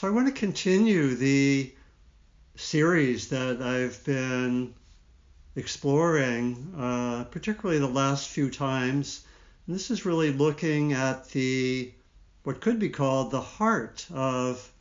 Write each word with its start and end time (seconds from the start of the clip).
So 0.00 0.08
I 0.08 0.12
want 0.12 0.28
to 0.28 0.32
continue 0.32 1.14
the 1.14 1.74
series 2.56 3.28
that 3.28 3.60
I've 3.60 4.02
been 4.02 4.72
exploring, 5.56 6.72
uh, 6.74 7.24
particularly 7.24 7.80
the 7.80 7.86
last 7.86 8.28
few 8.28 8.48
times. 8.48 9.20
And 9.66 9.76
this 9.76 9.90
is 9.90 10.06
really 10.06 10.32
looking 10.32 10.94
at 10.94 11.28
the 11.28 11.92
what 12.44 12.62
could 12.62 12.78
be 12.78 12.88
called 12.88 13.30
the 13.30 13.42
heart 13.42 14.06
of 14.10 14.72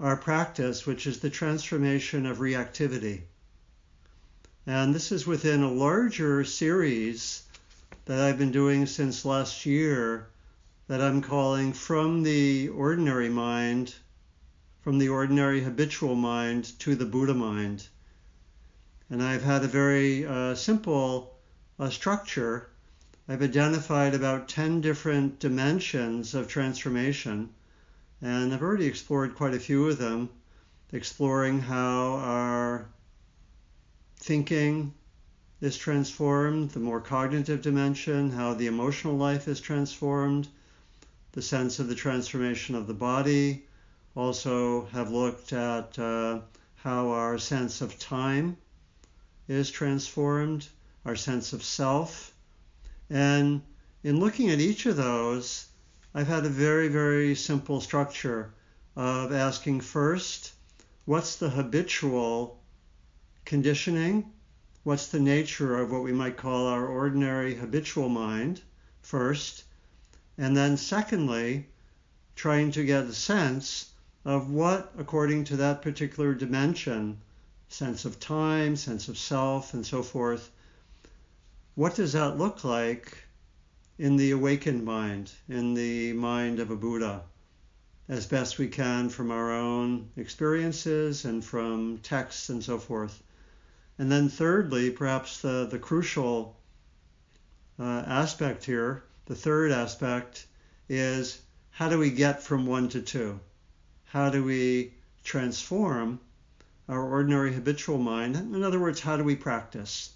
our 0.00 0.16
practice, 0.16 0.84
which 0.84 1.06
is 1.06 1.20
the 1.20 1.30
transformation 1.30 2.26
of 2.26 2.38
reactivity. 2.38 3.20
And 4.66 4.92
this 4.92 5.12
is 5.12 5.28
within 5.28 5.62
a 5.62 5.70
larger 5.70 6.42
series 6.42 7.44
that 8.06 8.18
I've 8.18 8.38
been 8.38 8.50
doing 8.50 8.86
since 8.86 9.24
last 9.24 9.64
year 9.64 10.26
that 10.88 11.00
I'm 11.00 11.22
calling 11.22 11.72
From 11.72 12.24
the 12.24 12.68
Ordinary 12.70 13.28
Mind, 13.28 13.94
from 14.88 14.98
the 14.98 15.10
Ordinary 15.10 15.60
Habitual 15.60 16.14
Mind 16.14 16.64
to 16.78 16.94
the 16.94 17.04
Buddha 17.04 17.34
Mind. 17.34 17.86
And 19.10 19.22
I've 19.22 19.42
had 19.42 19.62
a 19.62 19.68
very 19.68 20.24
uh, 20.24 20.54
simple 20.54 21.36
uh, 21.78 21.90
structure. 21.90 22.70
I've 23.28 23.42
identified 23.42 24.14
about 24.14 24.48
10 24.48 24.80
different 24.80 25.40
dimensions 25.40 26.34
of 26.34 26.48
transformation, 26.48 27.50
and 28.22 28.54
I've 28.54 28.62
already 28.62 28.86
explored 28.86 29.34
quite 29.34 29.52
a 29.52 29.60
few 29.60 29.86
of 29.86 29.98
them, 29.98 30.30
exploring 30.90 31.60
how 31.60 32.14
our 32.14 32.86
thinking 34.16 34.94
is 35.60 35.76
transformed, 35.76 36.70
the 36.70 36.80
more 36.80 37.02
cognitive 37.02 37.60
dimension, 37.60 38.30
how 38.30 38.54
the 38.54 38.68
emotional 38.68 39.18
life 39.18 39.48
is 39.48 39.60
transformed, 39.60 40.48
the 41.32 41.42
sense 41.42 41.78
of 41.78 41.88
the 41.88 41.94
transformation 41.94 42.74
of 42.74 42.86
the 42.86 42.94
body. 42.94 43.66
Also, 44.16 44.86
have 44.86 45.12
looked 45.12 45.52
at 45.52 45.96
uh, 45.98 46.40
how 46.74 47.10
our 47.10 47.38
sense 47.38 47.80
of 47.80 47.98
time 47.98 48.56
is 49.46 49.70
transformed, 49.70 50.66
our 51.04 51.14
sense 51.14 51.52
of 51.52 51.62
self. 51.62 52.34
And 53.08 53.62
in 54.02 54.18
looking 54.18 54.50
at 54.50 54.60
each 54.60 54.86
of 54.86 54.96
those, 54.96 55.68
I've 56.14 56.26
had 56.26 56.44
a 56.44 56.48
very, 56.48 56.88
very 56.88 57.34
simple 57.34 57.80
structure 57.80 58.52
of 58.96 59.32
asking 59.32 59.82
first, 59.82 60.52
what's 61.04 61.36
the 61.36 61.50
habitual 61.50 62.60
conditioning? 63.44 64.32
What's 64.82 65.06
the 65.08 65.20
nature 65.20 65.78
of 65.78 65.92
what 65.92 66.02
we 66.02 66.12
might 66.12 66.36
call 66.36 66.66
our 66.66 66.86
ordinary 66.86 67.54
habitual 67.54 68.08
mind 68.08 68.62
first? 69.00 69.64
And 70.36 70.56
then, 70.56 70.76
secondly, 70.76 71.68
trying 72.34 72.72
to 72.72 72.84
get 72.84 73.04
a 73.04 73.14
sense 73.14 73.92
of 74.28 74.50
what, 74.50 74.92
according 74.98 75.42
to 75.42 75.56
that 75.56 75.80
particular 75.80 76.34
dimension, 76.34 77.18
sense 77.68 78.04
of 78.04 78.20
time, 78.20 78.76
sense 78.76 79.08
of 79.08 79.16
self, 79.16 79.72
and 79.72 79.86
so 79.86 80.02
forth, 80.02 80.50
what 81.74 81.94
does 81.94 82.12
that 82.12 82.36
look 82.36 82.62
like 82.62 83.16
in 83.96 84.16
the 84.16 84.30
awakened 84.32 84.84
mind, 84.84 85.32
in 85.48 85.72
the 85.72 86.12
mind 86.12 86.60
of 86.60 86.70
a 86.70 86.76
Buddha, 86.76 87.22
as 88.06 88.26
best 88.26 88.58
we 88.58 88.68
can 88.68 89.08
from 89.08 89.30
our 89.30 89.50
own 89.50 90.10
experiences 90.18 91.24
and 91.24 91.42
from 91.42 91.96
texts 92.02 92.50
and 92.50 92.62
so 92.62 92.76
forth? 92.76 93.22
And 93.96 94.12
then, 94.12 94.28
thirdly, 94.28 94.90
perhaps 94.90 95.40
the, 95.40 95.66
the 95.70 95.78
crucial 95.78 96.54
uh, 97.78 98.04
aspect 98.06 98.66
here 98.66 99.04
the 99.24 99.34
third 99.34 99.72
aspect 99.72 100.46
is 100.86 101.40
how 101.70 101.88
do 101.88 101.98
we 101.98 102.10
get 102.10 102.42
from 102.42 102.66
one 102.66 102.90
to 102.90 103.00
two? 103.00 103.40
How 104.08 104.30
do 104.30 104.44
we 104.44 104.92
transform 105.24 106.20
our 106.88 107.02
ordinary 107.02 107.52
habitual 107.52 107.98
mind? 107.98 108.36
In 108.36 108.62
other 108.62 108.80
words, 108.80 109.00
how 109.00 109.16
do 109.16 109.24
we 109.24 109.36
practice? 109.36 110.10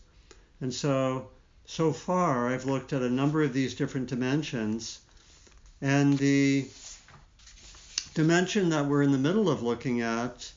And 0.60 0.72
so, 0.72 1.28
so 1.66 1.92
far, 1.92 2.48
I've 2.48 2.64
looked 2.64 2.92
at 2.92 3.02
a 3.02 3.10
number 3.10 3.42
of 3.42 3.52
these 3.52 3.74
different 3.74 4.08
dimensions, 4.08 5.00
and 5.80 6.18
the 6.18 6.66
dimension 8.14 8.70
that 8.70 8.86
we're 8.86 9.02
in 9.02 9.12
the 9.12 9.18
middle 9.18 9.48
of 9.48 9.62
looking 9.62 10.00
at 10.00 10.52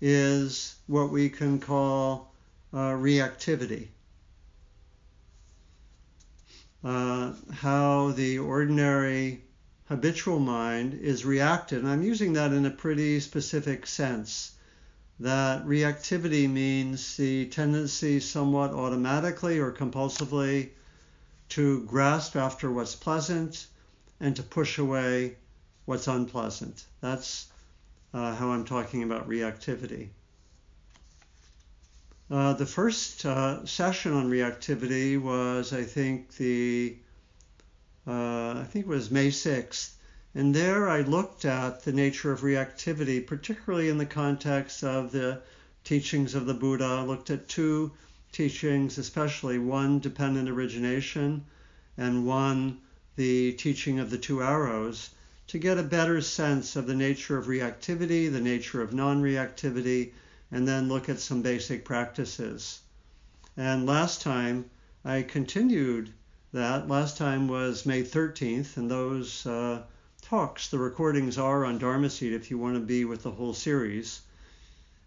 is 0.00 0.74
what 0.86 1.10
we 1.10 1.28
can 1.28 1.58
call 1.58 2.32
uh, 2.72 2.92
reactivity 2.92 3.88
uh, 6.84 7.32
how 7.52 8.10
the 8.12 8.38
ordinary 8.38 9.42
habitual 9.86 10.38
mind 10.38 10.94
is 10.94 11.24
reactive. 11.24 11.82
And 11.82 11.92
I'm 11.92 12.02
using 12.02 12.34
that 12.34 12.52
in 12.52 12.66
a 12.66 12.70
pretty 12.70 13.20
specific 13.20 13.86
sense. 13.86 14.52
That 15.20 15.64
reactivity 15.66 16.48
means 16.48 17.16
the 17.16 17.46
tendency, 17.46 18.20
somewhat 18.20 18.72
automatically 18.72 19.58
or 19.58 19.70
compulsively, 19.70 20.70
to 21.50 21.84
grasp 21.84 22.34
after 22.34 22.70
what's 22.70 22.94
pleasant 22.94 23.66
and 24.20 24.34
to 24.36 24.42
push 24.42 24.78
away 24.78 25.36
what's 25.84 26.08
unpleasant. 26.08 26.84
That's 27.00 27.46
uh, 28.14 28.34
how 28.34 28.50
I'm 28.50 28.64
talking 28.64 29.02
about 29.02 29.28
reactivity. 29.28 30.08
Uh, 32.30 32.54
the 32.54 32.66
first 32.66 33.26
uh, 33.26 33.64
session 33.66 34.14
on 34.14 34.30
reactivity 34.30 35.20
was, 35.20 35.72
I 35.72 35.82
think, 35.82 36.34
the 36.36 36.96
uh, 38.06 38.54
I 38.58 38.66
think 38.68 38.86
it 38.86 38.88
was 38.88 39.10
May 39.10 39.28
6th, 39.28 39.92
and 40.34 40.54
there 40.54 40.88
I 40.88 41.02
looked 41.02 41.44
at 41.44 41.84
the 41.84 41.92
nature 41.92 42.32
of 42.32 42.40
reactivity, 42.40 43.24
particularly 43.24 43.88
in 43.88 43.98
the 43.98 44.06
context 44.06 44.82
of 44.82 45.12
the 45.12 45.40
teachings 45.84 46.34
of 46.34 46.46
the 46.46 46.54
Buddha. 46.54 46.84
I 46.84 47.02
looked 47.02 47.30
at 47.30 47.48
two 47.48 47.92
teachings, 48.32 48.98
especially 48.98 49.58
one 49.58 50.00
dependent 50.00 50.48
origination 50.48 51.44
and 51.96 52.26
one 52.26 52.78
the 53.16 53.52
teaching 53.52 53.98
of 53.98 54.10
the 54.10 54.18
two 54.18 54.42
arrows, 54.42 55.10
to 55.46 55.58
get 55.58 55.78
a 55.78 55.82
better 55.82 56.20
sense 56.20 56.76
of 56.76 56.86
the 56.86 56.94
nature 56.94 57.36
of 57.36 57.46
reactivity, 57.46 58.32
the 58.32 58.40
nature 58.40 58.80
of 58.80 58.92
non 58.92 59.22
reactivity, 59.22 60.12
and 60.50 60.66
then 60.66 60.88
look 60.88 61.08
at 61.08 61.20
some 61.20 61.42
basic 61.42 61.84
practices. 61.84 62.80
And 63.56 63.86
last 63.86 64.22
time 64.22 64.70
I 65.04 65.22
continued 65.22 66.12
that. 66.52 66.88
Last 66.88 67.16
time 67.16 67.48
was 67.48 67.86
May 67.86 68.02
13th, 68.02 68.76
and 68.76 68.90
those 68.90 69.46
uh, 69.46 69.82
talks, 70.22 70.68
the 70.68 70.78
recordings 70.78 71.38
are 71.38 71.64
on 71.64 71.78
Dharma 71.78 72.10
Seed 72.10 72.32
if 72.32 72.50
you 72.50 72.58
want 72.58 72.74
to 72.74 72.80
be 72.80 73.04
with 73.04 73.22
the 73.22 73.30
whole 73.30 73.54
series. 73.54 74.20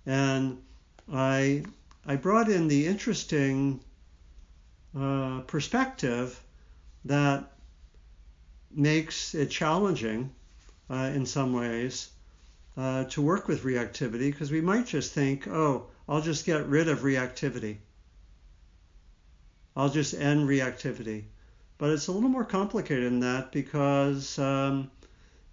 And 0.06 0.62
I 1.12 1.64
I 2.06 2.16
brought 2.16 2.50
in 2.50 2.68
the 2.68 2.86
interesting 2.86 3.80
uh, 4.96 5.42
perspective 5.48 6.40
that 7.06 7.52
makes 8.72 9.34
it 9.34 9.50
challenging 9.50 10.32
uh, 10.90 11.12
in 11.14 11.26
some 11.26 11.54
ways 11.54 12.10
uh, 12.78 13.06
to 13.06 13.22
work 13.22 13.48
with 13.48 13.64
reactivity 13.64 14.32
because 14.32 14.52
we 14.52 14.62
might 14.62 14.86
just 14.86 15.14
think, 15.14 15.48
oh, 15.48 15.88
I'll 16.08 16.22
just 16.22 16.46
get 16.46 16.68
rid 16.68 16.88
of 16.88 17.00
reactivity. 17.00 17.78
I'll 19.76 19.90
just 19.90 20.14
end 20.14 20.48
reactivity. 20.48 21.24
But 21.78 21.92
it's 21.92 22.08
a 22.08 22.12
little 22.12 22.30
more 22.30 22.46
complicated 22.46 23.06
than 23.06 23.20
that 23.20 23.52
because 23.52 24.40
um, 24.40 24.92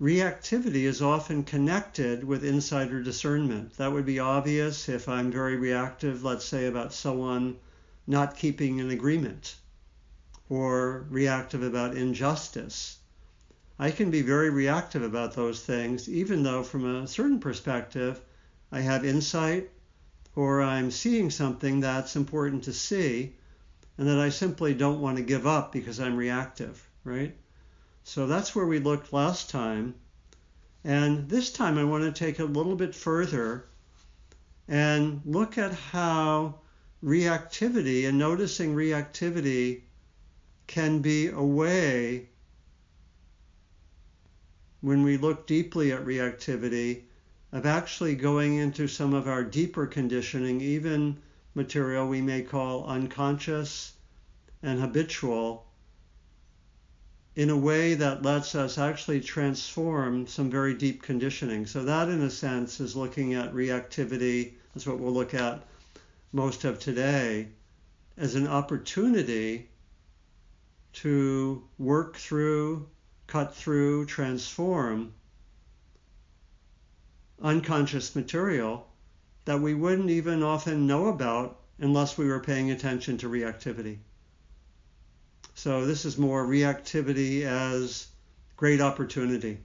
reactivity 0.01 0.85
is 0.85 1.03
often 1.03 1.43
connected 1.43 2.25
with 2.25 2.45
insider 2.45 3.03
discernment. 3.03 3.77
That 3.77 3.93
would 3.93 4.07
be 4.07 4.19
obvious 4.19 4.89
if 4.89 5.09
I'm 5.09 5.31
very 5.31 5.57
reactive, 5.57 6.23
let's 6.23 6.45
say, 6.45 6.67
about 6.67 6.93
someone 6.93 7.57
not 8.07 8.37
keeping 8.37 8.81
an 8.81 8.91
agreement, 8.91 9.57
or 10.49 11.07
reactive 11.11 11.63
about 11.63 11.97
injustice 11.97 12.99
I 13.79 13.91
can 13.91 14.13
be 14.13 14.23
very 14.23 14.49
reactive 14.49 15.03
about 15.03 15.35
those 15.35 15.61
things, 15.61 16.09
even 16.09 16.45
though 16.45 16.63
from 16.63 16.85
a 16.85 17.09
certain 17.09 17.41
perspective, 17.41 18.21
I 18.71 18.81
have 18.83 19.05
insight 19.05 19.71
or 20.37 20.63
I'm 20.63 20.93
seeing 20.93 21.31
something 21.31 21.81
that's 21.81 22.15
important 22.15 22.63
to 22.65 22.73
see 22.73 23.35
and 23.99 24.09
that 24.09 24.19
I 24.19 24.31
simply 24.31 24.75
don't 24.75 25.01
want 25.01 25.17
to 25.19 25.23
give 25.23 25.47
up 25.47 25.73
because 25.73 26.01
I'm 26.01 26.17
reactive, 26.17 26.89
right? 27.05 27.37
So 28.05 28.27
that's 28.27 28.55
where 28.55 28.67
we 28.67 28.79
looked 28.79 29.13
last 29.13 29.51
time. 29.51 29.95
And 30.85 31.29
this 31.29 31.53
time 31.53 31.79
I 31.79 31.85
want 31.85 32.03
to 32.05 32.13
take 32.13 32.39
a 32.39 32.45
little 32.45 32.75
bit 32.75 32.95
further 32.95 33.67
and 34.67 35.21
look 35.25 35.59
at 35.59 35.73
how 35.73 36.61
reactivity 37.05 38.09
and 38.09 38.19
noticing 38.19 38.75
reactivity 38.75 39.83
can 40.67 41.01
be 41.01 41.29
a 41.29 41.43
way 41.43 42.29
when 44.81 45.05
we 45.05 45.17
look 45.17 45.47
deeply 45.47 45.93
at 45.93 46.05
reactivity, 46.05 47.03
of 47.53 47.67
actually 47.67 48.17
going 48.17 48.57
into 48.57 48.89
some 48.89 49.15
of 49.15 49.29
our 49.29 49.45
deeper 49.45 49.87
conditioning, 49.87 50.61
even 50.61 51.17
material 51.55 52.09
we 52.09 52.21
may 52.21 52.43
call 52.43 52.85
unconscious 52.87 53.93
and 54.63 54.81
habitual, 54.81 55.67
in 57.35 57.51
a 57.51 57.57
way 57.57 57.95
that 57.95 58.23
lets 58.23 58.55
us 58.55 58.79
actually 58.79 59.21
transform 59.21 60.27
some 60.27 60.51
very 60.51 60.75
deep 60.75 61.03
conditioning. 61.03 61.67
So, 61.67 61.85
that 61.85 62.09
in 62.09 62.23
a 62.23 62.31
sense 62.31 62.81
is 62.81 62.95
looking 62.95 63.35
at 63.35 63.55
reactivity. 63.55 64.53
That's 64.75 64.87
what 64.87 64.99
we'll 64.99 65.13
look 65.13 65.35
at 65.35 65.67
most 66.33 66.65
of 66.65 66.79
today 66.79 67.49
as 68.17 68.35
an 68.35 68.47
opportunity 68.47 69.69
to 70.93 71.63
work 71.79 72.17
through, 72.17 72.89
cut 73.27 73.55
through, 73.55 74.07
transform 74.07 75.15
unconscious 77.43 78.15
material 78.15 78.87
that 79.45 79.61
we 79.61 79.75
wouldn't 79.75 80.11
even 80.11 80.43
often 80.43 80.87
know 80.87 81.07
about 81.07 81.59
unless 81.79 82.17
we 82.17 82.27
were 82.27 82.41
paying 82.41 82.71
attention 82.71 83.19
to 83.19 83.29
reactivity. 83.29 83.99
So 85.55 85.85
this 85.85 86.05
is 86.05 86.17
more 86.17 86.45
reactivity 86.47 87.43
as 87.43 88.07
great 88.57 88.81
opportunity. 88.81 89.59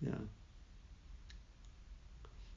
Yeah. 0.00 0.12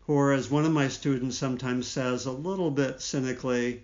Or 0.07 0.33
as 0.33 0.49
one 0.49 0.65
of 0.65 0.71
my 0.71 0.87
students 0.87 1.37
sometimes 1.37 1.87
says 1.87 2.25
a 2.25 2.31
little 2.31 2.71
bit 2.71 2.99
cynically, 2.99 3.83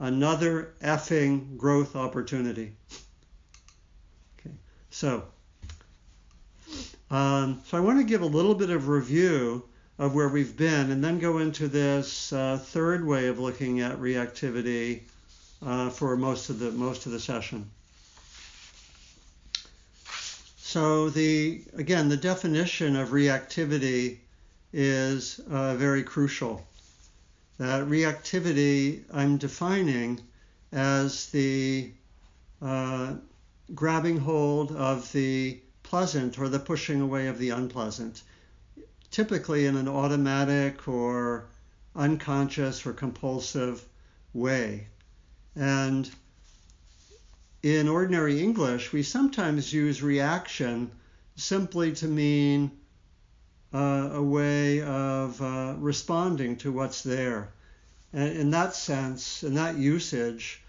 another 0.00 0.74
effing 0.82 1.56
growth 1.56 1.94
opportunity. 1.94 2.72
Okay, 4.38 4.54
so 4.90 5.24
um, 7.10 7.60
so 7.64 7.76
I 7.76 7.80
want 7.80 7.98
to 7.98 8.04
give 8.04 8.22
a 8.22 8.26
little 8.26 8.54
bit 8.54 8.70
of 8.70 8.88
review 8.88 9.64
of 10.00 10.14
where 10.14 10.30
we've 10.30 10.56
been, 10.56 10.90
and 10.90 11.04
then 11.04 11.18
go 11.18 11.36
into 11.38 11.68
this 11.68 12.32
uh, 12.32 12.56
third 12.56 13.06
way 13.06 13.26
of 13.26 13.38
looking 13.38 13.80
at 13.80 13.98
reactivity 13.98 15.02
uh, 15.64 15.90
for 15.90 16.16
most 16.16 16.48
of 16.48 16.58
the 16.58 16.70
most 16.70 17.04
of 17.04 17.12
the 17.12 17.20
session. 17.20 17.70
So 20.56 21.10
the 21.10 21.62
again 21.74 22.08
the 22.08 22.16
definition 22.16 22.96
of 22.96 23.10
reactivity 23.10 24.16
is 24.72 25.38
uh, 25.50 25.74
very 25.76 26.02
crucial. 26.02 26.66
That 27.58 27.84
reactivity 27.84 29.02
I'm 29.12 29.36
defining 29.36 30.18
as 30.72 31.26
the 31.26 31.90
uh, 32.62 33.16
grabbing 33.74 34.16
hold 34.16 34.72
of 34.72 35.12
the 35.12 35.60
pleasant 35.82 36.38
or 36.38 36.48
the 36.48 36.58
pushing 36.58 37.02
away 37.02 37.26
of 37.26 37.38
the 37.38 37.50
unpleasant 37.50 38.22
typically 39.10 39.66
in 39.66 39.76
an 39.76 39.88
automatic 39.88 40.86
or 40.88 41.46
unconscious 41.94 42.86
or 42.86 42.92
compulsive 42.92 43.84
way. 44.32 44.86
And 45.56 46.08
in 47.62 47.88
ordinary 47.88 48.40
English, 48.40 48.92
we 48.92 49.02
sometimes 49.02 49.72
use 49.72 50.02
reaction 50.02 50.90
simply 51.36 51.92
to 51.92 52.06
mean 52.06 52.70
uh, 53.72 54.10
a 54.14 54.22
way 54.22 54.82
of 54.82 55.40
uh, 55.42 55.74
responding 55.78 56.56
to 56.56 56.72
what's 56.72 57.02
there. 57.02 57.52
And 58.12 58.36
in 58.36 58.50
that 58.50 58.74
sense, 58.74 59.42
in 59.42 59.54
that 59.54 59.76
usage, 59.76 60.62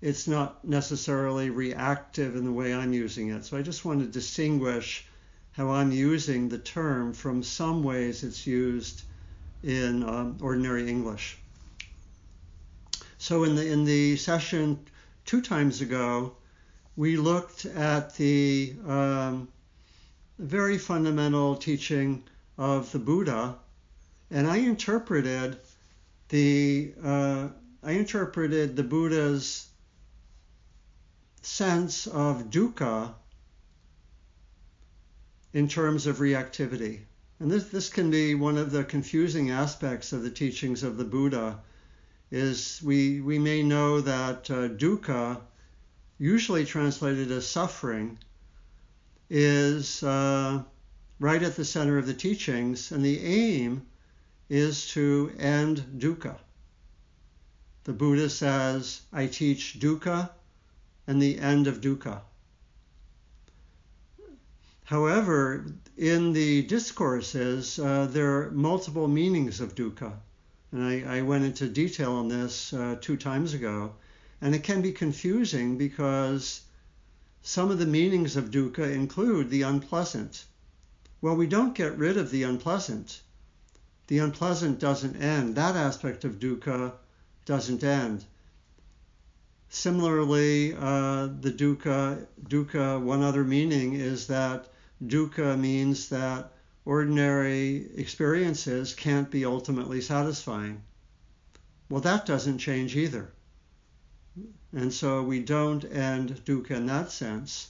it's 0.00 0.28
not 0.28 0.64
necessarily 0.64 1.50
reactive 1.50 2.36
in 2.36 2.44
the 2.44 2.52
way 2.52 2.72
I'm 2.72 2.92
using 2.92 3.30
it. 3.30 3.44
So 3.44 3.56
I 3.56 3.62
just 3.62 3.84
want 3.84 4.00
to 4.00 4.06
distinguish 4.06 5.06
how 5.58 5.72
I'm 5.72 5.90
using 5.90 6.48
the 6.48 6.58
term 6.58 7.12
from 7.12 7.42
some 7.42 7.82
ways 7.82 8.22
it's 8.22 8.46
used 8.46 9.02
in 9.64 10.04
um, 10.04 10.38
ordinary 10.40 10.88
English. 10.88 11.36
So 13.18 13.42
in 13.42 13.56
the 13.56 13.66
in 13.66 13.84
the 13.84 14.16
session 14.16 14.78
two 15.24 15.40
times 15.40 15.80
ago, 15.80 16.36
we 16.94 17.16
looked 17.16 17.66
at 17.66 18.14
the 18.14 18.76
um, 18.86 19.48
very 20.38 20.78
fundamental 20.78 21.56
teaching 21.56 22.22
of 22.56 22.92
the 22.92 23.00
Buddha, 23.00 23.56
and 24.30 24.46
I 24.46 24.58
interpreted 24.58 25.58
the 26.28 26.94
uh, 27.02 27.48
I 27.82 27.92
interpreted 27.92 28.76
the 28.76 28.84
Buddha's 28.84 29.66
sense 31.42 32.06
of 32.06 32.48
dukkha 32.48 33.14
in 35.52 35.68
terms 35.68 36.06
of 36.06 36.18
reactivity. 36.18 37.00
And 37.40 37.50
this, 37.50 37.68
this 37.68 37.88
can 37.88 38.10
be 38.10 38.34
one 38.34 38.58
of 38.58 38.70
the 38.70 38.84
confusing 38.84 39.50
aspects 39.50 40.12
of 40.12 40.22
the 40.22 40.30
teachings 40.30 40.82
of 40.82 40.96
the 40.96 41.04
Buddha 41.04 41.60
is 42.30 42.80
we, 42.82 43.20
we 43.20 43.38
may 43.38 43.62
know 43.62 44.00
that 44.00 44.50
uh, 44.50 44.68
dukkha, 44.68 45.40
usually 46.18 46.64
translated 46.64 47.30
as 47.30 47.46
suffering, 47.46 48.18
is 49.30 50.02
uh, 50.02 50.62
right 51.20 51.42
at 51.42 51.56
the 51.56 51.64
center 51.64 51.96
of 51.96 52.06
the 52.06 52.14
teachings, 52.14 52.92
and 52.92 53.04
the 53.04 53.20
aim 53.20 53.86
is 54.48 54.88
to 54.90 55.32
end 55.38 55.84
dukkha. 55.98 56.36
The 57.84 57.92
Buddha 57.92 58.28
says, 58.28 59.00
I 59.12 59.26
teach 59.26 59.78
dukkha 59.78 60.30
and 61.06 61.22
the 61.22 61.38
end 61.38 61.66
of 61.66 61.80
dukkha. 61.80 62.20
However, 64.88 65.66
in 65.98 66.32
the 66.32 66.62
discourses, 66.62 67.78
uh, 67.78 68.06
there 68.10 68.38
are 68.38 68.50
multiple 68.52 69.06
meanings 69.06 69.60
of 69.60 69.74
dukkha. 69.74 70.14
And 70.72 70.82
I, 70.82 71.18
I 71.18 71.20
went 71.20 71.44
into 71.44 71.68
detail 71.68 72.12
on 72.12 72.28
this 72.28 72.72
uh, 72.72 72.96
two 72.98 73.18
times 73.18 73.52
ago. 73.52 73.92
And 74.40 74.54
it 74.54 74.62
can 74.62 74.80
be 74.80 74.92
confusing 74.92 75.76
because 75.76 76.62
some 77.42 77.70
of 77.70 77.78
the 77.78 77.84
meanings 77.84 78.34
of 78.34 78.50
dukkha 78.50 78.90
include 78.90 79.50
the 79.50 79.60
unpleasant. 79.60 80.46
Well, 81.20 81.36
we 81.36 81.46
don't 81.46 81.74
get 81.74 81.98
rid 81.98 82.16
of 82.16 82.30
the 82.30 82.44
unpleasant. 82.44 83.20
The 84.06 84.20
unpleasant 84.20 84.78
doesn't 84.78 85.16
end. 85.16 85.54
That 85.56 85.76
aspect 85.76 86.24
of 86.24 86.38
dukkha 86.38 86.94
doesn't 87.44 87.84
end. 87.84 88.24
Similarly, 89.68 90.72
uh, 90.72 91.28
the 91.42 91.52
dukkha, 91.52 92.26
dukkha, 92.42 92.98
one 92.98 93.22
other 93.22 93.44
meaning 93.44 93.92
is 93.92 94.28
that 94.28 94.66
dukkha 95.06 95.58
means 95.58 96.08
that 96.08 96.52
ordinary 96.84 97.90
experiences 97.96 98.94
can't 98.94 99.30
be 99.30 99.44
ultimately 99.44 100.00
satisfying. 100.00 100.82
Well, 101.90 102.00
that 102.00 102.26
doesn't 102.26 102.58
change 102.58 102.96
either. 102.96 103.30
And 104.72 104.92
so 104.92 105.22
we 105.22 105.40
don't 105.40 105.84
end 105.84 106.44
dukkha 106.44 106.72
in 106.72 106.86
that 106.86 107.10
sense. 107.10 107.68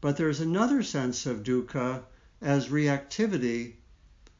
But 0.00 0.16
there's 0.16 0.40
another 0.40 0.82
sense 0.82 1.26
of 1.26 1.42
dukkha 1.42 2.02
as 2.40 2.68
reactivity, 2.68 3.74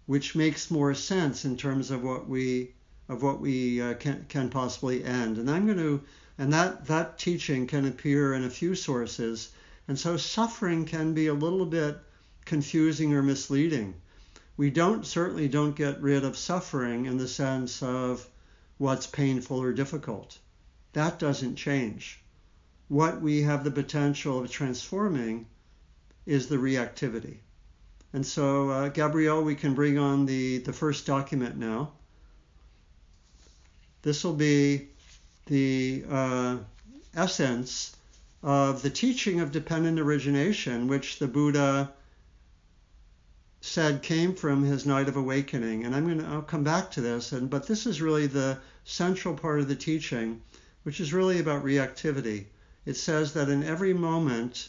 which 0.07 0.37
makes 0.37 0.71
more 0.71 0.95
sense 0.95 1.45
in 1.45 1.57
terms 1.57 1.91
of 1.91 2.03
what 2.03 2.29
we 2.29 2.75
of 3.09 3.23
what 3.23 3.41
we 3.41 3.81
uh, 3.81 3.95
can, 3.95 4.27
can 4.29 4.51
possibly 4.51 5.03
end. 5.03 5.39
And 5.39 5.51
I'm 5.51 5.65
going 5.65 5.79
to, 5.79 6.03
and 6.37 6.53
that 6.53 6.87
that 6.87 7.19
teaching 7.19 7.67
can 7.67 7.87
appear 7.87 8.35
in 8.35 8.45
a 8.45 8.51
few 8.51 8.75
sources. 8.75 9.51
And 9.89 9.99
so 9.99 10.17
suffering 10.17 10.85
can 10.85 11.15
be 11.15 11.27
a 11.27 11.35
little 11.35 11.67
bit 11.67 11.99
confusing 12.49 13.15
or 13.15 13.23
misleading. 13.23 13.95
We 14.57 14.71
don't 14.71 15.07
certainly 15.07 15.47
don't 15.47 15.77
get 15.77 16.03
rid 16.03 16.25
of 16.25 16.37
suffering 16.37 17.07
in 17.07 17.19
the 17.19 17.29
sense 17.29 17.81
of 17.83 18.29
what's 18.79 19.07
painful 19.07 19.63
or 19.63 19.73
difficult. 19.73 20.39
That 20.95 21.21
doesn't 21.21 21.55
change. 21.55 22.21
What 22.89 23.21
we 23.21 23.43
have 23.43 23.63
the 23.63 23.71
potential 23.71 24.41
of 24.41 24.51
transforming 24.51 25.47
is 26.27 26.49
the 26.49 26.57
reactivity. 26.57 27.37
And 28.13 28.27
so, 28.27 28.71
uh, 28.71 28.89
Gabrielle, 28.89 29.45
we 29.45 29.55
can 29.55 29.75
bring 29.75 29.99
on 29.99 30.27
the, 30.27 30.59
the 30.59 30.73
first 30.73 31.07
document 31.07 31.57
now. 31.57 31.93
This 34.03 34.25
will 34.25 34.35
be 34.35 34.89
the 35.47 36.05
uh, 36.11 36.57
essence 37.15 37.95
of 38.43 38.83
the 38.83 38.91
teaching 38.91 39.41
of 39.41 39.53
dependent 39.53 40.01
origination, 40.01 40.89
which 40.89 41.19
the 41.19 41.29
Buddha 41.29 41.93
said 43.61 44.03
came 44.03 44.35
from 44.35 44.63
his 44.63 44.87
night 44.87 45.09
of 45.09 45.17
awakening. 45.17 45.85
And 45.85 45.95
I'm 45.95 46.07
going 46.07 46.21
to 46.21 46.27
I'll 46.27 46.43
come 46.43 46.63
back 46.63 46.93
to 46.93 47.01
this, 47.01 47.33
and 47.33 47.51
but 47.51 47.67
this 47.67 47.87
is 47.87 48.01
really 48.01 48.29
the 48.29 48.59
central 48.85 49.35
part 49.35 49.59
of 49.59 49.67
the 49.67 49.75
teaching, 49.75 50.41
which 50.85 51.01
is 51.01 51.13
really 51.13 51.41
about 51.41 51.65
reactivity. 51.65 52.47
It 52.87 52.97
says 52.97 53.33
that 53.33 53.49
in 53.49 53.65
every 53.65 53.93
moment 53.93 54.69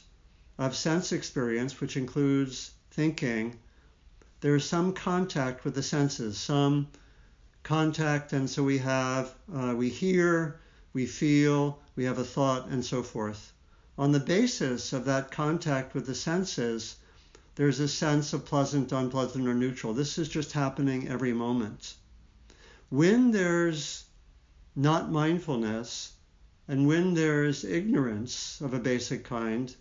of 0.57 0.75
sense 0.75 1.11
experience, 1.11 1.79
which 1.79 1.97
includes 1.97 2.71
thinking, 2.89 3.59
there 4.41 4.55
is 4.55 4.65
some 4.65 4.93
contact 4.93 5.63
with 5.63 5.75
the 5.75 5.83
senses, 5.83 6.37
some 6.37 6.87
contact, 7.61 8.33
and 8.33 8.49
so 8.49 8.63
we 8.63 8.79
have 8.79 9.33
uh, 9.53 9.75
we 9.77 9.89
hear, 9.89 10.59
we 10.93 11.05
feel, 11.05 11.79
we 11.95 12.05
have 12.05 12.17
a 12.17 12.23
thought, 12.23 12.67
and 12.69 12.83
so 12.83 13.03
forth. 13.03 13.53
On 13.99 14.11
the 14.11 14.19
basis 14.19 14.93
of 14.93 15.05
that 15.05 15.29
contact 15.29 15.93
with 15.93 16.07
the 16.07 16.15
senses, 16.15 16.95
there's 17.59 17.81
a 17.81 17.89
sense 17.89 18.31
of 18.31 18.45
pleasant, 18.45 18.93
unpleasant, 18.93 19.45
or 19.45 19.53
neutral. 19.53 19.93
This 19.93 20.17
is 20.17 20.29
just 20.29 20.53
happening 20.53 21.09
every 21.09 21.33
moment. 21.33 21.95
When 22.87 23.31
there's 23.31 24.05
not 24.77 25.11
mindfulness, 25.11 26.13
and 26.69 26.87
when 26.87 27.15
there's 27.15 27.65
ignorance 27.65 28.61
of 28.61 28.73
a 28.73 28.79
basic 28.79 29.25
kind, 29.25 29.75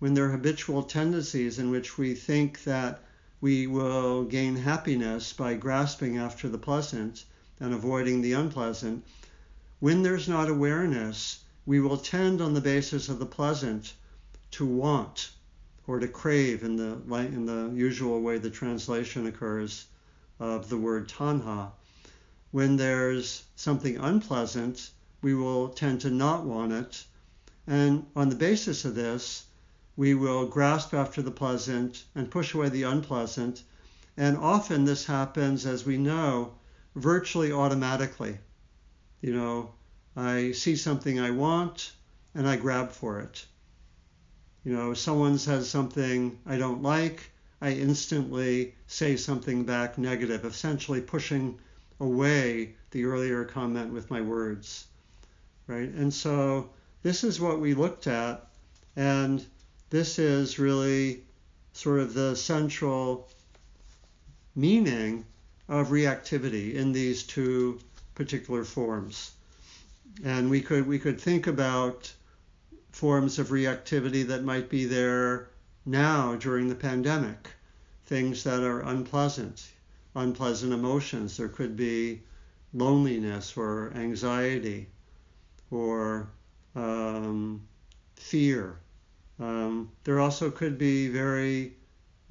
when 0.00 0.12
there 0.12 0.26
are 0.26 0.32
habitual 0.32 0.82
tendencies 0.82 1.58
in 1.58 1.70
which 1.70 1.96
we 1.96 2.12
think 2.12 2.62
that 2.64 3.02
we 3.40 3.66
will 3.66 4.24
gain 4.24 4.56
happiness 4.56 5.32
by 5.32 5.54
grasping 5.54 6.18
after 6.18 6.50
the 6.50 6.58
pleasant 6.58 7.24
and 7.58 7.72
avoiding 7.72 8.20
the 8.20 8.34
unpleasant, 8.34 9.02
when 9.80 10.02
there's 10.02 10.28
not 10.28 10.50
awareness, 10.50 11.42
we 11.64 11.80
will 11.80 11.96
tend 11.96 12.42
on 12.42 12.52
the 12.52 12.60
basis 12.60 13.08
of 13.08 13.18
the 13.18 13.24
pleasant 13.24 13.94
to 14.50 14.66
want 14.66 15.30
or 15.86 15.98
to 15.98 16.08
crave 16.08 16.62
in 16.62 16.76
the 16.76 16.98
in 17.16 17.46
the 17.46 17.70
usual 17.74 18.20
way 18.20 18.38
the 18.38 18.50
translation 18.50 19.26
occurs 19.26 19.86
of 20.40 20.68
the 20.68 20.76
word 20.76 21.08
tanha. 21.08 21.70
When 22.50 22.76
there's 22.76 23.44
something 23.56 23.96
unpleasant, 23.98 24.90
we 25.20 25.34
will 25.34 25.68
tend 25.70 26.00
to 26.02 26.10
not 26.10 26.44
want 26.44 26.72
it. 26.72 27.04
And 27.66 28.06
on 28.14 28.28
the 28.28 28.36
basis 28.36 28.84
of 28.84 28.94
this, 28.94 29.44
we 29.96 30.14
will 30.14 30.46
grasp 30.46 30.92
after 30.92 31.22
the 31.22 31.30
pleasant 31.30 32.04
and 32.14 32.30
push 32.30 32.54
away 32.54 32.68
the 32.68 32.82
unpleasant. 32.82 33.62
And 34.16 34.36
often 34.36 34.84
this 34.84 35.06
happens, 35.06 35.66
as 35.66 35.84
we 35.84 35.96
know, 35.96 36.54
virtually 36.94 37.52
automatically. 37.52 38.38
You 39.20 39.34
know, 39.34 39.74
I 40.16 40.52
see 40.52 40.76
something 40.76 41.18
I 41.18 41.30
want 41.30 41.92
and 42.34 42.48
I 42.48 42.56
grab 42.56 42.92
for 42.92 43.20
it. 43.20 43.46
You 44.64 44.72
know, 44.72 44.94
someone 44.94 45.38
says 45.38 45.68
something 45.68 46.38
I 46.46 46.56
don't 46.56 46.82
like, 46.82 47.30
I 47.60 47.72
instantly 47.72 48.74
say 48.86 49.16
something 49.16 49.64
back 49.64 49.98
negative, 49.98 50.44
essentially 50.44 51.00
pushing 51.00 51.58
away 52.00 52.74
the 52.90 53.04
earlier 53.04 53.44
comment 53.44 53.92
with 53.92 54.10
my 54.10 54.20
words. 54.20 54.86
Right? 55.66 55.90
And 55.90 56.12
so 56.12 56.70
this 57.02 57.24
is 57.24 57.40
what 57.40 57.60
we 57.60 57.74
looked 57.74 58.06
at, 58.06 58.46
and 58.96 59.44
this 59.90 60.18
is 60.18 60.58
really 60.58 61.22
sort 61.74 62.00
of 62.00 62.14
the 62.14 62.34
central 62.34 63.28
meaning 64.56 65.24
of 65.68 65.88
reactivity 65.88 66.74
in 66.74 66.92
these 66.92 67.22
two 67.22 67.80
particular 68.14 68.64
forms. 68.64 69.32
And 70.24 70.48
we 70.48 70.60
could 70.60 70.86
we 70.86 70.98
could 70.98 71.20
think 71.20 71.46
about 71.46 72.12
forms 72.94 73.40
of 73.40 73.48
reactivity 73.48 74.24
that 74.24 74.44
might 74.44 74.70
be 74.70 74.84
there 74.84 75.48
now 75.84 76.36
during 76.36 76.68
the 76.68 76.76
pandemic, 76.76 77.50
things 78.06 78.44
that 78.44 78.62
are 78.62 78.82
unpleasant, 78.82 79.68
unpleasant 80.14 80.72
emotions. 80.72 81.36
There 81.36 81.48
could 81.48 81.76
be 81.76 82.22
loneliness 82.72 83.56
or 83.56 83.92
anxiety 83.96 84.86
or 85.72 86.28
um, 86.76 87.66
fear. 88.14 88.78
Um, 89.40 89.90
there 90.04 90.20
also 90.20 90.48
could 90.52 90.78
be 90.78 91.08
very 91.08 91.72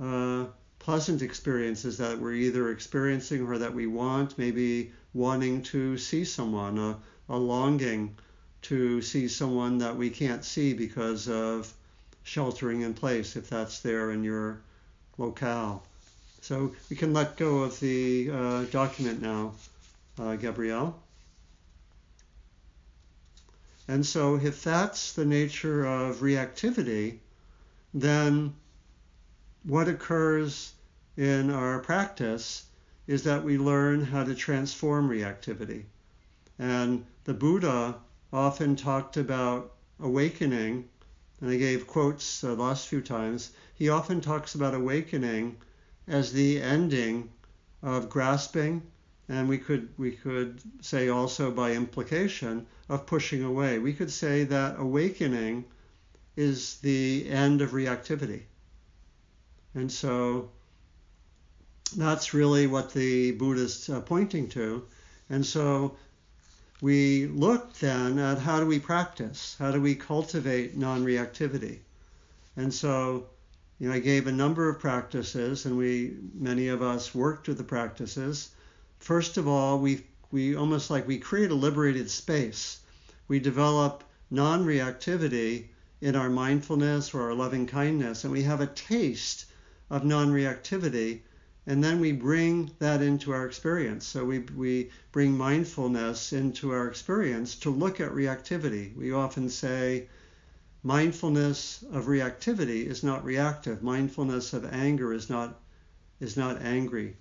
uh, 0.02 0.46
pleasant 0.80 1.22
experiences 1.22 1.98
that 1.98 2.18
we're 2.18 2.32
either 2.36 2.72
experiencing 2.72 3.46
or 3.46 3.58
that 3.58 3.74
we 3.74 3.88
want, 3.88 4.38
maybe 4.38 4.94
wanting 5.14 5.62
to 5.64 5.98
see 5.98 6.24
someone, 6.24 6.78
a, 6.80 6.98
a 7.28 7.38
longing 7.38 8.16
to 8.64 9.02
see 9.02 9.28
someone 9.28 9.78
that 9.80 9.96
we 9.96 10.10
can't 10.10 10.44
see 10.44 10.74
because 10.74 11.28
of 11.30 11.72
sheltering 12.24 12.82
in 12.82 12.94
place, 12.94 13.36
if 13.36 13.50
that's 13.50 13.80
there 13.82 14.12
in 14.12 14.24
your 14.24 14.62
locale. 15.18 15.84
So 16.42 16.74
we 16.90 16.96
can 16.96 17.14
let 17.14 17.38
go 17.38 17.60
of 17.60 17.80
the 17.80 18.30
uh, 18.32 18.64
document 18.66 19.22
now, 19.22 19.54
uh, 20.20 20.36
Gabrielle. 20.36 21.00
And 23.88 24.06
so 24.06 24.36
if 24.36 24.64
that's 24.64 25.14
the 25.14 25.26
nature 25.26 25.86
of 25.86 26.18
reactivity, 26.18 27.18
then 27.94 28.54
what 29.64 29.88
occurs 29.88 30.74
in 31.18 31.50
our 31.50 31.80
practice 31.80 32.66
is 33.08 33.24
that 33.24 33.44
we 33.44 33.58
learn 33.58 34.06
how 34.06 34.24
to 34.24 34.34
transform 34.34 35.10
reactivity. 35.10 35.84
And 36.58 37.06
the 37.26 37.34
Buddha 37.34 37.96
often 38.34 38.76
talked 38.76 39.16
about 39.16 39.72
awakening, 40.00 40.90
and 41.40 41.52
I 41.52 41.58
gave 41.58 41.86
quotes 41.86 42.42
the 42.42 42.56
last 42.56 42.88
few 42.88 43.02
times. 43.02 43.52
He 43.76 43.90
often 43.90 44.22
talks 44.22 44.56
about 44.56 44.74
awakening 44.74 45.58
as 46.08 46.34
the 46.34 46.60
ending 46.62 47.30
of 47.84 48.10
grasping, 48.10 48.82
and 49.30 49.48
we 49.48 49.60
could 49.60 49.90
we 49.98 50.12
could 50.12 50.60
say 50.82 51.10
also 51.10 51.52
by 51.52 51.74
implication 51.74 52.66
of 52.90 53.06
pushing 53.06 53.44
away. 53.44 53.78
We 53.78 53.94
could 53.94 54.12
say 54.12 54.44
that 54.46 54.80
awakening 54.80 55.66
is 56.36 56.80
the 56.80 57.30
end 57.30 57.62
of 57.62 57.72
reactivity. 57.72 58.42
And 59.76 59.92
so 59.92 60.50
that's 61.96 62.34
really 62.34 62.66
what 62.68 62.94
the 62.94 63.32
Buddha's 63.32 63.90
uh, 63.90 64.02
pointing 64.02 64.50
to. 64.50 64.86
And 65.30 65.46
so 65.46 65.96
we 66.82 67.28
looked 67.28 67.80
then 67.80 68.20
at 68.20 68.40
how 68.40 68.60
do 68.60 68.66
we 68.66 68.80
practice? 68.80 69.56
How 69.60 69.72
do 69.72 69.80
we 69.80 69.96
cultivate 69.96 70.76
non 70.76 71.06
reactivity? 71.06 71.80
And 72.56 72.74
so, 72.74 73.28
you 73.80 73.90
know, 73.90 73.96
I 73.96 74.00
gave 74.00 74.28
a 74.28 74.32
number 74.32 74.70
of 74.70 74.80
practices, 74.80 75.66
and 75.66 75.78
we, 75.78 76.16
many 76.34 76.68
of 76.68 76.82
us 76.82 77.14
worked 77.14 77.48
with 77.48 77.58
the 77.58 77.64
practices. 77.64 78.50
First 79.00 79.38
of 79.38 79.48
all, 79.48 79.80
we, 79.80 80.04
we 80.32 80.56
almost 80.56 80.90
like 80.90 81.08
we 81.08 81.20
create 81.20 81.52
a 81.52 81.56
liberated 81.56 82.10
space. 82.10 82.80
We 83.28 83.40
develop 83.40 84.04
non 84.32 84.66
reactivity 84.66 85.68
in 86.02 86.16
our 86.16 86.30
mindfulness 86.30 87.14
or 87.14 87.22
our 87.22 87.34
loving 87.34 87.68
kindness, 87.68 88.24
and 88.24 88.34
we 88.34 88.44
have 88.44 88.62
a 88.62 88.68
taste 88.68 89.46
of 89.90 90.04
non 90.04 90.32
reactivity 90.32 91.22
and 91.66 91.82
then 91.82 92.00
we 92.02 92.12
bring 92.12 92.70
that 92.80 93.02
into 93.02 93.32
our 93.32 93.46
experience. 93.46 94.06
So 94.06 94.26
we, 94.26 94.40
we 94.40 94.92
bring 95.14 95.38
mindfulness 95.38 96.34
into 96.34 96.72
our 96.72 96.88
experience 96.88 97.56
to 97.60 97.70
look 97.70 98.02
at 98.02 98.12
reactivity. 98.12 98.94
We 98.96 99.14
often 99.14 99.50
say 99.50 100.08
mindfulness 100.84 101.84
of 101.94 102.06
reactivity 102.06 102.86
is 102.86 103.02
not 103.02 103.24
reactive. 103.24 103.82
Mindfulness 103.82 104.52
of 104.52 104.66
anger 104.74 105.14
is 105.14 105.30
not 105.30 105.60
is 106.20 106.36
not 106.36 106.62
angry. 106.62 107.16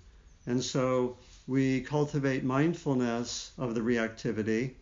And 0.45 0.61
so 0.61 1.17
we 1.47 1.81
cultivate 1.81 2.43
mindfulness 2.43 3.51
of 3.57 3.75
the 3.75 3.81
reactivity. 3.81 4.73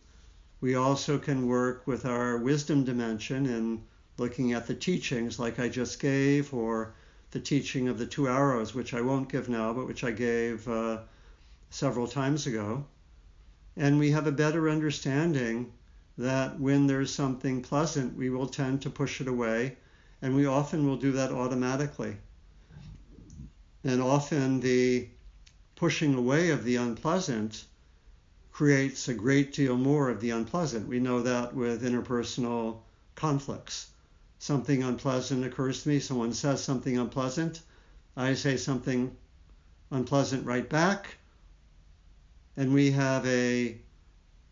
We 0.60 0.74
also 0.74 1.18
can 1.18 1.46
work 1.46 1.86
with 1.86 2.04
our 2.04 2.38
wisdom 2.38 2.84
dimension 2.84 3.46
in 3.46 3.82
looking 4.18 4.52
at 4.52 4.66
the 4.66 4.74
teachings 4.74 5.38
like 5.38 5.58
I 5.58 5.68
just 5.68 6.00
gave 6.00 6.52
or 6.52 6.94
the 7.32 7.40
teaching 7.40 7.88
of 7.88 7.98
the 7.98 8.06
two 8.06 8.28
arrows, 8.28 8.74
which 8.74 8.92
I 8.92 9.00
won't 9.00 9.30
give 9.30 9.48
now, 9.48 9.72
but 9.72 9.86
which 9.86 10.04
I 10.04 10.10
gave 10.10 10.68
uh, 10.68 10.98
several 11.70 12.06
times 12.06 12.46
ago. 12.46 12.84
And 13.74 13.98
we 13.98 14.10
have 14.10 14.26
a 14.26 14.32
better 14.32 14.68
understanding 14.68 15.72
that 16.18 16.60
when 16.60 16.86
there's 16.86 17.12
something 17.12 17.62
pleasant, 17.62 18.16
we 18.16 18.28
will 18.28 18.46
tend 18.46 18.82
to 18.82 18.90
push 18.90 19.22
it 19.22 19.28
away, 19.28 19.76
and 20.20 20.36
we 20.36 20.44
often 20.44 20.86
will 20.86 20.98
do 20.98 21.12
that 21.12 21.32
automatically. 21.32 22.18
And 23.82 24.02
often 24.02 24.60
the 24.60 25.08
pushing 25.74 26.14
away 26.14 26.50
of 26.50 26.64
the 26.64 26.76
unpleasant 26.76 27.64
creates 28.52 29.08
a 29.08 29.14
great 29.14 29.54
deal 29.54 29.78
more 29.78 30.10
of 30.10 30.20
the 30.20 30.30
unpleasant. 30.30 30.86
We 30.86 31.00
know 31.00 31.22
that 31.22 31.54
with 31.54 31.82
interpersonal 31.82 32.80
conflicts 33.14 33.91
something 34.42 34.82
unpleasant 34.82 35.44
occurs 35.44 35.84
to 35.84 35.88
me, 35.88 36.00
someone 36.00 36.32
says 36.32 36.60
something 36.60 36.98
unpleasant, 36.98 37.62
I 38.16 38.34
say 38.34 38.56
something 38.56 39.16
unpleasant 39.92 40.44
right 40.44 40.68
back, 40.68 41.14
and 42.56 42.74
we 42.74 42.90
have 42.90 43.24
a 43.24 43.78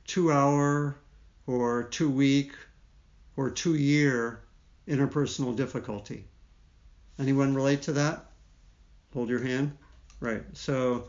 two 0.07 0.31
hour 0.31 0.95
or 1.49 1.83
two 1.83 2.09
week 2.09 2.53
or 3.37 3.51
two 3.51 3.75
year 3.75 4.43
interpersonal 4.87 5.57
difficulty. 5.57 6.25
Anyone 7.19 7.57
relate 7.57 7.83
to 7.83 7.93
that? 7.95 8.27
Hold 9.13 9.29
your 9.29 9.43
hand. 9.43 9.77
Right. 10.21 10.45
So 10.53 11.09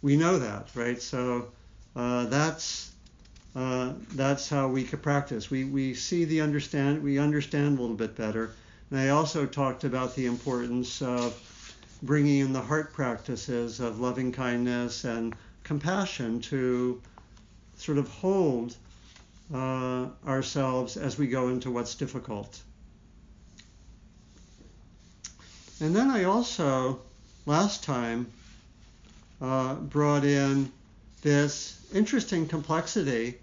we 0.00 0.16
know 0.16 0.38
that, 0.38 0.70
right? 0.74 1.00
So 1.00 1.48
uh, 1.94 2.24
that's 2.24 2.90
uh, 3.54 3.92
that's 4.14 4.48
how 4.48 4.68
we 4.68 4.84
could 4.84 5.02
practice. 5.02 5.50
We, 5.50 5.64
we 5.64 5.94
see 5.94 6.24
the 6.24 6.40
understand, 6.40 7.02
we 7.02 7.18
understand 7.18 7.78
a 7.78 7.80
little 7.80 7.96
bit 7.96 8.16
better. 8.16 8.50
And 8.90 8.98
I 8.98 9.10
also 9.10 9.46
talked 9.46 9.84
about 9.84 10.14
the 10.16 10.26
importance 10.26 11.00
of 11.00 11.38
bringing 12.02 12.40
in 12.40 12.52
the 12.52 12.60
heart 12.60 12.92
practices 12.92 13.80
of 13.80 14.00
loving 14.00 14.32
kindness 14.32 15.04
and 15.04 15.34
compassion 15.62 16.40
to 16.40 17.00
sort 17.76 17.98
of 17.98 18.08
hold 18.08 18.76
uh, 19.54 20.06
ourselves 20.26 20.96
as 20.96 21.16
we 21.16 21.28
go 21.28 21.48
into 21.48 21.70
what's 21.70 21.94
difficult. 21.94 22.60
And 25.80 25.94
then 25.94 26.10
I 26.10 26.24
also, 26.24 27.00
last 27.46 27.84
time, 27.84 28.30
uh, 29.40 29.74
brought 29.74 30.24
in 30.24 30.70
this 31.22 31.78
interesting 31.92 32.46
complexity 32.46 33.38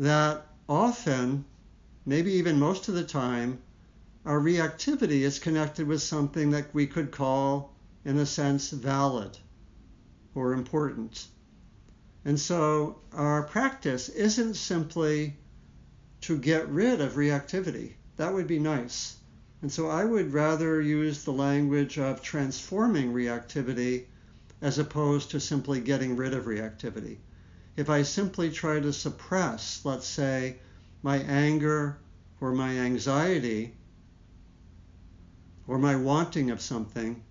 that 0.00 0.46
often 0.66 1.44
maybe 2.06 2.32
even 2.32 2.58
most 2.58 2.88
of 2.88 2.94
the 2.94 3.04
time, 3.04 3.58
our 4.24 4.40
reactivity 4.40 5.20
is 5.20 5.38
connected 5.38 5.86
with 5.86 6.00
something 6.00 6.52
that 6.52 6.74
we 6.74 6.86
could 6.86 7.10
call, 7.10 7.76
in 8.06 8.16
a 8.16 8.24
sense, 8.24 8.70
valid 8.70 9.36
or 10.34 10.54
important. 10.54 11.26
And 12.24 12.40
so 12.40 13.02
our 13.12 13.42
practice 13.42 14.08
isn't 14.08 14.54
simply 14.54 15.36
to 16.22 16.38
get 16.38 16.70
rid 16.70 17.02
of 17.02 17.12
reactivity. 17.12 17.92
That 18.16 18.32
would 18.32 18.46
be 18.46 18.58
nice. 18.58 19.18
And 19.60 19.70
so 19.70 19.90
I 19.90 20.06
would 20.06 20.32
rather 20.32 20.80
use 20.80 21.24
the 21.24 21.32
language 21.32 21.98
of 21.98 22.22
transforming 22.22 23.12
reactivity 23.12 24.06
as 24.62 24.78
opposed 24.78 25.32
to 25.32 25.40
simply 25.40 25.80
getting 25.80 26.16
rid 26.16 26.32
of 26.32 26.46
reactivity. 26.46 27.18
If 27.80 27.88
I 27.88 28.02
simply 28.02 28.50
try 28.50 28.78
to 28.78 28.92
suppress, 28.92 29.86
let's 29.86 30.06
say, 30.06 30.58
my 31.02 31.16
anger 31.16 31.96
or 32.38 32.52
my 32.52 32.78
anxiety 32.78 33.74
or 35.66 35.78
my 35.78 35.96
wanting 35.96 36.50
of 36.50 36.60
something, 36.60 37.22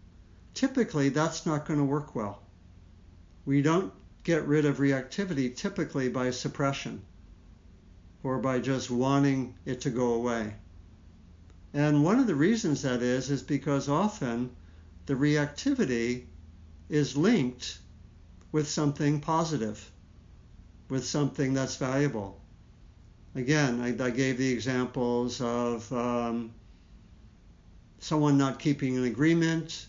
typically 0.56 1.10
that's 1.10 1.46
not 1.46 1.68
going 1.68 1.78
to 1.78 1.86
work 1.86 2.16
well. 2.16 2.42
We 3.46 3.62
don't 3.62 3.94
get 4.24 4.48
rid 4.48 4.66
of 4.66 4.80
reactivity 4.80 5.56
typically 5.56 6.10
by 6.10 6.32
suppression 6.32 7.04
or 8.24 8.40
by 8.40 8.58
just 8.58 8.90
wanting 8.90 9.54
it 9.66 9.82
to 9.82 9.92
go 9.92 10.16
away. 10.16 10.56
And 11.76 12.04
one 12.04 12.18
of 12.18 12.26
the 12.26 12.34
reasons 12.34 12.82
that 12.82 13.04
is, 13.04 13.30
is 13.30 13.44
because 13.44 13.88
often 13.88 14.56
the 15.06 15.14
reactivity 15.14 16.26
is 16.90 17.16
linked 17.16 17.78
with 18.52 18.68
something 18.68 19.22
positive, 19.22 19.92
with 20.90 21.06
something 21.06 21.54
that's 21.54 21.76
valuable. 21.76 22.42
Again, 23.36 23.80
I, 23.80 24.04
I 24.04 24.10
gave 24.10 24.38
the 24.38 24.52
examples 24.52 25.40
of 25.40 25.92
um, 25.94 26.52
someone 28.00 28.38
not 28.38 28.60
keeping 28.60 28.98
an 28.98 29.06
agreement. 29.06 29.86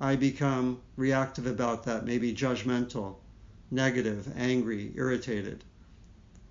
I 0.00 0.16
become 0.16 0.80
reactive 0.96 1.46
about 1.46 1.84
that, 1.84 2.04
maybe 2.04 2.32
judgmental, 2.32 3.16
negative, 3.70 4.32
angry, 4.36 4.92
irritated. 4.94 5.64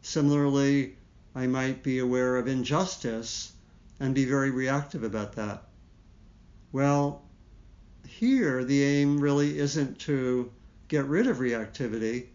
Similarly, 0.01 0.97
I 1.33 1.47
might 1.47 1.83
be 1.83 1.99
aware 1.99 2.35
of 2.35 2.47
injustice 2.47 3.53
and 3.99 4.13
be 4.13 4.25
very 4.25 4.51
reactive 4.51 5.03
about 5.03 5.33
that. 5.33 5.63
Well, 6.71 7.23
here 8.05 8.63
the 8.63 8.83
aim 8.83 9.19
really 9.19 9.57
isn't 9.57 9.99
to 9.99 10.51
get 10.87 11.05
rid 11.05 11.27
of 11.27 11.37
reactivity, 11.37 12.27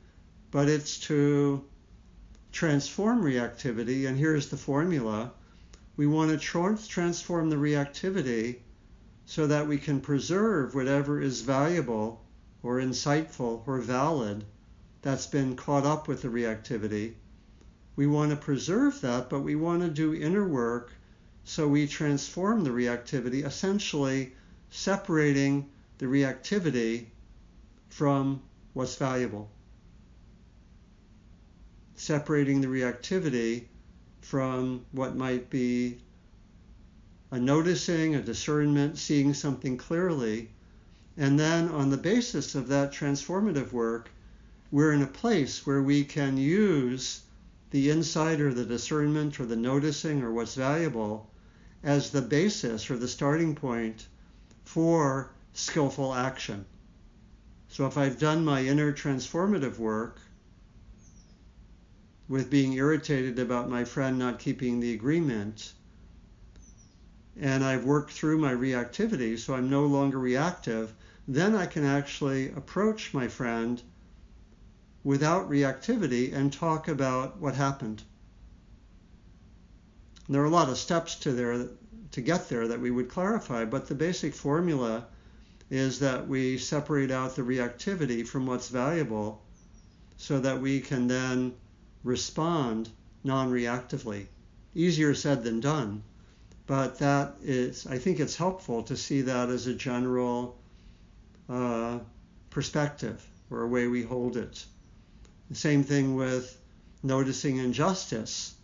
but 0.50 0.68
it's 0.68 0.98
to 0.98 1.64
transform 2.52 3.22
reactivity. 3.22 4.06
And 4.06 4.18
here's 4.18 4.48
the 4.48 4.56
formula 4.56 5.32
we 5.96 6.06
want 6.06 6.30
to 6.30 6.78
transform 6.88 7.50
the 7.50 7.56
reactivity 7.56 8.60
so 9.26 9.46
that 9.46 9.66
we 9.66 9.78
can 9.78 10.00
preserve 10.00 10.74
whatever 10.74 11.20
is 11.20 11.42
valuable 11.42 12.24
or 12.62 12.80
insightful 12.80 13.62
or 13.66 13.78
valid 13.78 14.44
that's 15.02 15.26
been 15.26 15.56
caught 15.56 15.84
up 15.84 16.08
with 16.08 16.22
the 16.22 16.28
reactivity. 16.28 17.14
We 17.96 18.06
want 18.06 18.30
to 18.30 18.36
preserve 18.36 19.00
that, 19.02 19.28
but 19.28 19.40
we 19.40 19.54
want 19.54 19.82
to 19.82 19.88
do 19.88 20.14
inner 20.14 20.46
work 20.46 20.92
so 21.44 21.68
we 21.68 21.86
transform 21.86 22.64
the 22.64 22.70
reactivity, 22.70 23.44
essentially 23.44 24.32
separating 24.70 25.68
the 25.98 26.06
reactivity 26.06 27.06
from 27.88 28.42
what's 28.72 28.96
valuable. 28.96 29.50
Separating 32.02 32.62
the 32.62 32.66
reactivity 32.66 33.66
from 34.22 34.86
what 34.90 35.16
might 35.16 35.50
be 35.50 35.98
a 37.30 37.38
noticing, 37.38 38.14
a 38.14 38.22
discernment, 38.22 38.96
seeing 38.96 39.34
something 39.34 39.76
clearly. 39.76 40.48
And 41.18 41.38
then 41.38 41.68
on 41.68 41.90
the 41.90 41.98
basis 41.98 42.54
of 42.54 42.68
that 42.68 42.90
transformative 42.90 43.72
work, 43.72 44.08
we're 44.70 44.94
in 44.94 45.02
a 45.02 45.06
place 45.06 45.66
where 45.66 45.82
we 45.82 46.02
can 46.02 46.38
use 46.38 47.20
the 47.70 47.90
insight 47.90 48.40
or 48.40 48.54
the 48.54 48.64
discernment 48.64 49.38
or 49.38 49.44
the 49.44 49.54
noticing 49.56 50.22
or 50.22 50.32
what's 50.32 50.54
valuable 50.54 51.30
as 51.82 52.08
the 52.08 52.22
basis 52.22 52.90
or 52.90 52.96
the 52.96 53.08
starting 53.08 53.54
point 53.54 54.06
for 54.64 55.32
skillful 55.52 56.14
action. 56.14 56.64
So 57.68 57.86
if 57.86 57.98
I've 57.98 58.18
done 58.18 58.42
my 58.42 58.64
inner 58.64 58.90
transformative 58.90 59.78
work 59.78 60.18
with 62.30 62.48
being 62.48 62.74
irritated 62.74 63.40
about 63.40 63.68
my 63.68 63.84
friend 63.84 64.16
not 64.16 64.38
keeping 64.38 64.78
the 64.78 64.94
agreement, 64.94 65.72
and 67.36 67.64
I've 67.64 67.84
worked 67.84 68.12
through 68.12 68.38
my 68.38 68.52
reactivity, 68.52 69.36
so 69.36 69.52
I'm 69.52 69.68
no 69.68 69.84
longer 69.84 70.16
reactive, 70.16 70.94
then 71.26 71.56
I 71.56 71.66
can 71.66 71.84
actually 71.84 72.50
approach 72.50 73.12
my 73.12 73.26
friend 73.26 73.82
without 75.02 75.50
reactivity 75.50 76.32
and 76.32 76.52
talk 76.52 76.86
about 76.86 77.40
what 77.40 77.56
happened. 77.56 78.04
There 80.28 80.40
are 80.40 80.44
a 80.44 80.50
lot 80.50 80.68
of 80.68 80.78
steps 80.78 81.16
to 81.16 81.32
there 81.32 81.66
to 82.12 82.20
get 82.20 82.48
there 82.48 82.68
that 82.68 82.80
we 82.80 82.92
would 82.92 83.08
clarify, 83.08 83.64
but 83.64 83.88
the 83.88 83.96
basic 83.96 84.34
formula 84.34 85.08
is 85.68 85.98
that 85.98 86.28
we 86.28 86.58
separate 86.58 87.10
out 87.10 87.34
the 87.34 87.42
reactivity 87.42 88.24
from 88.24 88.46
what's 88.46 88.68
valuable 88.68 89.42
so 90.16 90.38
that 90.38 90.60
we 90.60 90.78
can 90.80 91.08
then 91.08 91.54
respond 92.02 92.88
non-reactively. 93.24 94.26
Easier 94.74 95.14
said 95.14 95.44
than 95.44 95.60
done, 95.60 96.02
but 96.66 96.98
that 96.98 97.36
is, 97.42 97.86
I 97.86 97.98
think 97.98 98.20
it's 98.20 98.36
helpful 98.36 98.82
to 98.84 98.96
see 98.96 99.22
that 99.22 99.50
as 99.50 99.66
a 99.66 99.74
general 99.74 100.56
uh, 101.48 101.98
perspective 102.50 103.24
or 103.50 103.62
a 103.62 103.68
way 103.68 103.88
we 103.88 104.02
hold 104.02 104.36
it. 104.36 104.64
The 105.48 105.56
same 105.56 105.82
thing 105.82 106.14
with 106.14 106.56
noticing 107.02 107.56
injustice. 107.56 108.54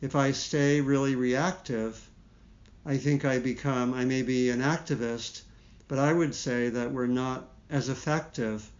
If 0.00 0.14
I 0.14 0.32
stay 0.32 0.80
really 0.80 1.14
reactive, 1.14 2.08
I 2.84 2.98
think 2.98 3.24
I 3.24 3.38
become, 3.38 3.94
I 3.94 4.04
may 4.04 4.22
be 4.22 4.50
an 4.50 4.60
activist, 4.60 5.42
but 5.88 5.98
I 5.98 6.12
would 6.12 6.34
say 6.34 6.68
that 6.68 6.92
we're 6.92 7.06
not 7.06 7.48
as 7.70 7.88
effective 7.88 8.70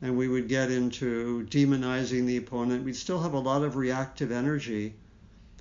and 0.00 0.16
we 0.16 0.28
would 0.28 0.48
get 0.48 0.70
into 0.70 1.46
demonizing 1.50 2.26
the 2.26 2.36
opponent. 2.36 2.84
We'd 2.84 2.96
still 2.96 3.20
have 3.20 3.34
a 3.34 3.38
lot 3.38 3.62
of 3.62 3.76
reactive 3.76 4.30
energy. 4.32 4.94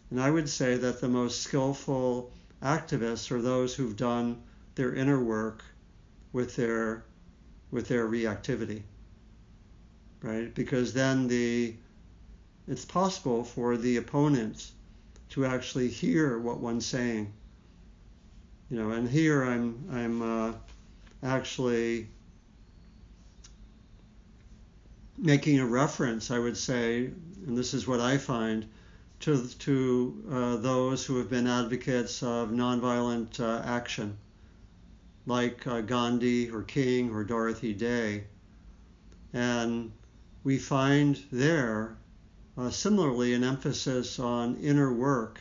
And 0.10 0.22
I 0.22 0.32
would 0.32 0.48
say 0.48 0.76
that 0.76 1.02
the 1.02 1.10
most 1.10 1.42
skillful 1.42 2.32
activists 2.62 3.32
are 3.32 3.42
those 3.42 3.76
who've 3.76 3.98
done 3.98 4.42
their 4.76 4.94
inner 4.94 5.24
work 5.24 5.64
with 6.34 6.56
their 6.56 7.04
with 7.72 7.88
their 7.88 8.08
reactivity 8.08 8.84
right? 10.22 10.54
Because 10.54 10.94
then 10.94 11.28
the 11.28 11.76
it's 12.68 12.86
possible 12.86 13.44
for 13.44 13.78
the 13.78 13.98
opponent 13.98 14.72
to 15.30 15.46
actually 15.46 15.88
hear 15.88 16.38
what 16.40 16.60
one's 16.60 16.86
saying. 16.86 17.32
You 18.70 18.80
know, 18.80 18.92
and 18.92 19.10
here 19.10 19.44
I'm 19.44 19.88
I'm 19.92 20.22
uh, 20.22 20.54
actually 21.24 22.10
making 25.18 25.60
a 25.60 25.66
reference, 25.66 26.32
I 26.32 26.40
would 26.40 26.58
say, 26.58 27.06
and 27.46 27.58
this 27.58 27.74
is 27.74 27.88
what 27.88 28.00
I 28.00 28.18
find, 28.18 28.66
to 29.22 29.48
to 29.48 30.24
uh, 30.32 30.56
those 30.58 31.06
who 31.06 31.18
have 31.18 31.30
been 31.30 31.48
advocates 31.48 32.22
of 32.22 32.50
nonviolent 32.50 33.40
uh, 33.40 33.62
action, 33.66 34.18
like 35.26 35.66
uh, 35.66 35.82
Gandhi 35.82 36.50
or 36.50 36.62
King 36.64 37.10
or 37.12 37.24
Dorothy 37.24 37.74
Day, 37.74 38.26
and 39.34 39.92
we 40.44 40.60
find 40.60 41.20
there 41.32 41.98
uh, 42.58 42.70
similarly 42.70 43.34
an 43.34 43.44
emphasis 43.44 44.20
on 44.20 44.56
inner 44.58 44.94
work 44.94 45.40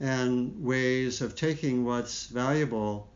and 0.00 0.62
ways 0.62 1.20
of 1.20 1.34
taking 1.34 1.84
what's 1.84 2.26
valuable 2.26 3.10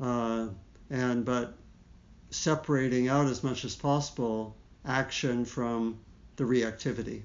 uh, 0.00 0.48
and 0.90 1.24
but 1.24 1.56
separating 2.30 3.08
out 3.08 3.26
as 3.26 3.42
much 3.42 3.64
as 3.64 3.74
possible 3.74 4.56
action 4.84 5.44
from 5.44 5.98
the 6.36 6.44
reactivity. 6.44 7.22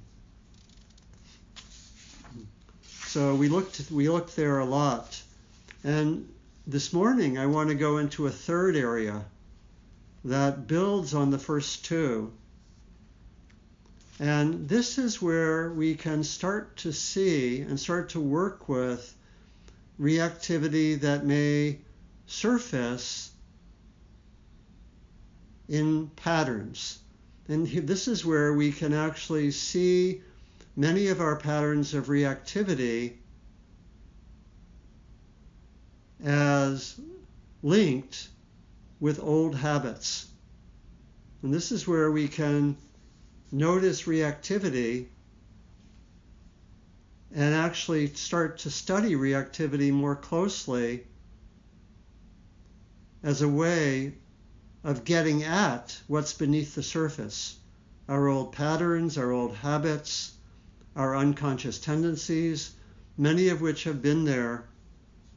So 3.07 3.35
we 3.35 3.47
looked 3.47 3.91
we 3.91 4.09
looked 4.09 4.35
there 4.35 4.59
a 4.59 4.65
lot. 4.65 5.21
And 5.83 6.33
this 6.65 6.93
morning 6.93 7.37
I 7.37 7.45
want 7.45 7.69
to 7.69 7.75
go 7.75 7.97
into 7.97 8.25
a 8.25 8.31
third 8.31 8.75
area 8.75 9.25
that 10.25 10.67
builds 10.67 11.13
on 11.13 11.29
the 11.29 11.37
first 11.37 11.85
two. 11.85 12.31
And 14.19 14.69
this 14.69 14.97
is 14.97 15.21
where 15.21 15.71
we 15.71 15.95
can 15.95 16.23
start 16.23 16.77
to 16.77 16.93
see 16.93 17.61
and 17.61 17.79
start 17.79 18.09
to 18.09 18.19
work 18.19 18.69
with 18.69 19.13
reactivity 19.99 20.99
that 21.01 21.25
may 21.25 21.79
surface 22.25 23.32
in 25.67 26.09
patterns. 26.15 26.99
And 27.47 27.67
this 27.67 28.07
is 28.07 28.25
where 28.25 28.53
we 28.53 28.71
can 28.71 28.93
actually 28.93 29.51
see 29.51 30.21
many 30.75 31.07
of 31.07 31.21
our 31.21 31.35
patterns 31.35 31.93
of 31.93 32.07
reactivity 32.07 33.17
as 36.23 36.99
linked 37.61 38.29
with 38.99 39.19
old 39.21 39.55
habits. 39.55 40.27
And 41.41 41.53
this 41.53 41.71
is 41.71 41.87
where 41.87 42.11
we 42.11 42.27
can 42.27 42.77
notice 43.51 44.03
reactivity 44.03 45.07
and 47.35 47.53
actually 47.53 48.07
start 48.07 48.59
to 48.59 48.69
study 48.69 49.15
reactivity 49.15 49.91
more 49.91 50.15
closely 50.15 51.03
as 53.23 53.41
a 53.41 53.49
way 53.49 54.13
of 54.83 55.05
getting 55.05 55.43
at 55.43 55.97
what's 56.07 56.33
beneath 56.33 56.75
the 56.75 56.83
surface 56.83 57.57
our 58.09 58.27
old 58.27 58.51
patterns, 58.51 59.17
our 59.17 59.31
old 59.31 59.55
habits, 59.55 60.33
our 60.95 61.15
unconscious 61.15 61.79
tendencies, 61.79 62.71
many 63.17 63.47
of 63.47 63.61
which 63.61 63.85
have 63.85 64.01
been 64.01 64.25
there 64.25 64.65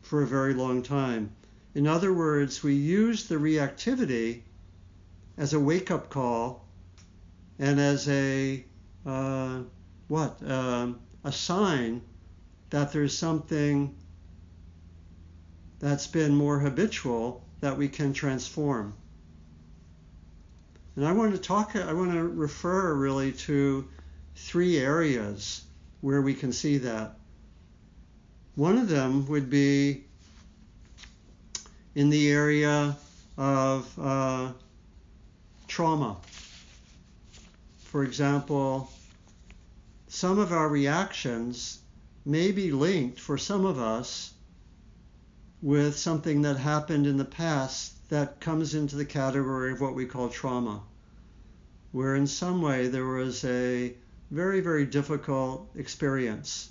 for 0.03 0.23
a 0.23 0.27
very 0.27 0.53
long 0.53 0.83
time. 0.83 1.31
In 1.75 1.87
other 1.87 2.13
words, 2.13 2.63
we 2.63 2.75
use 2.75 3.29
the 3.29 3.37
reactivity 3.37 4.43
as 5.37 5.53
a 5.53 5.61
wake 5.61 5.91
up 5.91 6.11
call 6.11 6.67
and 7.59 7.79
as 7.79 8.09
a 8.09 8.65
uh, 9.05 9.61
what 10.09 10.43
um, 10.51 10.99
a 11.23 11.31
sign 11.33 12.03
that 12.71 12.93
there's 12.93 13.17
something 13.17 13.95
that's 15.79 16.07
been 16.07 16.35
more 16.35 16.59
habitual 16.59 17.45
that 17.61 17.77
we 17.77 17.89
can 17.89 18.13
transform. 18.13 18.95
And 20.97 21.07
I 21.07 21.13
want 21.13 21.35
to 21.35 21.39
talk, 21.39 21.77
I 21.77 21.93
want 21.93 22.13
to 22.13 22.23
refer 22.23 22.95
really 22.95 23.33
to 23.33 23.87
three 24.35 24.79
areas 24.79 25.63
where 26.01 26.23
we 26.23 26.33
can 26.33 26.53
see 26.53 26.79
that. 26.79 27.19
One 28.55 28.79
of 28.79 28.89
them 28.89 29.27
would 29.29 29.51
be 29.51 30.05
in 31.95 32.09
the 32.09 32.31
area 32.31 32.97
of 33.37 33.99
uh, 33.99 34.53
trauma. 35.69 36.17
For 37.85 38.03
example, 38.03 38.91
some 40.09 40.39
of 40.39 40.53
our 40.53 40.69
reactions 40.69 41.79
may 42.25 42.53
be 42.53 42.73
linked 42.73 43.21
for 43.21 43.37
some 43.37 43.67
of 43.67 43.79
us 43.79 44.33
with 45.61 45.99
something 45.99 46.43
that 46.43 46.57
happened 46.57 47.07
in 47.07 47.19
the 47.19 47.25
past 47.25 47.96
that 48.09 48.41
comes 48.41 48.75
into 48.75 48.97
the 48.97 49.05
category 49.05 49.73
of 49.73 49.81
what 49.81 49.95
we 49.95 50.07
call 50.07 50.29
trauma, 50.29 50.83
where 51.93 52.15
in 52.15 52.27
some 52.27 52.63
way 52.63 52.89
there 52.89 53.07
was 53.07 53.45
a 53.45 53.95
very, 54.31 54.61
very 54.61 54.87
difficult 54.87 55.69
experience. 55.77 56.71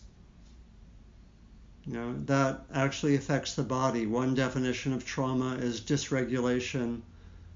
You 1.86 1.94
know, 1.94 2.16
that 2.26 2.66
actually 2.74 3.16
affects 3.16 3.56
the 3.56 3.64
body. 3.64 4.08
One 4.08 4.34
definition 4.34 4.94
of 4.94 5.06
trauma 5.06 5.56
is 5.56 5.82
dysregulation 5.82 7.02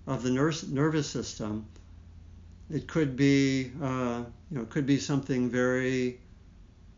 of 0.06 0.24
the 0.24 0.30
nervous 0.30 1.10
system. 1.10 1.66
It 2.70 2.88
could 2.88 3.16
be, 3.16 3.72
uh, 3.82 4.24
you 4.52 4.58
know, 4.58 4.66
could 4.66 4.86
be 4.86 5.00
something 5.00 5.50
very 5.50 6.20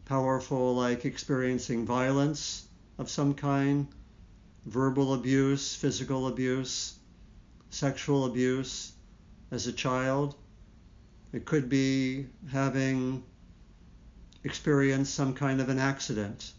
powerful 0.06 0.76
like 0.76 1.06
experiencing 1.06 1.86
violence 1.86 2.68
of 2.98 3.10
some 3.10 3.34
kind, 3.34 3.88
verbal 4.66 5.14
abuse, 5.14 5.76
physical 5.76 6.28
abuse, 6.28 6.96
sexual 7.70 8.26
abuse 8.26 8.92
as 9.50 9.68
a 9.68 9.74
child. 9.74 10.36
It 11.34 11.46
could 11.46 11.70
be 11.70 12.28
having 12.52 13.24
experienced 14.44 15.14
some 15.14 15.34
kind 15.34 15.62
of 15.62 15.70
an 15.70 15.80
accident. 15.80 16.52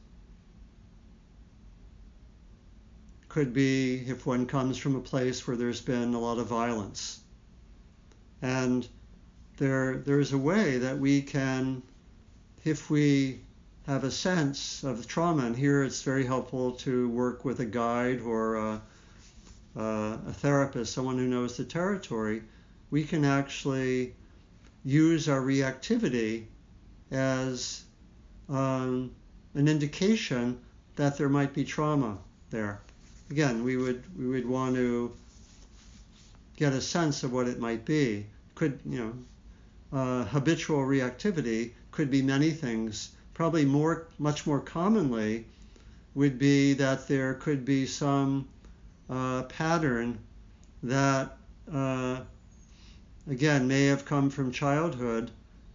Could 3.29 3.53
be 3.53 4.05
if 4.07 4.27
one 4.27 4.47
comes 4.47 4.77
from 4.77 4.97
a 4.97 5.01
place 5.01 5.47
where 5.47 5.57
there's 5.57 5.81
been 5.81 6.15
a 6.15 6.19
lot 6.19 6.39
of 6.39 6.47
violence. 6.47 7.21
And 8.41 8.87
there, 9.57 9.99
there's 9.99 10.33
a 10.33 10.39
way 10.39 10.79
that 10.79 10.99
we 10.99 11.23
can, 11.23 11.83
if 12.65 12.91
we 12.91 13.41
have 13.87 14.05
a 14.05 14.11
sense 14.11 14.85
of 14.85 15.07
trauma, 15.07 15.45
and 15.45 15.57
here 15.57 15.83
it's 15.83 16.03
very 16.03 16.25
helpful 16.25 16.73
to 16.73 17.09
work 17.09 17.45
with 17.45 17.61
a 17.61 17.65
guide 17.65 18.21
or 18.21 18.57
a, 18.57 18.83
a 19.77 20.33
therapist, 20.35 20.93
someone 20.93 21.19
who 21.19 21.27
knows 21.27 21.57
the 21.57 21.65
territory, 21.65 22.43
we 22.91 23.03
can 23.03 23.25
actually 23.25 24.15
use 24.85 25.29
our 25.29 25.41
reactivity 25.41 26.45
as 27.11 27.83
um, 28.49 29.11
an 29.55 29.67
indication 29.67 30.61
that 30.97 31.19
there 31.19 31.29
might 31.29 31.55
be 31.55 31.65
trauma 31.65 32.19
there. 32.51 32.81
Again, 33.31 33.65
we 33.65 33.77
would 33.77 34.05
we 34.17 34.27
would 34.27 34.47
want 34.47 34.77
to 34.77 35.13
get 36.57 36.73
a 36.73 36.81
sense 36.81 37.23
of 37.23 37.33
what 37.33 37.49
it 37.49 37.59
might 37.59 37.85
be. 37.85 38.27
Could 38.55 38.79
you 38.85 38.99
know, 38.99 39.99
uh, 39.99 40.25
habitual 40.27 40.81
reactivity 40.81 41.71
could 41.91 42.11
be 42.11 42.21
many 42.21 42.51
things 42.51 43.11
probably 43.35 43.65
more, 43.65 44.09
much 44.19 44.47
more 44.47 44.61
commonly, 44.61 45.47
would 46.15 46.39
be 46.39 46.75
that 46.75 47.09
there 47.09 47.35
could 47.35 47.65
be 47.65 47.87
some 47.87 48.49
uh, 49.09 49.43
pattern 49.45 50.19
that, 50.83 51.37
uh, 51.73 52.21
again, 53.29 53.67
may 53.67 53.87
have 53.87 54.05
come 54.05 54.29
from 54.31 54.53
childhood. 54.53 55.31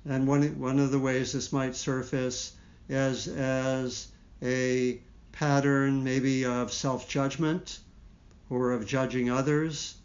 And 0.06 0.28
one, 0.28 0.60
one 0.60 0.80
of 0.80 0.91
the 0.91 1.00
ways 1.00 1.34
this 1.34 1.52
might 1.52 1.76
surface 1.76 2.54
is 2.88 3.28
as 3.28 4.08
a 4.41 5.02
pattern 5.32 6.04
maybe 6.04 6.46
of 6.46 6.72
self 6.72 7.10
judgment 7.10 7.80
or 8.50 8.72
of 8.72 8.86
judging 8.86 9.30
others. 9.30 9.96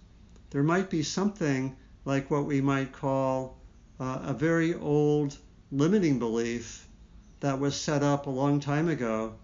There 0.50 0.62
might 0.62 0.90
be 0.90 1.02
something 1.02 1.76
like 2.04 2.30
what 2.30 2.46
we 2.46 2.60
might 2.60 2.92
call 2.92 3.58
uh, 4.00 4.18
a 4.22 4.34
very 4.34 4.74
old 4.74 5.36
limiting 5.70 6.18
belief 6.18 6.86
that 7.42 7.58
was 7.58 7.74
set 7.74 8.04
up 8.04 8.26
a 8.26 8.30
long 8.30 8.60
time 8.60 8.88
ago 8.88 9.34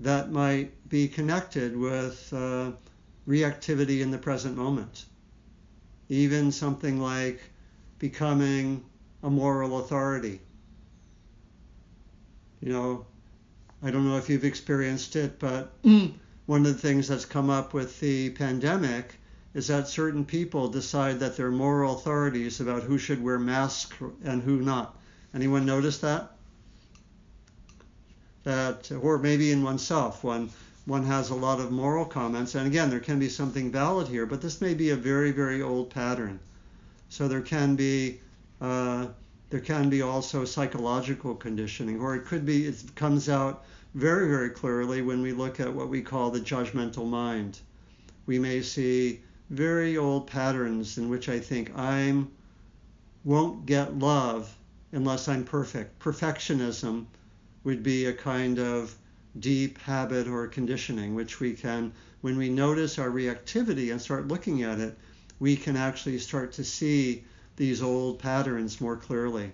that 0.00 0.32
might 0.32 0.88
be 0.88 1.06
connected 1.06 1.76
with 1.76 2.32
uh, 2.32 2.70
reactivity 3.28 4.00
in 4.00 4.10
the 4.10 4.16
present 4.16 4.56
moment. 4.56 5.04
Even 6.08 6.50
something 6.50 6.98
like 6.98 7.40
becoming 7.98 8.82
a 9.22 9.28
moral 9.28 9.80
authority. 9.80 10.40
You 12.60 12.72
know, 12.72 13.06
I 13.82 13.90
don't 13.90 14.08
know 14.08 14.16
if 14.16 14.30
you've 14.30 14.44
experienced 14.44 15.14
it, 15.14 15.38
but 15.38 15.74
one 16.46 16.64
of 16.64 16.72
the 16.72 16.88
things 16.88 17.08
that's 17.08 17.26
come 17.26 17.50
up 17.50 17.74
with 17.74 18.00
the 18.00 18.30
pandemic 18.30 19.14
is 19.52 19.66
that 19.66 19.88
certain 19.88 20.24
people 20.24 20.68
decide 20.68 21.20
that 21.20 21.36
they're 21.36 21.50
moral 21.50 21.96
authorities 21.96 22.60
about 22.60 22.82
who 22.82 22.96
should 22.96 23.22
wear 23.22 23.38
masks 23.38 23.94
and 24.24 24.42
who 24.42 24.62
not. 24.62 24.98
Anyone 25.34 25.66
notice 25.66 25.98
that? 25.98 26.35
That, 28.46 28.92
or 28.92 29.18
maybe 29.18 29.50
in 29.50 29.64
oneself, 29.64 30.22
one 30.22 30.48
one 30.84 31.02
has 31.02 31.30
a 31.30 31.34
lot 31.34 31.58
of 31.58 31.72
moral 31.72 32.04
comments, 32.04 32.54
and 32.54 32.64
again, 32.64 32.90
there 32.90 33.00
can 33.00 33.18
be 33.18 33.28
something 33.28 33.72
valid 33.72 34.06
here, 34.06 34.24
but 34.24 34.40
this 34.40 34.60
may 34.60 34.72
be 34.72 34.90
a 34.90 34.96
very, 34.96 35.32
very 35.32 35.60
old 35.60 35.90
pattern. 35.90 36.38
So 37.08 37.26
there 37.26 37.40
can 37.40 37.74
be 37.74 38.20
uh, 38.60 39.08
there 39.50 39.58
can 39.58 39.90
be 39.90 40.00
also 40.00 40.44
psychological 40.44 41.34
conditioning, 41.34 41.98
or 42.00 42.14
it 42.14 42.24
could 42.24 42.46
be 42.46 42.68
it 42.68 42.94
comes 42.94 43.28
out 43.28 43.64
very, 43.94 44.28
very 44.28 44.50
clearly 44.50 45.02
when 45.02 45.22
we 45.22 45.32
look 45.32 45.58
at 45.58 45.74
what 45.74 45.88
we 45.88 46.00
call 46.00 46.30
the 46.30 46.38
judgmental 46.38 47.04
mind. 47.04 47.58
We 48.26 48.38
may 48.38 48.62
see 48.62 49.22
very 49.50 49.96
old 49.96 50.28
patterns 50.28 50.98
in 50.98 51.08
which 51.08 51.28
I 51.28 51.40
think 51.40 51.76
I'm 51.76 52.30
won't 53.24 53.66
get 53.66 53.98
love 53.98 54.56
unless 54.92 55.26
I'm 55.26 55.42
perfect. 55.42 55.98
Perfectionism 55.98 57.06
would 57.66 57.82
be 57.82 58.06
a 58.06 58.12
kind 58.12 58.60
of 58.60 58.94
deep 59.40 59.76
habit 59.78 60.28
or 60.28 60.46
conditioning, 60.46 61.16
which 61.16 61.40
we 61.40 61.52
can, 61.52 61.92
when 62.20 62.38
we 62.38 62.48
notice 62.48 62.96
our 62.96 63.10
reactivity 63.10 63.90
and 63.90 64.00
start 64.00 64.28
looking 64.28 64.62
at 64.62 64.78
it, 64.78 64.96
we 65.40 65.56
can 65.56 65.76
actually 65.76 66.16
start 66.16 66.52
to 66.52 66.62
see 66.62 67.24
these 67.56 67.82
old 67.82 68.20
patterns 68.20 68.80
more 68.80 68.96
clearly. 68.96 69.50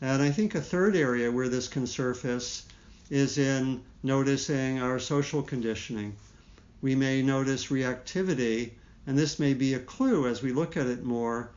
And 0.00 0.22
I 0.22 0.30
think 0.30 0.54
a 0.54 0.60
third 0.62 0.96
area 0.96 1.30
where 1.30 1.50
this 1.50 1.68
can 1.68 1.86
surface 1.86 2.64
is 3.10 3.36
in 3.36 3.82
noticing 4.02 4.80
our 4.80 4.98
social 4.98 5.42
conditioning. 5.42 6.16
We 6.80 6.94
may 6.94 7.20
notice 7.20 7.66
reactivity, 7.66 8.70
and 9.06 9.18
this 9.18 9.38
may 9.38 9.52
be 9.52 9.74
a 9.74 9.80
clue 9.80 10.26
as 10.28 10.42
we 10.42 10.52
look 10.52 10.78
at 10.78 10.86
it 10.86 11.04
more 11.04 11.50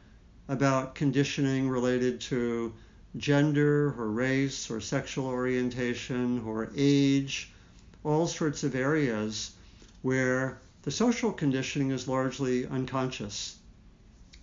about 0.49 0.95
conditioning 0.95 1.69
related 1.69 2.19
to 2.21 2.73
gender 3.17 3.93
or 3.97 4.09
race 4.09 4.69
or 4.69 4.81
sexual 4.81 5.27
orientation 5.27 6.43
or 6.45 6.69
age, 6.75 7.51
all 8.03 8.27
sorts 8.27 8.63
of 8.63 8.75
areas 8.75 9.51
where 10.01 10.59
the 10.83 10.91
social 10.91 11.31
conditioning 11.31 11.91
is 11.91 12.07
largely 12.07 12.67
unconscious. 12.67 13.57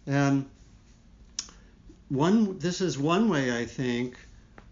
And 0.06 0.46
one, 2.08 2.58
this 2.58 2.80
is 2.80 2.98
one 2.98 3.28
way, 3.28 3.56
I 3.56 3.64
think, 3.64 4.16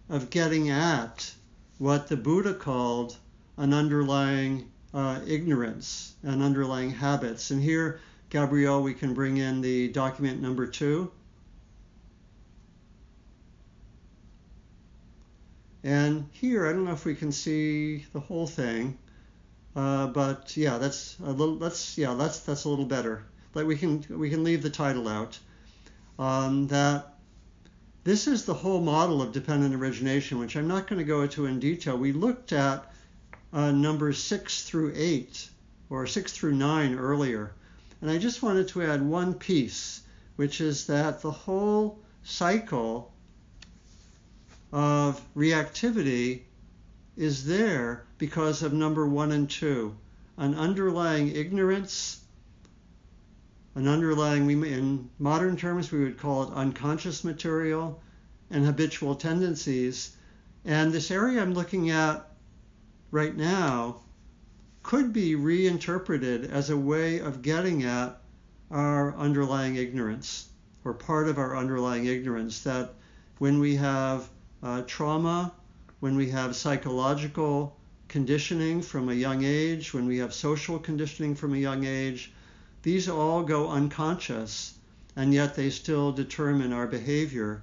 of 0.09 0.31
getting 0.31 0.71
at 0.71 1.33
what 1.79 2.09
the 2.09 2.17
Buddha 2.17 2.55
called 2.55 3.17
an 3.57 3.73
underlying 3.73 4.71
uh, 4.93 5.21
ignorance 5.27 6.15
and 6.23 6.43
underlying 6.43 6.91
habits. 6.91 7.51
And 7.51 7.63
here, 7.63 8.01
Gabrielle, 8.29 8.83
we 8.83 8.95
can 8.95 9.15
bring 9.15 9.37
in 9.37 9.61
the 9.61 9.89
document 9.89 10.43
number 10.43 10.67
two. 10.67 11.11
And 15.83 16.29
here, 16.33 16.67
I 16.67 16.73
don't 16.73 16.85
know 16.85 16.93
if 16.93 17.07
we 17.07 17.15
can 17.15 17.33
see 17.33 18.05
the 18.13 18.21
whole 18.21 18.47
thing, 18.47 18.99
uh, 19.75 20.09
but 20.09 20.55
yeah, 20.57 20.77
that's 20.77 21.19
a 21.21 21.31
little. 21.31 21.57
That's 21.57 21.97
yeah, 21.97 22.15
that's 22.15 22.41
that's 22.41 22.65
a 22.65 22.69
little 22.69 22.85
better. 22.85 23.25
Like 23.55 23.67
we 23.67 23.77
can 23.77 24.05
we 24.11 24.29
can 24.29 24.45
leave 24.45 24.63
the 24.63 24.71
title 24.71 25.09
out. 25.09 25.39
Um, 26.19 26.67
that 26.69 27.15
this 28.05 28.27
is 28.27 28.45
the 28.45 28.53
whole 28.55 28.81
model 28.83 29.23
of 29.23 29.33
dependent 29.33 29.75
origination, 29.75 30.39
which 30.39 30.55
I'm 30.55 30.69
not 30.69 30.87
going 30.87 30.99
to 30.99 31.05
go 31.05 31.23
into 31.23 31.47
in 31.47 31.59
detail. 31.61 31.97
We 31.97 32.13
looked 32.13 32.53
at 32.53 32.93
uh, 33.53 33.71
numbers 33.71 34.23
six 34.23 34.65
through 34.65 34.93
eight 34.95 35.49
or 35.89 36.07
six 36.07 36.33
through 36.33 36.57
nine 36.57 36.99
earlier, 36.99 37.53
and 38.03 38.11
I 38.11 38.19
just 38.19 38.43
wanted 38.43 38.69
to 38.69 38.83
add 38.83 39.01
one 39.01 39.33
piece, 39.33 40.03
which 40.37 40.61
is 40.61 40.87
that 40.89 41.23
the 41.23 41.31
whole 41.31 41.99
cycle 42.23 43.13
of 44.73 45.21
reactivity 45.35 46.43
is 47.17 47.45
there 47.47 48.05
because 48.19 48.63
of 48.63 48.73
number 48.73 49.07
one 49.07 49.33
and 49.33 49.51
two 49.51 49.97
an 50.37 50.55
underlying 50.55 51.35
ignorance, 51.37 52.23
an 53.75 53.87
underlying, 53.87 54.51
in 54.65 55.11
modern 55.19 55.55
terms, 55.55 55.93
we 55.93 56.03
would 56.03 56.17
call 56.17 56.45
it 56.45 56.55
unconscious 56.55 57.25
material, 57.25 58.01
and 58.51 58.65
habitual 58.65 59.15
tendencies. 59.15 60.17
And 60.65 60.93
this 60.93 61.11
area 61.11 61.43
I'm 61.43 61.53
looking 61.53 61.91
at 61.91 62.27
right 63.11 63.37
now 63.37 64.01
could 64.83 65.13
be 65.13 65.35
reinterpreted 65.35 66.51
as 66.51 66.71
a 66.71 66.77
way 66.77 67.21
of 67.21 67.43
getting 67.43 67.83
at 67.85 68.21
our 68.71 69.15
underlying 69.17 69.77
ignorance 69.77 70.49
or 70.85 70.95
part 70.95 71.29
of 71.29 71.39
our 71.39 71.55
underlying 71.57 72.07
ignorance 72.07 72.63
that 72.63 72.95
when 73.39 73.59
we 73.61 73.77
have 73.77 74.29
uh, 74.63 74.83
trauma, 74.83 75.53
when 76.01 76.17
we 76.17 76.31
have 76.31 76.57
psychological 76.57 77.77
conditioning 78.09 78.83
from 78.83 79.09
a 79.09 79.15
young 79.15 79.45
age, 79.45 79.95
when 79.95 80.07
we 80.07 80.19
have 80.19 80.35
social 80.35 80.79
conditioning 80.79 81.35
from 81.35 81.55
a 81.55 81.59
young 81.59 81.85
age, 81.85 82.33
these 82.83 83.09
all 83.09 83.43
go 83.43 83.69
unconscious 83.69 84.75
and 85.17 85.35
yet 85.35 85.55
they 85.55 85.71
still 85.71 86.13
determine 86.13 86.73
our 86.73 86.87
behavior. 86.87 87.63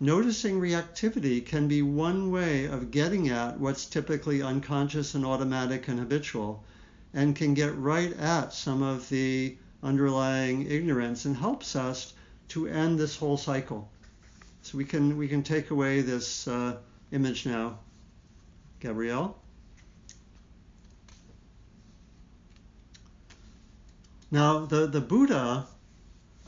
Noticing 0.00 0.60
reactivity 0.60 1.44
can 1.44 1.68
be 1.68 1.80
one 1.80 2.30
way 2.30 2.66
of 2.66 2.90
getting 2.90 3.28
at 3.28 3.58
what's 3.58 3.86
typically 3.86 4.42
unconscious 4.42 5.14
and 5.14 5.24
automatic 5.24 5.88
and 5.88 5.98
habitual 5.98 6.64
and 7.12 7.36
can 7.36 7.54
get 7.54 7.76
right 7.78 8.12
at 8.18 8.52
some 8.52 8.82
of 8.82 9.08
the 9.08 9.56
underlying 9.82 10.66
ignorance 10.70 11.24
and 11.24 11.36
helps 11.36 11.76
us 11.76 12.12
to 12.48 12.66
end 12.66 12.98
this 12.98 13.16
whole 13.16 13.36
cycle. 13.36 13.88
So 14.64 14.78
we 14.78 14.86
can 14.86 15.18
we 15.18 15.28
can 15.28 15.42
take 15.42 15.70
away 15.70 16.00
this 16.00 16.48
uh, 16.48 16.78
image 17.12 17.44
now. 17.44 17.80
Gabrielle? 18.80 19.36
Now 24.30 24.64
the, 24.64 24.86
the 24.86 25.02
Buddha 25.02 25.66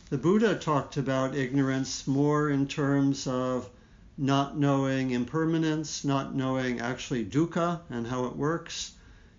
the 0.08 0.16
Buddha 0.16 0.54
talked 0.54 0.96
about 0.96 1.34
ignorance 1.34 2.06
more 2.06 2.48
in 2.48 2.66
terms 2.66 3.26
of 3.26 3.68
not 4.16 4.56
knowing 4.56 5.10
impermanence, 5.10 6.02
not 6.02 6.34
knowing 6.34 6.80
actually 6.80 7.22
dukkha 7.22 7.82
and 7.90 8.06
how 8.06 8.24
it 8.24 8.34
works, 8.34 8.92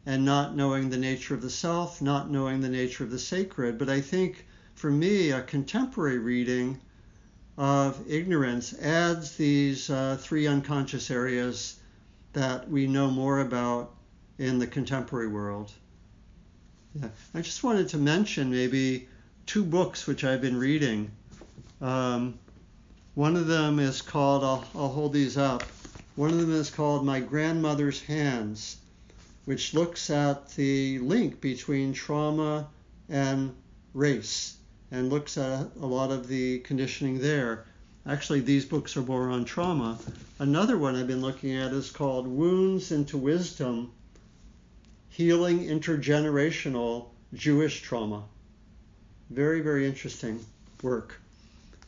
and 0.06 0.24
not 0.24 0.56
knowing 0.56 0.92
the 0.92 0.98
nature 0.98 1.34
of 1.34 1.42
the 1.42 1.50
self, 1.50 2.00
not 2.00 2.30
knowing 2.30 2.62
the 2.62 2.70
nature 2.70 3.04
of 3.04 3.10
the 3.10 3.18
sacred. 3.18 3.80
But 3.80 3.90
I 3.90 4.02
think 4.02 4.46
for 4.76 4.92
me, 4.92 5.32
a 5.32 5.42
contemporary 5.42 6.20
reading 6.20 6.80
of 7.58 8.00
ignorance 8.08 8.78
adds 8.80 9.36
these 9.36 9.90
uh, 9.90 10.18
three 10.20 10.46
unconscious 10.46 11.10
areas 11.10 11.80
that 12.34 12.70
we 12.70 12.86
know 12.86 13.10
more 13.10 13.40
about 13.40 13.96
in 14.38 14.60
the 14.60 14.68
contemporary 14.68 15.28
world. 15.28 15.72
Yeah. 16.94 17.10
I 17.34 17.42
just 17.42 17.64
wanted 17.64 17.90
to 17.90 17.98
mention 17.98 18.52
maybe 18.52 19.08
two 19.48 19.64
books 19.64 20.06
which 20.06 20.24
I've 20.24 20.42
been 20.42 20.58
reading. 20.58 21.12
Um, 21.82 22.38
one 23.16 23.36
of 23.36 23.48
them 23.48 23.80
is 23.80 24.04
called, 24.04 24.44
I'll, 24.44 24.66
I'll 24.76 24.90
hold 24.90 25.14
these 25.14 25.38
up. 25.38 25.64
One 26.16 26.30
of 26.30 26.38
them 26.38 26.54
is 26.54 26.70
called 26.70 27.06
My 27.06 27.20
Grandmother's 27.20 28.02
Hands, 28.02 28.78
which 29.46 29.74
looks 29.74 30.12
at 30.12 30.50
the 30.52 31.00
link 31.00 31.42
between 31.42 31.94
trauma 31.94 32.68
and 33.10 33.56
race 33.94 34.57
and 34.92 35.10
looks 35.10 35.38
at 35.38 35.68
a 35.82 35.86
lot 35.86 36.12
of 36.12 36.28
the 36.28 36.60
conditioning 36.60 37.20
there. 37.20 37.66
Actually, 38.06 38.40
these 38.40 38.66
books 38.66 38.96
are 38.96 39.02
more 39.02 39.30
on 39.30 39.44
trauma. 39.44 39.98
Another 40.40 40.78
one 40.78 40.96
I've 40.96 41.08
been 41.08 41.22
looking 41.22 41.56
at 41.56 41.74
is 41.74 41.92
called 41.92 42.28
Wounds 42.28 42.92
into 42.92 43.18
Wisdom 43.18 43.92
Healing 45.10 45.66
Intergenerational 45.66 47.08
Jewish 47.34 47.82
Trauma. 47.82 48.24
Very, 49.30 49.62
very 49.62 49.86
interesting 49.86 50.40
work. 50.82 51.20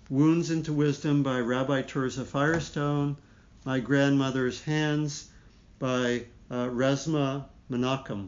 Wounds 0.10 0.50
into 0.52 0.74
Wisdom 0.74 1.24
by 1.24 1.40
Rabbi 1.40 1.84
Tirzah 1.84 2.26
Firestone. 2.26 3.16
My 3.64 3.80
Grandmother's 3.80 4.62
Hands 4.64 5.30
by 5.78 6.26
uh, 6.50 6.68
Resmaa 6.68 7.46
Menakem. 7.70 8.28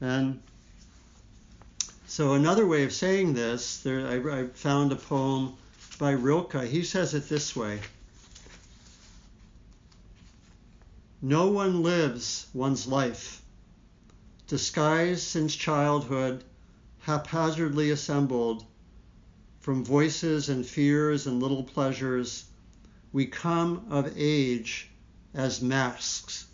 And 0.00 0.42
so 2.12 2.34
another 2.34 2.66
way 2.66 2.84
of 2.84 2.92
saying 2.92 3.32
this, 3.32 3.78
there, 3.78 4.06
I, 4.06 4.40
I 4.40 4.46
found 4.48 4.92
a 4.92 4.96
poem 4.96 5.54
by 5.98 6.10
Rilke. 6.10 6.64
He 6.64 6.82
says 6.82 7.14
it 7.14 7.26
this 7.30 7.56
way. 7.56 7.80
No 11.22 11.46
one 11.46 11.82
lives 11.82 12.48
one's 12.52 12.86
life, 12.86 13.40
disguised 14.46 15.22
since 15.22 15.56
childhood, 15.56 16.44
haphazardly 16.98 17.90
assembled 17.92 18.66
from 19.60 19.82
voices 19.82 20.50
and 20.50 20.66
fears 20.66 21.26
and 21.26 21.42
little 21.42 21.64
pleasures. 21.64 22.44
We 23.14 23.24
come 23.24 23.86
of 23.88 24.12
age 24.18 24.90
as 25.32 25.62
masks. 25.62 26.44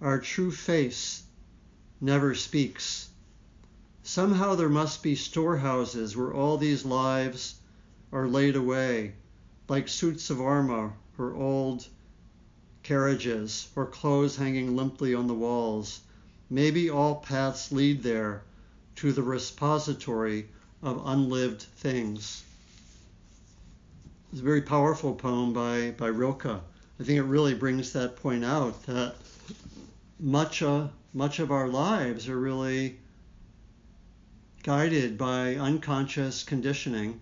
Our 0.00 0.18
true 0.18 0.50
face 0.50 1.22
never 2.00 2.34
speaks. 2.34 3.07
Somehow 4.10 4.54
there 4.54 4.70
must 4.70 5.02
be 5.02 5.14
storehouses 5.14 6.16
where 6.16 6.32
all 6.32 6.56
these 6.56 6.86
lives 6.86 7.56
are 8.10 8.26
laid 8.26 8.56
away, 8.56 9.12
like 9.68 9.86
suits 9.86 10.30
of 10.30 10.40
armor 10.40 10.94
or 11.18 11.34
old 11.34 11.86
carriages 12.82 13.68
or 13.76 13.84
clothes 13.84 14.36
hanging 14.36 14.74
limply 14.74 15.14
on 15.14 15.26
the 15.26 15.34
walls. 15.34 16.00
Maybe 16.48 16.88
all 16.88 17.16
paths 17.16 17.70
lead 17.70 18.02
there 18.02 18.44
to 18.96 19.12
the 19.12 19.22
repository 19.22 20.48
of 20.82 21.02
unlived 21.04 21.60
things. 21.60 22.44
It's 24.32 24.40
a 24.40 24.42
very 24.42 24.62
powerful 24.62 25.14
poem 25.16 25.52
by, 25.52 25.90
by 25.90 26.06
Rilke. 26.06 26.46
I 26.46 27.04
think 27.04 27.18
it 27.18 27.24
really 27.24 27.52
brings 27.52 27.92
that 27.92 28.16
point 28.16 28.42
out 28.42 28.86
that 28.86 29.16
much, 30.18 30.62
uh, 30.62 30.88
much 31.12 31.40
of 31.40 31.52
our 31.52 31.68
lives 31.68 32.26
are 32.26 32.40
really 32.40 33.00
guided 34.68 35.16
by 35.16 35.54
unconscious 35.54 36.42
conditioning 36.42 37.18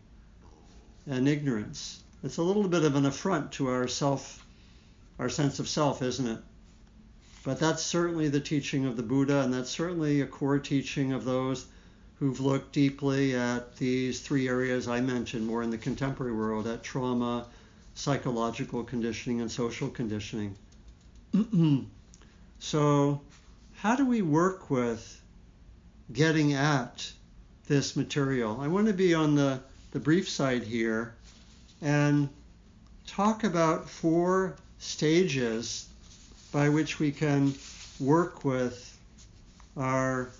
and 1.06 1.28
ignorance. 1.28 2.02
It's 2.24 2.38
a 2.38 2.42
little 2.42 2.66
bit 2.66 2.82
of 2.82 2.96
an 2.96 3.06
affront 3.06 3.52
to 3.52 3.68
our 3.68 3.86
self, 3.86 4.44
our 5.20 5.28
sense 5.28 5.60
of 5.60 5.68
self, 5.68 6.02
isn't 6.02 6.26
it? 6.26 6.40
But 7.44 7.60
that's 7.60 7.84
certainly 7.84 8.28
the 8.28 8.40
teaching 8.40 8.84
of 8.84 8.96
the 8.96 9.04
Buddha, 9.04 9.42
and 9.42 9.54
that's 9.54 9.70
certainly 9.70 10.22
a 10.22 10.26
core 10.26 10.58
teaching 10.58 11.12
of 11.12 11.24
those 11.24 11.66
who've 12.18 12.40
looked 12.40 12.72
deeply 12.72 13.36
at 13.36 13.76
these 13.76 14.18
three 14.18 14.48
areas 14.48 14.88
I 14.88 15.00
mentioned 15.00 15.46
more 15.46 15.62
in 15.62 15.70
the 15.70 15.78
contemporary 15.78 16.34
world 16.34 16.66
at 16.66 16.82
trauma, 16.82 17.46
psychological 17.94 18.82
conditioning, 18.82 19.40
and 19.40 19.48
social 19.48 19.88
conditioning. 19.88 20.56
so, 22.58 23.20
how 23.74 23.94
do 23.94 24.04
we 24.04 24.20
work 24.20 24.68
with 24.68 25.22
getting 26.12 26.52
at 26.52 27.12
this 27.66 27.96
material. 27.96 28.58
I 28.60 28.68
want 28.68 28.86
to 28.86 28.92
be 28.92 29.14
on 29.14 29.34
the, 29.34 29.60
the 29.92 30.00
brief 30.00 30.28
side 30.28 30.62
here 30.62 31.14
and 31.82 32.28
talk 33.06 33.44
about 33.44 33.88
four 33.88 34.56
stages 34.78 35.88
by 36.52 36.68
which 36.68 36.98
we 36.98 37.10
can 37.10 37.54
work 37.98 38.44
with 38.44 38.98
our, 39.76 40.30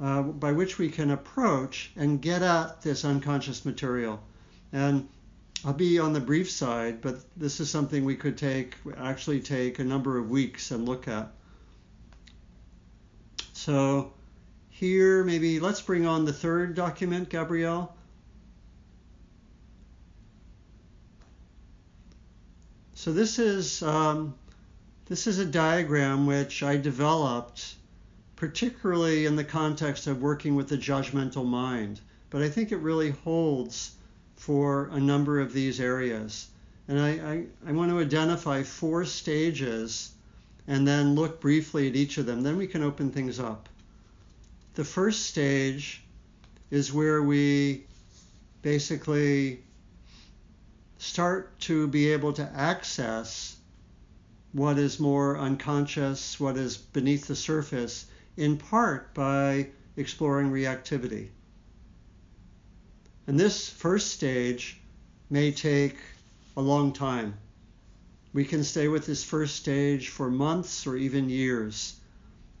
uh, 0.00 0.22
by 0.22 0.52
which 0.52 0.78
we 0.78 0.88
can 0.88 1.10
approach 1.10 1.90
and 1.96 2.20
get 2.20 2.42
at 2.42 2.82
this 2.82 3.04
unconscious 3.04 3.64
material. 3.64 4.20
And 4.72 5.08
I'll 5.64 5.72
be 5.72 5.98
on 5.98 6.12
the 6.12 6.20
brief 6.20 6.50
side, 6.50 7.02
but 7.02 7.16
this 7.36 7.60
is 7.60 7.68
something 7.68 8.04
we 8.04 8.16
could 8.16 8.38
take, 8.38 8.76
actually 8.96 9.40
take 9.40 9.78
a 9.78 9.84
number 9.84 10.16
of 10.16 10.30
weeks 10.30 10.70
and 10.70 10.88
look 10.88 11.08
at. 11.08 11.28
So 13.52 14.12
here, 14.80 15.22
maybe 15.22 15.60
let's 15.60 15.82
bring 15.82 16.06
on 16.06 16.24
the 16.24 16.32
third 16.32 16.74
document, 16.74 17.28
Gabrielle. 17.28 17.94
So 22.94 23.12
this 23.12 23.38
is 23.38 23.82
um, 23.82 24.34
this 25.04 25.26
is 25.26 25.38
a 25.38 25.44
diagram 25.44 26.26
which 26.26 26.62
I 26.62 26.78
developed 26.78 27.74
particularly 28.36 29.26
in 29.26 29.36
the 29.36 29.44
context 29.44 30.06
of 30.06 30.22
working 30.22 30.54
with 30.54 30.70
the 30.70 30.78
judgmental 30.78 31.44
mind, 31.44 32.00
but 32.30 32.40
I 32.40 32.48
think 32.48 32.72
it 32.72 32.78
really 32.78 33.10
holds 33.10 33.92
for 34.36 34.88
a 34.92 34.98
number 34.98 35.40
of 35.40 35.52
these 35.52 35.78
areas. 35.78 36.48
And 36.88 36.98
I, 36.98 37.10
I, 37.10 37.44
I, 37.68 37.72
want 37.72 37.90
to 37.90 38.00
identify 38.00 38.62
four 38.62 39.04
stages 39.04 40.12
and 40.66 40.88
then 40.88 41.14
look 41.14 41.38
briefly 41.38 41.86
at 41.86 41.96
each 41.96 42.16
of 42.16 42.24
them. 42.24 42.40
Then 42.40 42.56
we 42.56 42.66
can 42.66 42.82
open 42.82 43.10
things 43.10 43.38
up. 43.38 43.68
The 44.74 44.84
first 44.84 45.26
stage 45.26 46.04
is 46.70 46.92
where 46.92 47.22
we 47.22 47.86
basically 48.62 49.64
start 50.98 51.58
to 51.60 51.88
be 51.88 52.12
able 52.12 52.32
to 52.34 52.42
access 52.54 53.56
what 54.52 54.78
is 54.78 55.00
more 55.00 55.38
unconscious, 55.38 56.38
what 56.38 56.56
is 56.56 56.76
beneath 56.76 57.26
the 57.26 57.34
surface, 57.34 58.06
in 58.36 58.56
part 58.58 59.12
by 59.12 59.70
exploring 59.96 60.50
reactivity. 60.50 61.30
And 63.26 63.38
this 63.38 63.68
first 63.68 64.12
stage 64.12 64.80
may 65.30 65.52
take 65.52 65.96
a 66.56 66.60
long 66.60 66.92
time. 66.92 67.34
We 68.32 68.44
can 68.44 68.62
stay 68.62 68.86
with 68.86 69.06
this 69.06 69.24
first 69.24 69.56
stage 69.56 70.08
for 70.08 70.30
months 70.30 70.86
or 70.86 70.96
even 70.96 71.28
years. 71.28 71.96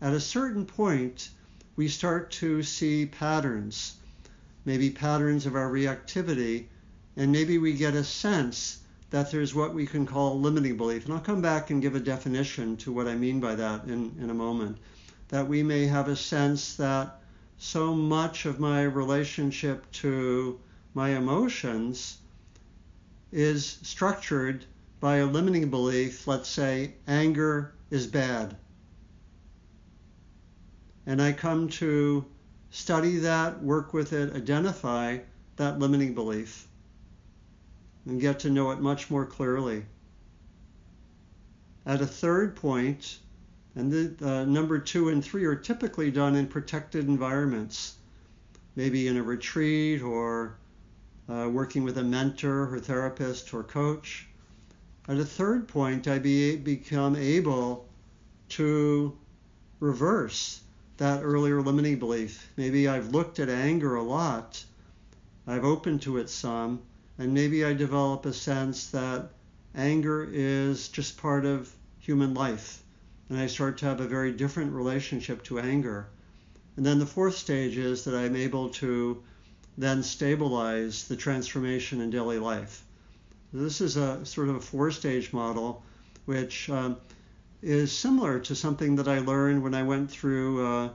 At 0.00 0.12
a 0.12 0.20
certain 0.20 0.66
point, 0.66 1.28
we 1.76 1.88
start 1.88 2.30
to 2.32 2.62
see 2.62 3.06
patterns, 3.06 3.96
maybe 4.64 4.90
patterns 4.90 5.46
of 5.46 5.54
our 5.54 5.70
reactivity, 5.70 6.66
and 7.16 7.32
maybe 7.32 7.58
we 7.58 7.72
get 7.72 7.94
a 7.94 8.04
sense 8.04 8.80
that 9.10 9.30
there's 9.30 9.54
what 9.54 9.74
we 9.74 9.86
can 9.86 10.06
call 10.06 10.40
limiting 10.40 10.76
belief. 10.76 11.04
And 11.04 11.14
I'll 11.14 11.20
come 11.20 11.42
back 11.42 11.70
and 11.70 11.82
give 11.82 11.94
a 11.94 12.00
definition 12.00 12.76
to 12.78 12.92
what 12.92 13.08
I 13.08 13.14
mean 13.14 13.40
by 13.40 13.54
that 13.56 13.84
in, 13.84 14.14
in 14.20 14.30
a 14.30 14.34
moment. 14.34 14.78
That 15.28 15.48
we 15.48 15.62
may 15.62 15.86
have 15.86 16.08
a 16.08 16.16
sense 16.16 16.76
that 16.76 17.20
so 17.58 17.94
much 17.94 18.46
of 18.46 18.60
my 18.60 18.82
relationship 18.82 19.90
to 19.92 20.58
my 20.94 21.10
emotions 21.10 22.18
is 23.32 23.78
structured 23.82 24.64
by 25.00 25.16
a 25.16 25.26
limiting 25.26 25.70
belief, 25.70 26.26
let's 26.26 26.48
say 26.48 26.94
anger 27.06 27.72
is 27.90 28.06
bad. 28.06 28.56
And 31.10 31.20
I 31.20 31.32
come 31.32 31.68
to 31.70 32.24
study 32.70 33.16
that, 33.16 33.60
work 33.64 33.92
with 33.92 34.12
it, 34.12 34.32
identify 34.32 35.18
that 35.56 35.80
limiting 35.80 36.14
belief, 36.14 36.68
and 38.06 38.20
get 38.20 38.38
to 38.38 38.48
know 38.48 38.70
it 38.70 38.78
much 38.78 39.10
more 39.10 39.26
clearly. 39.26 39.86
At 41.84 42.00
a 42.00 42.06
third 42.06 42.54
point, 42.54 43.18
and 43.74 43.90
the 43.90 44.24
uh, 44.24 44.44
number 44.44 44.78
two 44.78 45.08
and 45.08 45.24
three 45.24 45.44
are 45.46 45.56
typically 45.56 46.12
done 46.12 46.36
in 46.36 46.46
protected 46.46 47.08
environments, 47.08 47.96
maybe 48.76 49.08
in 49.08 49.16
a 49.16 49.22
retreat 49.24 50.02
or 50.02 50.58
uh, 51.28 51.48
working 51.50 51.82
with 51.82 51.98
a 51.98 52.04
mentor 52.04 52.72
or 52.72 52.78
therapist 52.78 53.52
or 53.52 53.64
coach. 53.64 54.28
At 55.08 55.16
a 55.16 55.24
third 55.24 55.66
point, 55.66 56.06
I 56.06 56.20
be, 56.20 56.54
become 56.54 57.16
able 57.16 57.88
to 58.50 59.18
reverse 59.80 60.60
that 61.00 61.22
earlier 61.22 61.60
limiting 61.60 61.98
belief. 61.98 62.48
Maybe 62.56 62.86
I've 62.86 63.10
looked 63.10 63.40
at 63.40 63.48
anger 63.48 63.96
a 63.96 64.02
lot, 64.02 64.64
I've 65.46 65.64
opened 65.64 66.02
to 66.02 66.18
it 66.18 66.30
some, 66.30 66.80
and 67.18 67.34
maybe 67.34 67.64
I 67.64 67.72
develop 67.72 68.24
a 68.24 68.32
sense 68.32 68.86
that 68.92 69.30
anger 69.74 70.28
is 70.30 70.88
just 70.88 71.16
part 71.18 71.44
of 71.44 71.74
human 71.98 72.34
life 72.34 72.82
and 73.30 73.38
I 73.38 73.46
start 73.46 73.78
to 73.78 73.86
have 73.86 74.00
a 74.00 74.08
very 74.08 74.32
different 74.32 74.72
relationship 74.72 75.44
to 75.44 75.60
anger. 75.60 76.08
And 76.76 76.84
then 76.84 76.98
the 76.98 77.06
fourth 77.06 77.36
stage 77.36 77.78
is 77.78 78.04
that 78.04 78.14
I'm 78.14 78.34
able 78.34 78.70
to 78.70 79.22
then 79.78 80.02
stabilize 80.02 81.06
the 81.06 81.16
transformation 81.16 82.00
in 82.00 82.10
daily 82.10 82.40
life. 82.40 82.84
This 83.52 83.80
is 83.80 83.96
a 83.96 84.24
sort 84.26 84.48
of 84.48 84.56
a 84.56 84.60
four 84.60 84.90
stage 84.90 85.32
model, 85.32 85.82
which 86.26 86.68
um, 86.70 86.96
is 87.62 87.96
similar 87.96 88.40
to 88.40 88.54
something 88.54 88.96
that 88.96 89.08
I 89.08 89.18
learned 89.18 89.62
when 89.62 89.74
I 89.74 89.82
went 89.82 90.10
through 90.10 90.66
uh, 90.66 90.88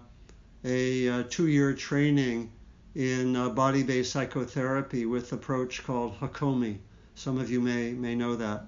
a, 0.64 1.08
a 1.08 1.24
two 1.24 1.48
year 1.48 1.74
training 1.74 2.52
in 2.96 3.36
uh, 3.36 3.50
body 3.50 3.84
based 3.84 4.12
psychotherapy 4.12 5.06
with 5.06 5.32
approach 5.32 5.84
called 5.84 6.20
Hakomi. 6.20 6.78
Some 7.16 7.38
of 7.38 7.50
you 7.52 7.62
may, 7.62 7.92
may 7.94 8.16
know 8.16 8.36
that. 8.36 8.66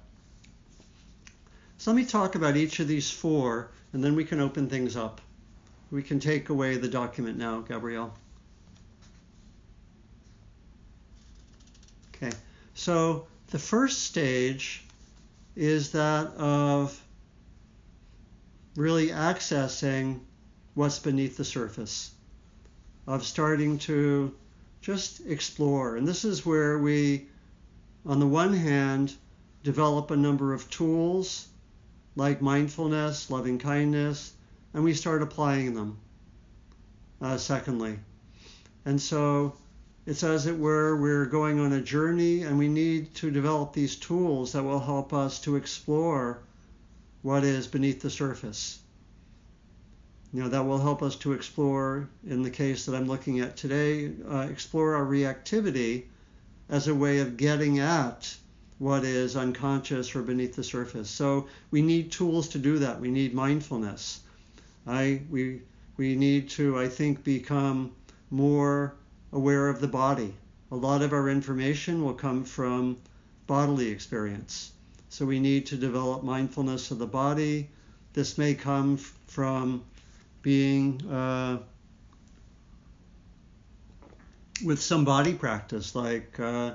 So 1.77 1.91
let 1.91 1.97
me 1.97 2.05
talk 2.05 2.35
about 2.35 2.57
each 2.57 2.79
of 2.79 2.87
these 2.87 3.09
four, 3.09 3.71
and 3.93 4.03
then 4.03 4.15
we 4.15 4.23
can 4.25 4.39
open 4.39 4.69
things 4.69 4.95
up. 4.95 5.21
We 5.91 6.03
can 6.03 6.19
take 6.19 6.49
away 6.49 6.77
the 6.77 6.87
document 6.87 7.37
now, 7.37 7.61
Gabrielle. 7.61 8.13
Okay, 12.15 12.35
so 12.73 13.27
the 13.51 13.59
first 13.59 14.03
stage 14.03 14.83
is 15.55 15.91
that 15.91 16.27
of 16.35 16.99
really 18.77 19.07
accessing 19.07 20.19
what's 20.75 20.99
beneath 20.99 21.35
the 21.35 21.43
surface, 21.43 22.11
of 23.07 23.25
starting 23.25 23.79
to 23.79 24.31
just 24.81 25.19
explore. 25.25 25.95
And 25.97 26.07
this 26.07 26.23
is 26.23 26.45
where 26.45 26.77
we, 26.77 27.25
on 28.05 28.19
the 28.19 28.27
one 28.27 28.53
hand, 28.53 29.11
develop 29.63 30.11
a 30.11 30.15
number 30.15 30.53
of 30.53 30.69
tools 30.69 31.47
like 32.15 32.39
mindfulness, 32.39 33.31
loving 33.31 33.57
kindness, 33.57 34.31
and 34.75 34.83
we 34.83 34.93
start 34.93 35.23
applying 35.23 35.73
them. 35.73 35.97
Uh, 37.19 37.35
secondly, 37.35 37.97
and 38.85 39.01
so 39.01 39.53
it's 40.05 40.23
as 40.23 40.45
it 40.45 40.55
were 40.55 40.95
we're 40.95 41.25
going 41.25 41.59
on 41.59 41.73
a 41.73 41.81
journey, 41.81 42.43
and 42.43 42.59
we 42.59 42.67
need 42.67 43.15
to 43.15 43.31
develop 43.31 43.73
these 43.73 43.95
tools 43.95 44.51
that 44.51 44.61
will 44.61 44.79
help 44.79 45.13
us 45.13 45.39
to 45.41 45.55
explore 45.55 46.43
what 47.27 47.43
is 47.43 47.67
beneath 47.67 48.01
the 48.01 48.09
surface. 48.09 48.79
You 50.31 50.43
know, 50.43 50.47
that 50.47 50.65
will 50.65 50.77
help 50.77 51.03
us 51.03 51.17
to 51.17 51.33
explore, 51.33 52.07
in 52.25 52.41
the 52.41 52.49
case 52.49 52.85
that 52.85 52.95
I'm 52.95 53.09
looking 53.09 53.41
at 53.41 53.57
today, 53.57 54.13
uh, 54.31 54.47
explore 54.49 54.95
our 54.95 55.05
reactivity 55.05 56.05
as 56.69 56.87
a 56.87 56.95
way 56.95 57.19
of 57.19 57.35
getting 57.35 57.79
at 57.79 58.33
what 58.77 59.03
is 59.03 59.35
unconscious 59.35 60.15
or 60.15 60.21
beneath 60.21 60.55
the 60.55 60.63
surface. 60.63 61.09
So 61.09 61.47
we 61.69 61.81
need 61.81 62.13
tools 62.13 62.47
to 62.49 62.59
do 62.59 62.79
that. 62.79 63.01
We 63.01 63.11
need 63.11 63.33
mindfulness. 63.33 64.21
I 64.87 65.19
we 65.29 65.63
we 65.97 66.15
need 66.15 66.49
to 66.51 66.79
I 66.79 66.87
think 66.87 67.25
become 67.25 67.91
more 68.31 68.95
aware 69.33 69.67
of 69.67 69.81
the 69.81 69.89
body. 69.89 70.33
A 70.71 70.77
lot 70.77 71.01
of 71.01 71.11
our 71.11 71.29
information 71.29 72.05
will 72.05 72.13
come 72.13 72.45
from 72.45 72.95
bodily 73.47 73.89
experience. 73.89 74.71
So 75.09 75.25
we 75.25 75.39
need 75.39 75.65
to 75.67 75.77
develop 75.77 76.23
mindfulness 76.23 76.91
of 76.91 76.99
the 76.99 77.07
body. 77.07 77.69
This 78.13 78.37
may 78.37 78.53
come 78.53 78.97
from 78.97 79.83
being 80.41 81.05
uh, 81.09 81.59
with 84.63 84.81
some 84.81 85.05
body 85.05 85.33
practice 85.33 85.95
like 85.95 86.39
uh, 86.39 86.73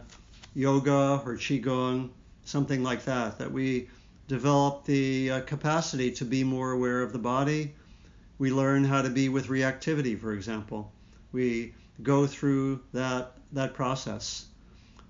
yoga 0.54 1.22
or 1.24 1.36
qigong, 1.36 2.10
something 2.44 2.82
like 2.82 3.04
that, 3.04 3.38
that 3.38 3.50
we 3.50 3.88
develop 4.28 4.84
the 4.84 5.30
uh, 5.30 5.40
capacity 5.42 6.10
to 6.12 6.24
be 6.24 6.44
more 6.44 6.72
aware 6.72 7.02
of 7.02 7.12
the 7.12 7.18
body. 7.18 7.74
We 8.38 8.50
learn 8.50 8.84
how 8.84 9.02
to 9.02 9.10
be 9.10 9.28
with 9.28 9.48
reactivity, 9.48 10.18
for 10.18 10.32
example. 10.32 10.92
We 11.32 11.74
go 12.02 12.26
through 12.26 12.80
that 12.92 13.32
that 13.52 13.74
process. 13.74 14.46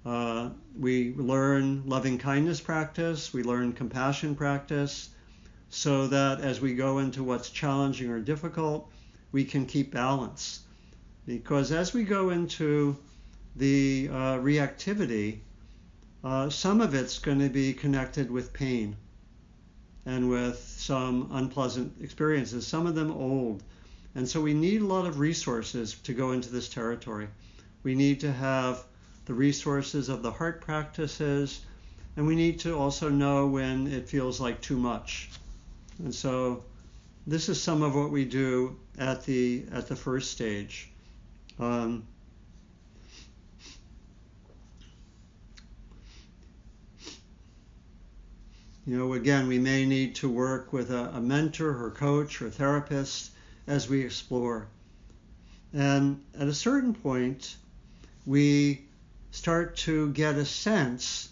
Uh, 0.05 0.51
we 0.79 1.15
learn 1.15 1.85
loving 1.87 2.19
kindness 2.19 2.61
practice. 2.61 3.33
We 3.33 3.43
learn 3.43 3.73
compassion 3.73 4.35
practice, 4.35 5.11
so 5.71 6.09
that 6.09 6.41
as 6.41 6.61
we 6.61 6.75
go 6.75 6.99
into 6.99 7.23
what's 7.23 7.51
challenging 7.51 8.11
or 8.11 8.21
difficult, 8.21 8.91
we 9.31 9.45
can 9.45 9.67
keep 9.67 9.93
balance. 9.93 10.61
Because 11.25 11.71
as 11.71 11.95
we 11.95 12.03
go 12.03 12.31
into 12.31 12.97
the 13.55 14.09
uh, 14.11 14.39
reactivity, 14.39 15.39
uh, 16.25 16.51
some 16.51 16.81
of 16.81 16.95
it's 16.95 17.19
going 17.19 17.39
to 17.39 17.49
be 17.49 17.73
connected 17.73 18.31
with 18.31 18.53
pain 18.53 18.97
and 20.05 20.29
with 20.29 20.59
some 20.59 21.29
unpleasant 21.33 21.95
experiences, 22.01 22.67
some 22.67 22.87
of 22.87 22.95
them 22.95 23.11
old. 23.13 23.63
And 24.15 24.29
so 24.29 24.41
we 24.41 24.53
need 24.53 24.83
a 24.83 24.87
lot 24.87 25.07
of 25.07 25.21
resources 25.21 25.95
to 26.03 26.13
go 26.13 26.33
into 26.33 26.51
this 26.51 26.69
territory. 26.69 27.29
We 27.83 27.95
need 27.95 28.21
to 28.21 28.33
have 28.33 28.85
the 29.25 29.35
resources 29.35 30.09
of 30.09 30.23
the 30.23 30.31
heart 30.31 30.61
practices, 30.61 31.65
and 32.17 32.27
we 32.27 32.35
need 32.35 32.61
to 32.61 32.77
also 32.77 33.09
know 33.09 33.47
when 33.47 33.87
it 33.87 34.09
feels 34.09 34.41
like 34.41 34.61
too 34.61 34.77
much. 34.77 35.31
And 35.99 36.15
so 36.15 36.65
this 37.27 37.49
is 37.49 37.63
some 37.63 37.83
of 37.83 37.95
what 37.95 38.11
we 38.11 38.25
do 38.25 38.77
at 38.99 39.25
the 39.25 39.65
at 39.73 39.87
the 39.87 39.97
first 39.97 40.33
stage. 40.33 40.91
Um, 41.59 42.05
you 48.85 48.99
know, 48.99 49.13
again, 49.13 49.47
we 49.47 49.59
may 49.59 49.87
need 49.87 50.17
to 50.17 50.29
work 50.29 50.73
with 50.73 50.91
a, 50.91 51.11
a 51.15 51.21
mentor 51.21 51.85
or 51.85 51.91
coach 51.91 52.43
or 52.43 52.51
therapist 52.51 53.31
as 53.67 53.89
we 53.89 54.01
explore. 54.01 54.67
And 55.73 56.23
at 56.39 56.49
a 56.49 56.55
certain 56.55 56.93
point, 56.93 57.57
we 58.27 58.83
start 59.33 59.77
to 59.77 60.13
get 60.13 60.37
a 60.37 60.45
sense 60.45 61.31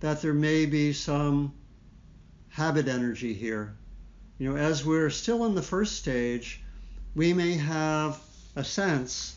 that 0.00 0.22
there 0.22 0.34
may 0.34 0.66
be 0.66 0.92
some 0.92 1.52
habit 2.50 2.86
energy 2.86 3.34
here. 3.34 3.74
You 4.38 4.50
know, 4.50 4.56
as 4.56 4.84
we're 4.84 5.10
still 5.10 5.46
in 5.46 5.54
the 5.54 5.62
first 5.62 5.96
stage, 5.96 6.62
we 7.14 7.32
may 7.32 7.54
have 7.54 8.20
a 8.56 8.62
sense 8.62 9.34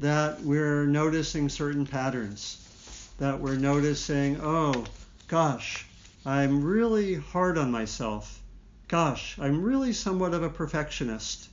that 0.00 0.40
we're 0.42 0.86
noticing 0.86 1.48
certain 1.48 1.86
patterns, 1.86 3.10
that 3.18 3.40
we're 3.40 3.56
noticing, 3.56 4.40
oh, 4.40 4.84
gosh, 5.26 5.86
I'm 6.24 6.64
really 6.64 7.14
hard 7.14 7.58
on 7.58 7.70
myself. 7.70 8.40
Gosh, 8.86 9.36
I'm 9.40 9.62
really 9.62 9.92
somewhat 9.92 10.34
of 10.34 10.42
a 10.42 10.50
perfectionist. 10.50 11.48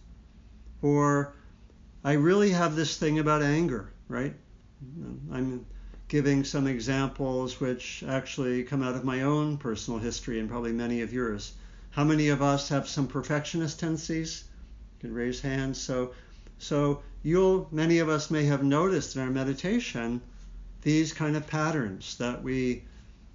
Or 0.83 1.33
I 2.03 2.13
really 2.13 2.51
have 2.51 2.75
this 2.75 2.97
thing 2.97 3.17
about 3.19 3.41
anger, 3.41 3.91
right? 4.07 4.35
I'm 5.31 5.65
giving 6.07 6.43
some 6.43 6.67
examples 6.67 7.59
which 7.59 8.03
actually 8.07 8.63
come 8.63 8.83
out 8.83 8.95
of 8.95 9.03
my 9.03 9.21
own 9.21 9.57
personal 9.57 9.99
history 9.99 10.39
and 10.39 10.49
probably 10.49 10.73
many 10.73 11.01
of 11.01 11.13
yours. 11.13 11.53
How 11.91 12.03
many 12.03 12.29
of 12.29 12.41
us 12.41 12.69
have 12.69 12.87
some 12.87 13.07
perfectionist 13.07 13.79
tendencies? 13.79 14.43
You 14.93 15.07
can 15.07 15.15
raise 15.15 15.39
hands. 15.39 15.79
So, 15.79 16.13
so 16.57 17.01
you'll 17.23 17.67
many 17.71 17.99
of 17.99 18.09
us 18.09 18.31
may 18.31 18.45
have 18.45 18.63
noticed 18.63 19.15
in 19.15 19.21
our 19.21 19.29
meditation 19.29 20.21
these 20.81 21.13
kind 21.13 21.35
of 21.35 21.47
patterns 21.47 22.17
that 22.17 22.41
we 22.41 22.83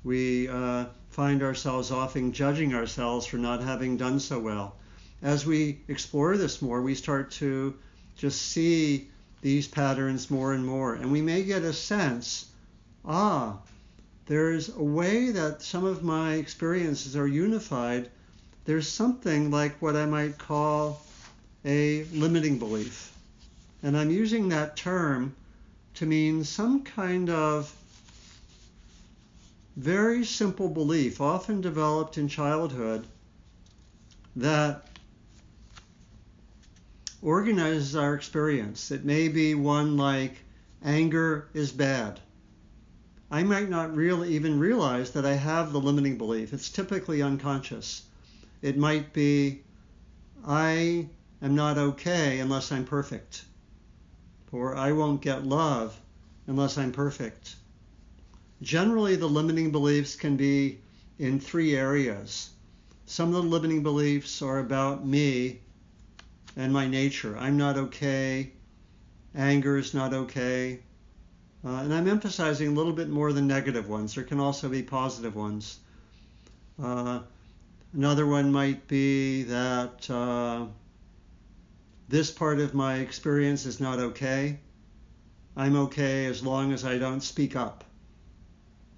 we 0.04 0.48
uh, 0.48 0.86
find 1.10 1.42
ourselves 1.42 1.90
often 1.90 2.32
judging 2.32 2.74
ourselves 2.74 3.26
for 3.26 3.38
not 3.38 3.62
having 3.62 3.96
done 3.96 4.20
so 4.20 4.38
well. 4.38 4.76
As 5.22 5.46
we 5.46 5.80
explore 5.88 6.36
this 6.36 6.60
more, 6.62 6.82
we 6.82 6.94
start 6.94 7.30
to 7.32 7.74
just 8.16 8.40
see 8.40 9.08
these 9.42 9.68
patterns 9.68 10.30
more 10.30 10.52
and 10.52 10.66
more, 10.66 10.94
and 10.94 11.12
we 11.12 11.22
may 11.22 11.42
get 11.42 11.62
a 11.62 11.72
sense 11.72 12.46
ah, 13.04 13.58
there's 14.26 14.68
a 14.76 14.82
way 14.82 15.30
that 15.30 15.62
some 15.62 15.84
of 15.84 16.02
my 16.02 16.34
experiences 16.34 17.14
are 17.16 17.28
unified 17.28 18.10
there's 18.66 18.88
something 18.88 19.50
like 19.52 19.80
what 19.80 19.94
I 19.94 20.06
might 20.06 20.38
call 20.38 21.00
a 21.64 22.02
limiting 22.12 22.58
belief. 22.58 23.12
And 23.82 23.96
I'm 23.96 24.10
using 24.10 24.48
that 24.48 24.76
term 24.76 25.34
to 25.94 26.06
mean 26.06 26.42
some 26.42 26.82
kind 26.82 27.30
of 27.30 27.72
very 29.76 30.24
simple 30.24 30.68
belief, 30.68 31.20
often 31.20 31.60
developed 31.60 32.18
in 32.18 32.26
childhood, 32.26 33.06
that 34.34 34.95
organizes 37.26 37.96
our 37.96 38.14
experience. 38.14 38.92
It 38.92 39.04
may 39.04 39.26
be 39.26 39.52
one 39.52 39.96
like 39.96 40.36
anger 40.84 41.48
is 41.54 41.72
bad. 41.72 42.20
I 43.32 43.42
might 43.42 43.68
not 43.68 43.96
really 43.96 44.36
even 44.36 44.60
realize 44.60 45.10
that 45.10 45.26
I 45.26 45.34
have 45.34 45.72
the 45.72 45.80
limiting 45.80 46.18
belief. 46.18 46.52
It's 46.52 46.70
typically 46.70 47.22
unconscious. 47.22 48.04
It 48.62 48.78
might 48.78 49.12
be, 49.12 49.62
I 50.46 51.08
am 51.42 51.56
not 51.56 51.78
okay 51.78 52.38
unless 52.38 52.70
I'm 52.70 52.84
perfect. 52.84 53.44
Or 54.52 54.76
I 54.76 54.92
won't 54.92 55.20
get 55.20 55.44
love 55.44 56.00
unless 56.46 56.78
I'm 56.78 56.92
perfect. 56.92 57.56
Generally, 58.62 59.16
the 59.16 59.28
limiting 59.28 59.72
beliefs 59.72 60.14
can 60.14 60.36
be 60.36 60.78
in 61.18 61.40
three 61.40 61.74
areas. 61.74 62.50
Some 63.06 63.34
of 63.34 63.42
the 63.42 63.50
limiting 63.50 63.82
beliefs 63.82 64.42
are 64.42 64.60
about 64.60 65.04
me 65.04 65.58
and 66.56 66.72
my 66.72 66.86
nature. 66.86 67.36
I'm 67.38 67.56
not 67.56 67.76
okay. 67.76 68.52
Anger 69.34 69.76
is 69.76 69.94
not 69.94 70.12
okay. 70.12 70.80
Uh, 71.64 71.68
and 71.68 71.92
I'm 71.92 72.08
emphasizing 72.08 72.68
a 72.68 72.72
little 72.72 72.92
bit 72.92 73.08
more 73.08 73.32
the 73.32 73.42
negative 73.42 73.88
ones. 73.88 74.14
There 74.14 74.24
can 74.24 74.40
also 74.40 74.68
be 74.68 74.82
positive 74.82 75.36
ones. 75.36 75.78
Uh, 76.82 77.20
Another 77.96 78.26
one 78.26 78.52
might 78.52 78.86
be 78.88 79.44
that 79.44 80.10
uh, 80.10 80.66
this 82.10 82.30
part 82.30 82.58
of 82.58 82.74
my 82.74 82.96
experience 82.96 83.64
is 83.64 83.80
not 83.80 83.98
okay. 83.98 84.58
I'm 85.56 85.76
okay 85.76 86.26
as 86.26 86.44
long 86.44 86.74
as 86.74 86.84
I 86.84 86.98
don't 86.98 87.22
speak 87.22 87.56
up. 87.56 87.84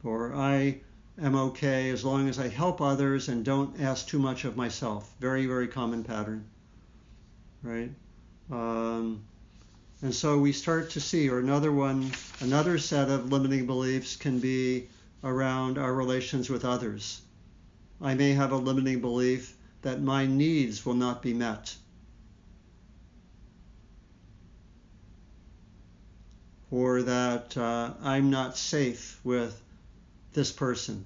Or 0.02 0.34
I 0.34 0.80
am 1.16 1.36
okay 1.36 1.90
as 1.90 2.04
long 2.04 2.28
as 2.28 2.40
I 2.40 2.48
help 2.48 2.80
others 2.80 3.28
and 3.28 3.44
don't 3.44 3.80
ask 3.80 4.08
too 4.08 4.18
much 4.18 4.44
of 4.44 4.56
myself. 4.56 5.14
Very, 5.20 5.46
very 5.46 5.68
common 5.68 6.02
pattern. 6.02 6.46
Right? 7.62 7.90
Um, 8.50 9.24
and 10.00 10.14
so 10.14 10.38
we 10.38 10.52
start 10.52 10.90
to 10.90 11.00
see, 11.00 11.28
or 11.28 11.38
another 11.38 11.72
one, 11.72 12.12
another 12.40 12.78
set 12.78 13.10
of 13.10 13.32
limiting 13.32 13.66
beliefs 13.66 14.16
can 14.16 14.38
be 14.38 14.88
around 15.24 15.76
our 15.76 15.92
relations 15.92 16.48
with 16.48 16.64
others. 16.64 17.20
I 18.00 18.14
may 18.14 18.32
have 18.32 18.52
a 18.52 18.56
limiting 18.56 19.00
belief 19.00 19.56
that 19.82 20.00
my 20.00 20.26
needs 20.26 20.86
will 20.86 20.94
not 20.94 21.20
be 21.20 21.34
met. 21.34 21.74
Or 26.70 27.02
that 27.02 27.56
uh, 27.56 27.94
I'm 28.02 28.30
not 28.30 28.56
safe 28.56 29.18
with 29.24 29.60
this 30.32 30.52
person 30.52 31.04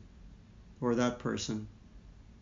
or 0.83 0.97
that 0.97 1.19
person. 1.21 1.69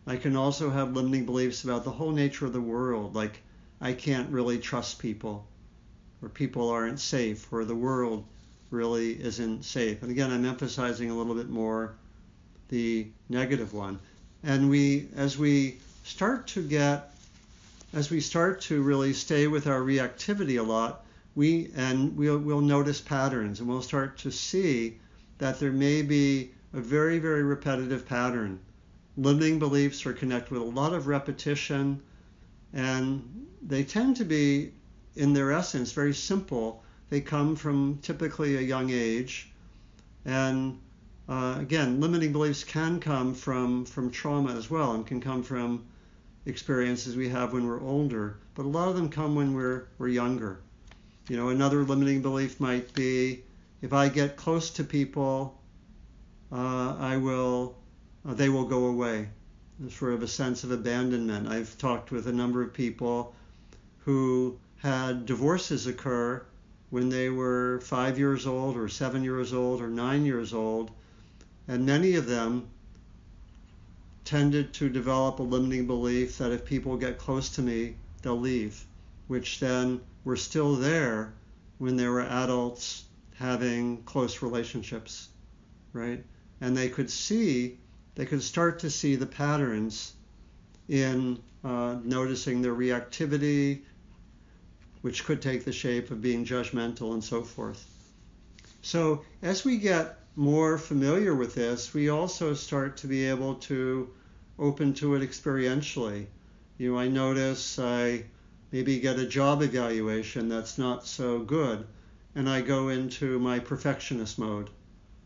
I 0.05 0.17
can 0.17 0.35
also 0.35 0.69
have 0.69 0.95
limiting 0.95 1.25
beliefs 1.25 1.63
about 1.63 1.85
the 1.85 1.91
whole 1.91 2.11
nature 2.11 2.45
of 2.45 2.53
the 2.53 2.59
world, 2.59 3.15
like 3.15 3.39
I 3.81 3.93
can't 3.93 4.29
really 4.29 4.59
trust 4.59 4.99
people, 4.99 5.47
or 6.21 6.29
people 6.29 6.69
aren't 6.69 6.99
safe, 6.99 7.51
or 7.51 7.65
the 7.65 7.75
world 7.75 8.23
really 8.69 9.21
isn't 9.21 9.65
safe. 9.65 10.01
And 10.01 10.11
again, 10.11 10.31
I'm 10.31 10.45
emphasizing 10.45 11.09
a 11.09 11.17
little 11.17 11.35
bit 11.35 11.49
more 11.49 11.95
the 12.71 13.07
negative 13.29 13.73
one 13.73 13.99
and 14.43 14.69
we 14.69 15.07
as 15.15 15.37
we 15.37 15.77
start 16.03 16.47
to 16.47 16.63
get 16.63 17.13
as 17.93 18.09
we 18.09 18.21
start 18.21 18.61
to 18.61 18.81
really 18.81 19.13
stay 19.13 19.47
with 19.47 19.67
our 19.67 19.81
reactivity 19.81 20.57
a 20.57 20.63
lot 20.63 21.05
we 21.35 21.69
and 21.75 22.15
we'll, 22.17 22.39
we'll 22.39 22.61
notice 22.61 23.01
patterns 23.01 23.59
and 23.59 23.69
we'll 23.69 23.81
start 23.81 24.17
to 24.17 24.31
see 24.31 24.97
that 25.37 25.59
there 25.59 25.71
may 25.71 26.01
be 26.01 26.51
a 26.73 26.79
very 26.79 27.19
very 27.19 27.43
repetitive 27.43 28.07
pattern 28.07 28.57
limiting 29.17 29.59
beliefs 29.59 30.05
are 30.05 30.13
connected 30.13 30.51
with 30.51 30.61
a 30.61 30.65
lot 30.65 30.93
of 30.93 31.07
repetition 31.07 32.01
and 32.73 33.47
they 33.61 33.83
tend 33.83 34.15
to 34.15 34.25
be 34.25 34.71
in 35.15 35.33
their 35.33 35.51
essence 35.51 35.91
very 35.91 36.13
simple 36.13 36.83
they 37.09 37.21
come 37.21 37.55
from 37.55 37.99
typically 38.01 38.57
a 38.57 38.61
young 38.61 38.89
age 38.89 39.49
and 40.25 40.79
uh, 41.31 41.55
again, 41.59 42.01
limiting 42.01 42.33
beliefs 42.33 42.63
can 42.63 42.99
come 42.99 43.33
from, 43.33 43.85
from 43.85 44.11
trauma 44.11 44.53
as 44.53 44.69
well 44.69 44.91
and 44.91 45.07
can 45.07 45.21
come 45.21 45.43
from 45.43 45.85
experiences 46.45 47.15
we 47.15 47.29
have 47.29 47.53
when 47.53 47.65
we're 47.65 47.81
older, 47.81 48.37
but 48.53 48.65
a 48.65 48.67
lot 48.67 48.89
of 48.89 48.95
them 48.97 49.09
come 49.09 49.33
when 49.33 49.53
we're, 49.53 49.85
we're 49.97 50.09
younger. 50.09 50.59
You 51.29 51.37
know, 51.37 51.47
another 51.47 51.83
limiting 51.83 52.21
belief 52.21 52.59
might 52.59 52.93
be 52.93 53.43
if 53.81 53.93
I 53.93 54.09
get 54.09 54.35
close 54.35 54.71
to 54.71 54.83
people, 54.83 55.57
uh, 56.51 56.97
I 56.99 57.15
will, 57.15 57.77
uh, 58.27 58.33
they 58.33 58.49
will 58.49 58.65
go 58.65 58.87
away. 58.87 59.29
There's 59.79 59.95
sort 59.95 60.13
of 60.13 60.23
a 60.23 60.27
sense 60.27 60.65
of 60.65 60.71
abandonment. 60.71 61.47
I've 61.47 61.77
talked 61.77 62.11
with 62.11 62.27
a 62.27 62.33
number 62.33 62.61
of 62.61 62.73
people 62.73 63.33
who 64.05 64.59
had 64.77 65.25
divorces 65.25 65.87
occur 65.87 66.43
when 66.89 67.09
they 67.09 67.29
were 67.29 67.79
five 67.81 68.17
years 68.17 68.45
old 68.47 68.75
or 68.75 68.87
seven 68.87 69.23
years 69.23 69.53
old 69.53 69.81
or 69.81 69.87
nine 69.87 70.25
years 70.25 70.53
old 70.53 70.91
and 71.67 71.85
many 71.85 72.15
of 72.15 72.25
them 72.25 72.67
tended 74.25 74.73
to 74.73 74.89
develop 74.89 75.39
a 75.39 75.43
limiting 75.43 75.87
belief 75.87 76.37
that 76.37 76.51
if 76.51 76.65
people 76.65 76.97
get 76.97 77.17
close 77.17 77.49
to 77.49 77.61
me, 77.61 77.95
they'll 78.21 78.39
leave, 78.39 78.85
which 79.27 79.59
then 79.59 80.01
were 80.23 80.35
still 80.35 80.75
there 80.75 81.33
when 81.77 81.95
they 81.95 82.07
were 82.07 82.21
adults 82.21 83.05
having 83.35 84.03
close 84.03 84.41
relationships, 84.41 85.29
right? 85.93 86.23
And 86.61 86.77
they 86.77 86.89
could 86.89 87.09
see, 87.09 87.77
they 88.15 88.25
could 88.25 88.43
start 88.43 88.79
to 88.79 88.89
see 88.89 89.15
the 89.15 89.25
patterns 89.25 90.13
in 90.87 91.39
uh, 91.63 91.97
noticing 92.03 92.61
their 92.61 92.75
reactivity, 92.75 93.81
which 95.01 95.25
could 95.25 95.41
take 95.41 95.65
the 95.65 95.71
shape 95.71 96.11
of 96.11 96.21
being 96.21 96.45
judgmental 96.45 97.13
and 97.13 97.23
so 97.23 97.43
forth. 97.43 97.85
So 98.81 99.23
as 99.41 99.63
we 99.65 99.77
get 99.77 100.19
more 100.35 100.77
familiar 100.77 101.35
with 101.35 101.55
this, 101.55 101.93
we 101.93 102.09
also 102.09 102.53
start 102.53 102.97
to 102.97 103.07
be 103.07 103.25
able 103.25 103.55
to 103.55 104.09
open 104.57 104.93
to 104.95 105.15
it 105.15 105.21
experientially. 105.21 106.27
You 106.77 106.93
know, 106.93 106.99
I 106.99 107.07
notice 107.07 107.77
I 107.77 108.25
maybe 108.71 108.99
get 108.99 109.19
a 109.19 109.25
job 109.25 109.61
evaluation 109.61 110.49
that's 110.49 110.77
not 110.77 111.05
so 111.05 111.39
good, 111.39 111.85
and 112.35 112.49
I 112.49 112.61
go 112.61 112.89
into 112.89 113.39
my 113.39 113.59
perfectionist 113.59 114.39
mode, 114.39 114.69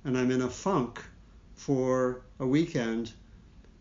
and 0.03 0.17
I'm 0.17 0.31
in 0.31 0.41
a 0.41 0.49
funk 0.49 1.03
for 1.53 2.21
a 2.39 2.47
weekend, 2.47 3.11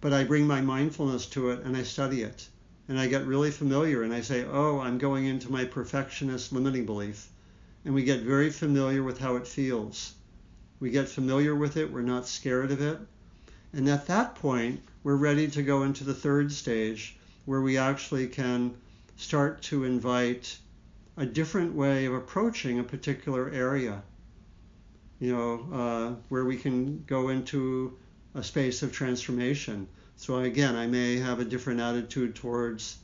but 0.00 0.12
I 0.12 0.24
bring 0.24 0.46
my 0.46 0.60
mindfulness 0.60 1.26
to 1.26 1.50
it 1.50 1.60
and 1.64 1.76
I 1.76 1.82
study 1.82 2.22
it. 2.22 2.48
And 2.88 3.00
I 3.00 3.06
get 3.06 3.26
really 3.26 3.50
familiar 3.50 4.02
and 4.02 4.12
I 4.12 4.20
say, 4.20 4.44
oh, 4.44 4.80
I'm 4.80 4.98
going 4.98 5.24
into 5.24 5.50
my 5.50 5.64
perfectionist 5.64 6.52
limiting 6.52 6.84
belief. 6.84 7.28
And 7.84 7.94
we 7.94 8.04
get 8.04 8.20
very 8.20 8.50
familiar 8.50 9.02
with 9.02 9.18
how 9.18 9.36
it 9.36 9.46
feels. 9.46 10.14
We 10.80 10.90
get 10.90 11.08
familiar 11.08 11.54
with 11.54 11.76
it, 11.76 11.90
we're 11.90 12.02
not 12.02 12.28
scared 12.28 12.70
of 12.70 12.82
it. 12.82 12.98
And 13.72 13.88
at 13.88 14.06
that 14.06 14.34
point, 14.34 14.82
we're 15.02 15.16
ready 15.16 15.48
to 15.48 15.62
go 15.62 15.82
into 15.82 16.04
the 16.04 16.14
third 16.14 16.52
stage 16.52 17.16
where 17.44 17.60
we 17.60 17.76
actually 17.78 18.26
can 18.26 18.74
start 19.16 19.62
to 19.62 19.84
invite 19.84 20.58
a 21.16 21.26
different 21.26 21.74
way 21.74 22.06
of 22.06 22.14
approaching 22.14 22.78
a 22.78 22.84
particular 22.84 23.50
area. 23.50 24.02
You 25.20 25.32
know, 25.32 25.68
uh, 25.72 26.14
where 26.28 26.44
we 26.44 26.56
can 26.56 27.04
go 27.06 27.28
into 27.28 27.96
a 28.34 28.42
space 28.42 28.82
of 28.82 28.92
transformation. 28.92 29.88
So 30.16 30.38
again, 30.38 30.76
I 30.76 30.86
may 30.86 31.16
have 31.16 31.40
a 31.40 31.44
different 31.44 31.80
attitude 31.80 32.34
towards 32.34 32.98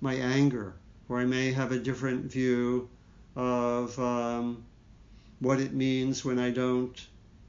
my 0.00 0.14
anger, 0.14 0.74
or 1.08 1.18
I 1.18 1.24
may 1.24 1.52
have 1.52 1.72
a 1.72 1.78
different 1.78 2.30
view 2.30 2.88
of 3.36 3.98
um, 3.98 4.64
what 5.40 5.60
it 5.60 5.74
means 5.74 6.24
when 6.24 6.38
I 6.38 6.50
don't 6.50 6.98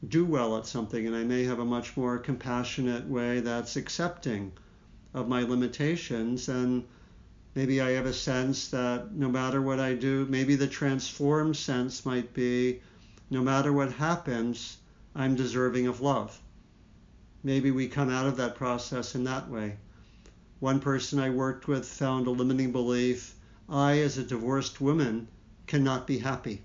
do 0.07 0.25
well 0.25 0.57
at 0.57 0.65
something, 0.65 1.07
and 1.07 1.15
I 1.15 1.23
may 1.23 1.43
have 1.45 1.59
a 1.59 1.65
much 1.65 1.95
more 1.95 2.17
compassionate 2.17 3.07
way 3.07 3.39
that's 3.39 3.75
accepting 3.75 4.51
of 5.13 5.27
my 5.27 5.43
limitations. 5.43 6.49
And 6.49 6.83
maybe 7.55 7.79
I 7.81 7.91
have 7.91 8.05
a 8.05 8.13
sense 8.13 8.69
that 8.69 9.13
no 9.13 9.29
matter 9.29 9.61
what 9.61 9.79
I 9.79 9.93
do, 9.93 10.25
maybe 10.29 10.55
the 10.55 10.67
transformed 10.67 11.55
sense 11.55 12.05
might 12.05 12.33
be 12.33 12.81
no 13.29 13.41
matter 13.41 13.71
what 13.71 13.93
happens, 13.93 14.77
I'm 15.15 15.35
deserving 15.35 15.87
of 15.87 16.01
love. 16.01 16.39
Maybe 17.43 17.71
we 17.71 17.87
come 17.87 18.09
out 18.09 18.25
of 18.25 18.37
that 18.37 18.55
process 18.55 19.15
in 19.15 19.25
that 19.25 19.49
way. 19.49 19.77
One 20.59 20.79
person 20.79 21.19
I 21.19 21.29
worked 21.29 21.67
with 21.67 21.85
found 21.85 22.27
a 22.27 22.31
limiting 22.31 22.71
belief 22.71 23.35
I, 23.69 23.99
as 23.99 24.17
a 24.17 24.23
divorced 24.23 24.79
woman, 24.79 25.27
cannot 25.67 26.07
be 26.07 26.19
happy. 26.19 26.63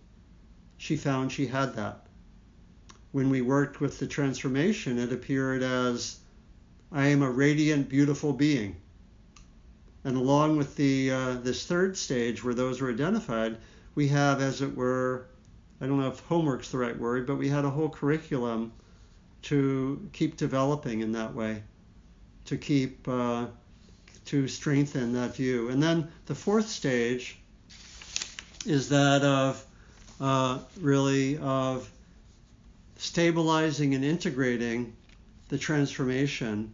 She 0.76 0.97
found 0.97 1.33
she 1.33 1.49
had 1.49 1.74
that 1.76 2.09
when 3.11 3.31
we 3.31 3.41
worked 3.41 3.81
with 3.81 3.99
the 3.99 4.07
transformation, 4.07 4.99
it 4.99 5.12
appeared 5.12 5.62
as 5.62 6.18
I 6.93 7.07
am 7.07 7.22
a 7.22 7.31
radiant, 7.31 7.89
beautiful 7.89 8.33
being. 8.33 8.76
And 10.05 10.16
along 10.16 10.59
with 10.59 10.76
the 10.76 11.11
uh, 11.11 11.35
this 11.35 11.64
third 11.64 11.97
stage 11.97 12.45
where 12.45 12.55
those 12.55 12.81
were 12.81 12.91
identified, 12.91 13.59
we 13.95 14.09
have, 14.09 14.41
as 14.41 14.61
it 14.61 14.76
were, 14.76 15.26
I 15.81 15.87
don't 15.87 15.99
know 15.99 16.09
if 16.09 16.20
homework's 16.20 16.70
the 16.70 16.79
right 16.79 16.99
word, 16.99 17.26
but 17.26 17.37
we 17.37 17.49
had 17.49 17.64
a 17.64 17.70
whole 17.70 17.89
curriculum 17.89 18.72
to 19.43 20.09
keep 20.12 20.36
developing 20.36 21.01
in 21.01 21.12
that 21.12 21.34
way, 21.34 21.62
to 22.47 22.57
keep 22.57 23.07
uh, 23.09 23.47
to 24.26 24.49
strengthen 24.49 25.14
that 25.14 25.36
view. 25.36 25.68
And 25.70 25.82
then 25.82 26.09
the 26.26 26.34
fourth 26.34 26.68
stage 26.68 27.39
is 28.66 28.91
that 28.91 29.22
of 29.22 29.64
uh, 30.20 30.59
really 30.80 31.39
of 31.39 31.89
stabilizing 32.97 33.95
and 33.95 34.05
integrating 34.05 34.95
the 35.49 35.59
transformation 35.59 36.72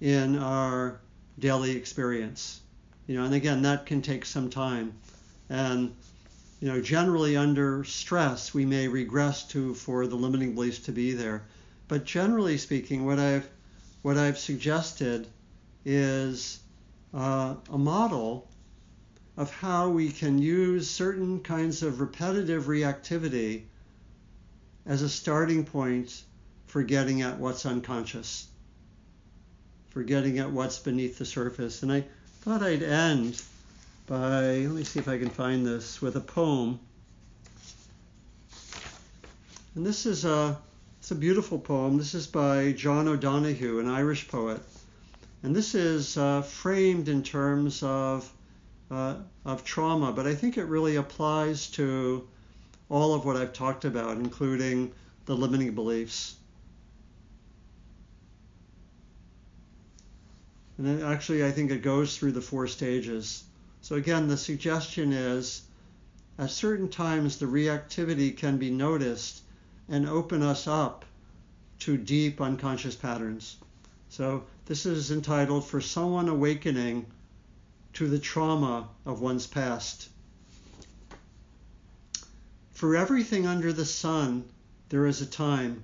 in 0.00 0.38
our 0.38 1.00
daily 1.38 1.76
experience. 1.76 2.60
You 3.06 3.16
know, 3.16 3.24
and 3.24 3.34
again, 3.34 3.62
that 3.62 3.86
can 3.86 4.02
take 4.02 4.24
some 4.24 4.50
time. 4.50 4.94
And 5.48 5.94
you 6.60 6.68
know, 6.68 6.80
generally 6.80 7.36
under 7.36 7.84
stress, 7.84 8.54
we 8.54 8.66
may 8.66 8.86
regress 8.86 9.46
to 9.48 9.74
for 9.74 10.06
the 10.06 10.16
limiting 10.16 10.54
beliefs 10.54 10.80
to 10.80 10.92
be 10.92 11.12
there. 11.12 11.42
But 11.90 12.04
generally 12.04 12.56
speaking, 12.56 13.04
what 13.04 13.18
I've 13.18 13.50
what 14.02 14.16
I've 14.16 14.38
suggested 14.38 15.26
is 15.84 16.60
uh, 17.12 17.56
a 17.68 17.78
model 17.78 18.48
of 19.36 19.50
how 19.50 19.88
we 19.88 20.12
can 20.12 20.38
use 20.38 20.88
certain 20.88 21.40
kinds 21.40 21.82
of 21.82 22.00
repetitive 22.00 22.66
reactivity 22.66 23.64
as 24.86 25.02
a 25.02 25.08
starting 25.08 25.64
point 25.64 26.22
for 26.68 26.84
getting 26.84 27.22
at 27.22 27.40
what's 27.40 27.66
unconscious, 27.66 28.46
for 29.88 30.04
getting 30.04 30.38
at 30.38 30.52
what's 30.52 30.78
beneath 30.78 31.18
the 31.18 31.24
surface. 31.24 31.82
And 31.82 31.90
I 31.90 32.04
thought 32.42 32.62
I'd 32.62 32.84
end 32.84 33.42
by, 34.06 34.58
let 34.58 34.76
me 34.76 34.84
see 34.84 35.00
if 35.00 35.08
I 35.08 35.18
can 35.18 35.30
find 35.30 35.66
this, 35.66 36.00
with 36.00 36.14
a 36.14 36.20
poem. 36.20 36.78
And 39.74 39.84
this 39.84 40.06
is 40.06 40.24
a, 40.24 40.56
it's 41.10 41.16
a 41.16 41.20
beautiful 41.20 41.58
poem. 41.58 41.98
This 41.98 42.14
is 42.14 42.28
by 42.28 42.70
John 42.70 43.08
O'Donohue, 43.08 43.80
an 43.80 43.88
Irish 43.88 44.28
poet. 44.28 44.60
And 45.42 45.56
this 45.56 45.74
is 45.74 46.16
uh, 46.16 46.42
framed 46.42 47.08
in 47.08 47.24
terms 47.24 47.82
of, 47.82 48.32
uh, 48.92 49.16
of 49.44 49.64
trauma, 49.64 50.12
but 50.12 50.28
I 50.28 50.36
think 50.36 50.56
it 50.56 50.66
really 50.66 50.94
applies 50.94 51.68
to 51.70 52.28
all 52.88 53.12
of 53.12 53.24
what 53.24 53.36
I've 53.36 53.52
talked 53.52 53.84
about, 53.84 54.18
including 54.18 54.92
the 55.26 55.34
limiting 55.34 55.74
beliefs. 55.74 56.36
And 60.78 60.86
then, 60.86 61.02
actually, 61.02 61.44
I 61.44 61.50
think 61.50 61.72
it 61.72 61.82
goes 61.82 62.16
through 62.16 62.32
the 62.32 62.40
four 62.40 62.68
stages. 62.68 63.42
So, 63.80 63.96
again, 63.96 64.28
the 64.28 64.36
suggestion 64.36 65.12
is 65.12 65.62
at 66.38 66.50
certain 66.50 66.88
times 66.88 67.38
the 67.38 67.46
reactivity 67.46 68.36
can 68.36 68.58
be 68.58 68.70
noticed 68.70 69.42
and 69.90 70.08
open 70.08 70.40
us 70.40 70.68
up 70.68 71.04
to 71.80 71.96
deep 71.96 72.40
unconscious 72.40 72.94
patterns. 72.94 73.56
So, 74.08 74.44
this 74.66 74.86
is 74.86 75.10
entitled 75.10 75.66
For 75.66 75.80
Someone 75.80 76.28
Awakening 76.28 77.06
to 77.94 78.06
the 78.06 78.18
Trauma 78.20 78.88
of 79.04 79.20
One's 79.20 79.48
Past. 79.48 80.08
For 82.70 82.96
everything 82.96 83.48
under 83.48 83.72
the 83.72 83.84
sun, 83.84 84.44
there 84.90 85.06
is 85.06 85.20
a 85.20 85.26
time. 85.26 85.82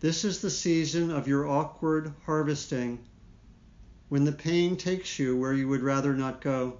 This 0.00 0.24
is 0.24 0.40
the 0.40 0.50
season 0.50 1.10
of 1.10 1.26
your 1.26 1.48
awkward 1.48 2.12
harvesting, 2.26 2.98
when 4.10 4.24
the 4.24 4.32
pain 4.32 4.76
takes 4.76 5.18
you 5.18 5.34
where 5.36 5.54
you 5.54 5.66
would 5.66 5.82
rather 5.82 6.14
not 6.14 6.42
go. 6.42 6.78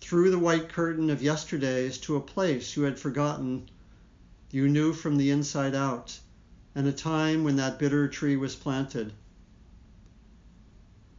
Through 0.00 0.30
the 0.30 0.38
white 0.38 0.68
curtain 0.68 1.10
of 1.10 1.22
yesterdays 1.22 1.98
to 1.98 2.16
a 2.16 2.20
place 2.20 2.76
you 2.76 2.84
had 2.84 2.98
forgotten, 2.98 3.68
you 4.50 4.66
knew 4.66 4.94
from 4.94 5.18
the 5.18 5.30
inside 5.30 5.74
out, 5.74 6.18
and 6.74 6.86
a 6.86 6.92
time 6.92 7.44
when 7.44 7.56
that 7.56 7.78
bitter 7.78 8.08
tree 8.08 8.34
was 8.34 8.54
planted, 8.56 9.12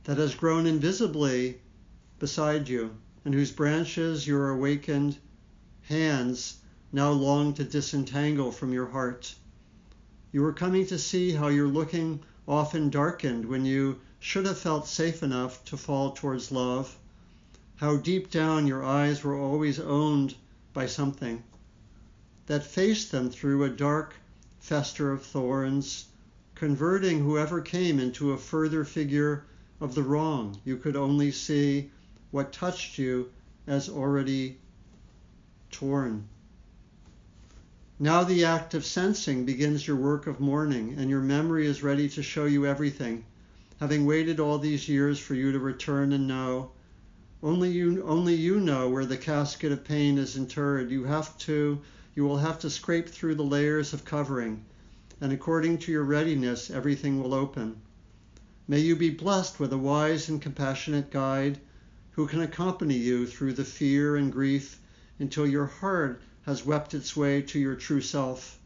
that 0.05 0.17
has 0.17 0.33
grown 0.33 0.65
invisibly 0.65 1.61
beside 2.17 2.67
you, 2.67 2.89
and 3.23 3.35
whose 3.35 3.51
branches 3.51 4.25
your 4.25 4.49
awakened 4.49 5.15
hands 5.83 6.57
now 6.91 7.11
long 7.11 7.53
to 7.53 7.63
disentangle 7.63 8.51
from 8.51 8.73
your 8.73 8.87
heart. 8.87 9.35
You 10.31 10.43
are 10.45 10.53
coming 10.53 10.87
to 10.87 10.97
see 10.97 11.31
how 11.31 11.49
your 11.49 11.67
looking 11.67 12.21
often 12.47 12.89
darkened 12.89 13.45
when 13.45 13.63
you 13.63 13.99
should 14.19 14.47
have 14.47 14.57
felt 14.57 14.87
safe 14.87 15.21
enough 15.21 15.63
to 15.65 15.77
fall 15.77 16.13
towards 16.13 16.51
love, 16.51 16.97
how 17.75 17.97
deep 17.97 18.31
down 18.31 18.65
your 18.65 18.83
eyes 18.83 19.23
were 19.23 19.37
always 19.37 19.79
owned 19.79 20.33
by 20.73 20.87
something 20.87 21.43
that 22.49 22.63
faced 22.63 23.11
them 23.11 23.29
through 23.29 23.63
a 23.63 23.69
dark 23.69 24.15
fester 24.59 25.11
of 25.11 25.21
thorns, 25.21 26.07
converting 26.55 27.19
whoever 27.19 27.61
came 27.61 27.99
into 27.99 28.31
a 28.31 28.37
further 28.37 28.83
figure 28.83 29.45
of 29.79 29.93
the 29.93 30.01
wrong. 30.01 30.59
You 30.65 30.77
could 30.77 30.95
only 30.95 31.31
see 31.31 31.91
what 32.31 32.51
touched 32.51 32.97
you 32.97 33.29
as 33.67 33.87
already 33.87 34.57
torn. 35.69 36.27
Now 37.99 38.23
the 38.23 38.45
act 38.45 38.73
of 38.73 38.83
sensing 38.83 39.45
begins 39.45 39.85
your 39.85 39.97
work 39.97 40.25
of 40.25 40.39
mourning, 40.39 40.95
and 40.97 41.07
your 41.07 41.21
memory 41.21 41.67
is 41.67 41.83
ready 41.83 42.09
to 42.09 42.23
show 42.23 42.45
you 42.45 42.65
everything, 42.65 43.25
having 43.79 44.07
waited 44.07 44.39
all 44.39 44.57
these 44.57 44.89
years 44.89 45.19
for 45.19 45.35
you 45.35 45.51
to 45.51 45.59
return 45.59 46.13
and 46.13 46.27
know. 46.27 46.71
Only 47.43 47.69
you, 47.69 48.03
only 48.07 48.33
you 48.33 48.59
know 48.59 48.89
where 48.89 49.05
the 49.05 49.17
casket 49.17 49.71
of 49.71 49.83
pain 49.83 50.17
is 50.17 50.35
interred. 50.35 50.89
You 50.89 51.03
have 51.03 51.37
to, 51.39 51.79
you 52.19 52.25
will 52.25 52.39
have 52.39 52.59
to 52.59 52.69
scrape 52.69 53.07
through 53.07 53.33
the 53.33 53.41
layers 53.41 53.93
of 53.93 54.03
covering, 54.03 54.65
and 55.21 55.31
according 55.31 55.77
to 55.77 55.89
your 55.89 56.03
readiness, 56.03 56.69
everything 56.69 57.23
will 57.23 57.33
open. 57.33 57.77
May 58.67 58.79
you 58.79 58.97
be 58.97 59.09
blessed 59.09 59.57
with 59.57 59.71
a 59.71 59.77
wise 59.77 60.27
and 60.27 60.41
compassionate 60.41 61.11
guide 61.11 61.61
who 62.11 62.27
can 62.27 62.41
accompany 62.41 62.97
you 62.97 63.25
through 63.25 63.53
the 63.53 63.63
fear 63.63 64.17
and 64.17 64.33
grief 64.33 64.81
until 65.17 65.47
your 65.47 65.67
heart 65.67 66.21
has 66.41 66.65
wept 66.65 66.93
its 66.93 67.15
way 67.15 67.41
to 67.41 67.57
your 67.57 67.75
true 67.75 68.01
self. 68.01 68.59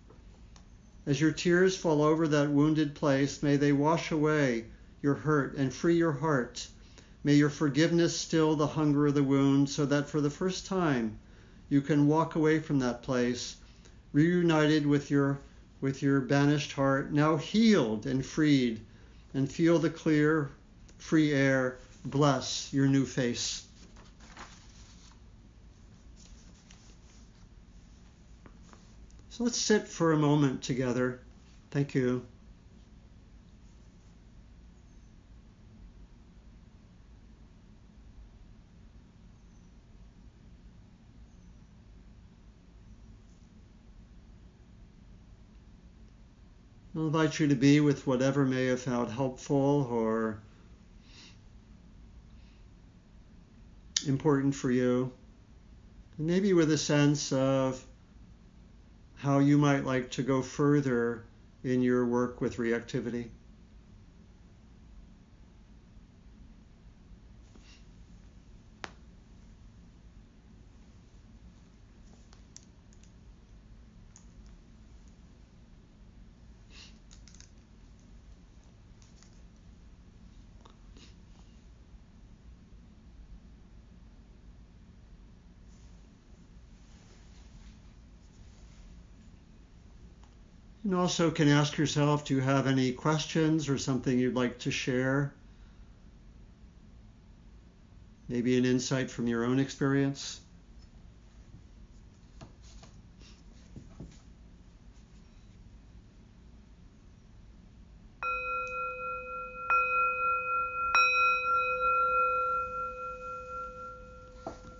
As 1.05 1.21
your 1.21 1.31
tears 1.31 1.77
fall 1.77 2.01
over 2.01 2.27
that 2.27 2.49
wounded 2.49 2.95
place, 2.95 3.43
may 3.43 3.55
they 3.55 3.71
wash 3.71 4.09
away 4.09 4.65
your 4.99 5.13
hurt 5.13 5.55
and 5.57 5.71
free 5.71 5.97
your 5.97 6.13
heart. 6.13 6.67
May 7.23 7.35
your 7.35 7.51
forgiveness 7.51 8.17
still 8.17 8.55
the 8.55 8.73
hunger 8.73 9.05
of 9.05 9.13
the 9.13 9.21
wound 9.21 9.69
so 9.69 9.85
that 9.85 10.09
for 10.09 10.21
the 10.21 10.31
first 10.31 10.65
time 10.65 11.19
you 11.69 11.81
can 11.81 12.07
walk 12.07 12.35
away 12.35 12.59
from 12.59 12.79
that 12.79 13.03
place, 13.03 13.55
reunited 14.11 14.85
with 14.85 15.09
your 15.09 15.39
with 15.81 16.01
your 16.01 16.21
banished 16.21 16.71
heart, 16.71 17.11
now 17.11 17.35
healed 17.35 18.05
and 18.05 18.25
freed, 18.25 18.79
and 19.33 19.51
feel 19.51 19.79
the 19.79 19.89
clear, 19.89 20.49
free 20.97 21.33
air 21.33 21.77
bless 22.05 22.71
your 22.71 22.87
new 22.87 23.05
face. 23.05 23.65
So 29.29 29.43
let's 29.43 29.57
sit 29.57 29.87
for 29.87 30.11
a 30.11 30.17
moment 30.17 30.61
together. 30.61 31.19
Thank 31.71 31.95
you. 31.95 32.25
Invite 47.13 47.39
you 47.39 47.47
to 47.47 47.55
be 47.55 47.79
with 47.79 48.07
whatever 48.07 48.43
may 48.43 48.65
have 48.65 48.81
found 48.81 49.11
helpful 49.11 49.87
or 49.91 50.39
important 54.07 54.55
for 54.55 54.71
you. 54.71 55.11
And 56.17 56.25
maybe 56.25 56.53
with 56.53 56.71
a 56.71 56.77
sense 56.77 57.31
of 57.31 57.85
how 59.13 59.37
you 59.37 59.59
might 59.59 59.85
like 59.85 60.09
to 60.11 60.23
go 60.23 60.41
further 60.41 61.23
in 61.63 61.83
your 61.83 62.03
work 62.03 62.41
with 62.41 62.57
reactivity. 62.57 63.27
And 90.93 91.01
also 91.01 91.31
can 91.31 91.47
ask 91.47 91.75
yourself, 91.75 92.23
do 92.23 92.35
you 92.35 92.41
have 92.41 92.67
any 92.67 92.91
questions 92.91 93.67
or 93.67 93.79
something 93.79 94.19
you'd 94.19 94.35
like 94.35 94.59
to 94.59 94.69
share? 94.69 95.33
Maybe 98.29 98.59
an 98.59 98.65
insight 98.65 99.09
from 99.09 99.25
your 99.25 99.43
own 99.43 99.57
experience? 99.57 100.39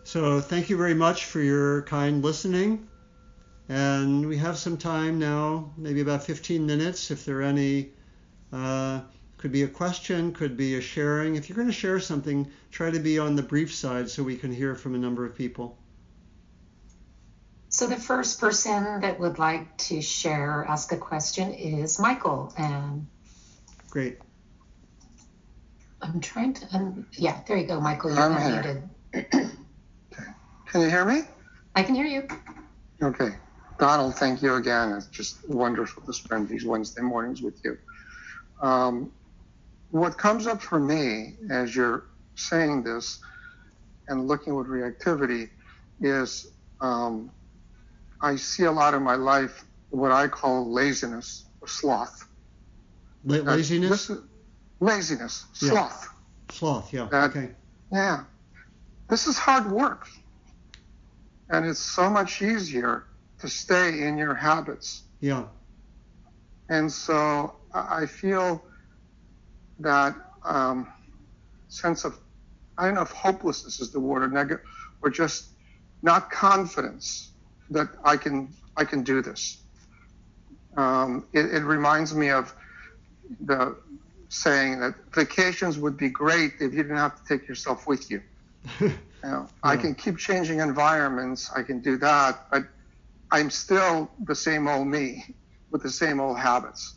So 0.03 0.41
thank 0.41 0.69
you 0.69 0.77
very 0.77 0.93
much 0.93 1.25
for 1.25 1.41
your 1.41 1.81
kind 1.81 2.23
listening. 2.23 2.87
And 3.69 4.27
we 4.27 4.37
have 4.37 4.57
some 4.57 4.77
time 4.77 5.19
now, 5.19 5.71
maybe 5.77 6.01
about 6.01 6.23
15 6.23 6.65
minutes, 6.65 7.11
if 7.11 7.25
there 7.25 7.39
are 7.39 7.43
any. 7.43 7.91
Uh, 8.51 9.01
could 9.37 9.51
be 9.51 9.63
a 9.63 9.67
question, 9.67 10.31
could 10.31 10.55
be 10.55 10.75
a 10.75 10.81
sharing. 10.81 11.35
If 11.35 11.49
you're 11.49 11.57
going 11.57 11.67
to 11.67 11.73
share 11.73 11.99
something, 11.99 12.49
try 12.71 12.91
to 12.91 12.99
be 12.99 13.19
on 13.19 13.35
the 13.35 13.41
brief 13.41 13.73
side 13.73 14.09
so 14.09 14.23
we 14.23 14.37
can 14.37 14.53
hear 14.53 14.73
from 14.73 14.95
a 14.95 14.97
number 14.97 15.25
of 15.25 15.35
people. 15.35 15.77
So 17.67 17.87
the 17.87 17.97
first 17.97 18.39
person 18.39 19.01
that 19.01 19.19
would 19.19 19.39
like 19.39 19.75
to 19.89 20.01
share, 20.01 20.59
or 20.59 20.67
ask 20.69 20.91
a 20.91 20.97
question 20.97 21.53
is 21.53 21.99
Michael. 21.99 22.53
And 22.57 23.07
great. 23.89 24.19
I'm 26.01 26.21
trying 26.21 26.53
to. 26.53 26.67
Um, 26.75 27.07
yeah, 27.13 27.41
there 27.47 27.57
you 27.57 27.67
go, 27.67 27.81
Michael. 27.81 28.13
You're 28.13 28.21
I'm 28.21 28.35
unmuted. 28.35 28.89
okay. 29.15 30.31
Can 30.67 30.81
you 30.81 30.89
hear 30.89 31.03
me? 31.03 31.23
I 31.75 31.83
can 31.83 31.95
hear 31.95 32.05
you. 32.05 32.27
Okay. 33.01 33.29
Donald, 33.79 34.15
thank 34.15 34.41
you 34.41 34.55
again. 34.55 34.93
It's 34.93 35.07
just 35.07 35.37
wonderful 35.49 36.03
to 36.03 36.13
spend 36.13 36.47
these 36.49 36.65
Wednesday 36.65 37.01
mornings 37.01 37.41
with 37.41 37.59
you. 37.63 37.77
Um, 38.61 39.11
what 39.89 40.17
comes 40.17 40.47
up 40.47 40.61
for 40.61 40.79
me 40.79 41.35
as 41.51 41.75
you're 41.75 42.05
saying 42.35 42.83
this 42.83 43.19
and 44.07 44.27
looking 44.27 44.55
with 44.55 44.67
reactivity 44.67 45.49
is 45.99 46.47
um, 46.81 47.31
I 48.21 48.35
see 48.35 48.63
a 48.63 48.71
lot 48.71 48.93
in 48.93 49.03
my 49.03 49.15
life 49.15 49.65
what 49.89 50.11
I 50.11 50.27
call 50.27 50.71
laziness 50.71 51.45
or 51.61 51.67
sloth. 51.67 52.27
La- 53.23 53.37
laziness? 53.37 54.09
Is, 54.09 54.17
laziness, 54.79 55.45
Yeah. 55.61 55.69
sloth. 55.69 56.09
Sloth, 56.51 56.93
yeah. 56.93 57.07
That- 57.11 57.29
okay. 57.29 57.51
Yeah. 57.91 58.23
This 59.09 59.27
is 59.27 59.37
hard 59.37 59.71
work. 59.71 60.07
And 61.49 61.65
it's 61.65 61.79
so 61.79 62.09
much 62.09 62.41
easier 62.41 63.05
to 63.43 63.49
stay 63.49 64.07
in 64.07 64.17
your 64.17 64.33
habits. 64.33 65.03
Yeah. 65.19 65.47
And 66.69 66.89
so 66.89 67.53
I 67.73 68.05
feel 68.05 68.63
that 69.79 70.15
um, 70.45 70.87
sense 71.67 72.05
of, 72.05 72.17
I 72.77 72.85
don't 72.85 72.95
know 72.95 73.01
if 73.01 73.11
hopelessness 73.11 73.81
is 73.81 73.91
the 73.91 73.99
word 73.99 74.23
or 74.23 74.29
negative, 74.29 74.65
or 75.01 75.09
just 75.09 75.49
not 76.01 76.31
confidence 76.31 77.31
that 77.69 77.89
I 78.05 78.15
can, 78.15 78.47
I 78.77 78.85
can 78.85 79.03
do 79.03 79.21
this. 79.21 79.57
Um, 80.77 81.27
it, 81.33 81.53
it 81.53 81.63
reminds 81.63 82.15
me 82.15 82.29
of 82.29 82.55
the 83.41 83.75
saying 84.29 84.79
that 84.79 84.95
vacations 85.13 85.77
would 85.77 85.97
be 85.97 86.07
great 86.07 86.53
if 86.61 86.73
you 86.73 86.81
didn't 86.81 86.95
have 86.95 87.21
to 87.21 87.27
take 87.27 87.45
yourself 87.45 87.87
with 87.87 88.09
you. 88.09 88.21
You 89.23 89.29
know, 89.29 89.47
I 89.63 89.77
can 89.77 89.95
keep 89.95 90.17
changing 90.17 90.59
environments. 90.59 91.49
I 91.55 91.63
can 91.63 91.79
do 91.79 91.95
that, 91.95 92.45
but 92.51 92.65
I'm 93.33 93.49
still 93.49 94.11
the 94.25 94.35
same 94.35 94.67
old 94.67 94.87
me 94.87 95.25
with 95.71 95.81
the 95.81 95.89
same 95.89 96.19
old 96.19 96.37
habits, 96.37 96.95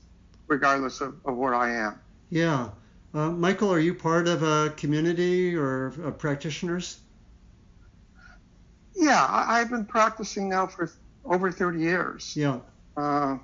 regardless 0.49 1.01
of, 1.01 1.15
of 1.25 1.35
where 1.37 1.55
I 1.55 1.71
am. 1.75 1.99
yeah. 2.31 2.69
Uh, 3.15 3.31
Michael, 3.31 3.73
are 3.73 3.79
you 3.81 3.95
part 3.95 4.29
of 4.29 4.43
a 4.43 4.69
community 4.77 5.57
or 5.57 5.87
of 5.87 6.19
practitioners? 6.19 6.99
Yeah, 8.95 9.25
I, 9.25 9.61
I've 9.61 9.71
been 9.71 9.87
practicing 9.87 10.51
now 10.51 10.67
for 10.67 10.93
over 11.25 11.51
30 11.51 11.81
years, 11.81 12.35
Yeah. 12.37 12.59
uh, 12.99 13.39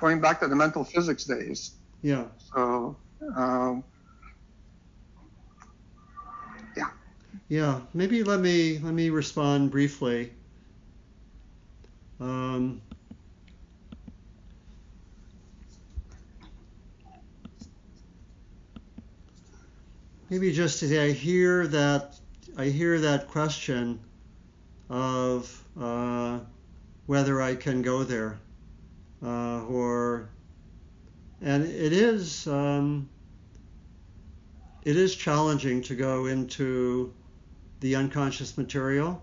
going 0.00 0.22
back 0.22 0.40
to 0.40 0.48
the 0.48 0.56
mental 0.56 0.84
physics 0.84 1.24
days. 1.24 1.72
Yeah. 2.00 2.24
So, 2.54 2.96
um, 3.36 3.84
Yeah, 7.48 7.80
maybe 7.92 8.22
let 8.22 8.38
me 8.40 8.78
let 8.78 8.94
me 8.94 9.10
respond 9.10 9.70
briefly. 9.72 10.32
Um, 12.20 12.82
maybe 20.28 20.52
just 20.52 20.80
to 20.80 20.88
say, 20.88 21.08
I 21.08 21.12
hear 21.12 21.66
that 21.68 22.18
I 22.56 22.66
hear 22.66 23.00
that 23.00 23.28
question 23.28 24.00
of 24.90 25.64
uh, 25.80 26.40
whether 27.06 27.40
I 27.40 27.54
can 27.54 27.80
go 27.80 28.04
there, 28.04 28.38
uh, 29.24 29.64
or 29.64 30.28
and 31.40 31.64
it 31.64 31.92
is 31.94 32.46
um, 32.46 33.08
it 34.82 34.96
is 34.96 35.14
challenging 35.14 35.80
to 35.82 35.94
go 35.94 36.26
into 36.26 37.14
the 37.80 37.96
unconscious 37.96 38.58
material. 38.58 39.22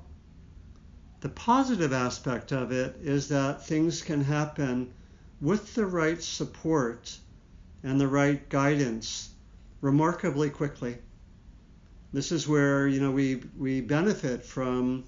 The 1.19 1.29
positive 1.29 1.93
aspect 1.93 2.51
of 2.51 2.71
it 2.71 2.95
is 3.01 3.27
that 3.29 3.65
things 3.65 4.03
can 4.03 4.23
happen 4.23 4.93
with 5.41 5.73
the 5.73 5.87
right 5.87 6.21
support 6.21 7.17
and 7.81 7.99
the 7.99 8.07
right 8.07 8.47
guidance 8.49 9.29
remarkably 9.81 10.51
quickly. 10.51 10.99
This 12.13 12.31
is 12.31 12.47
where 12.47 12.87
you 12.87 12.99
know 12.99 13.11
we 13.11 13.41
we 13.57 13.81
benefit 13.81 14.43
from 14.43 15.05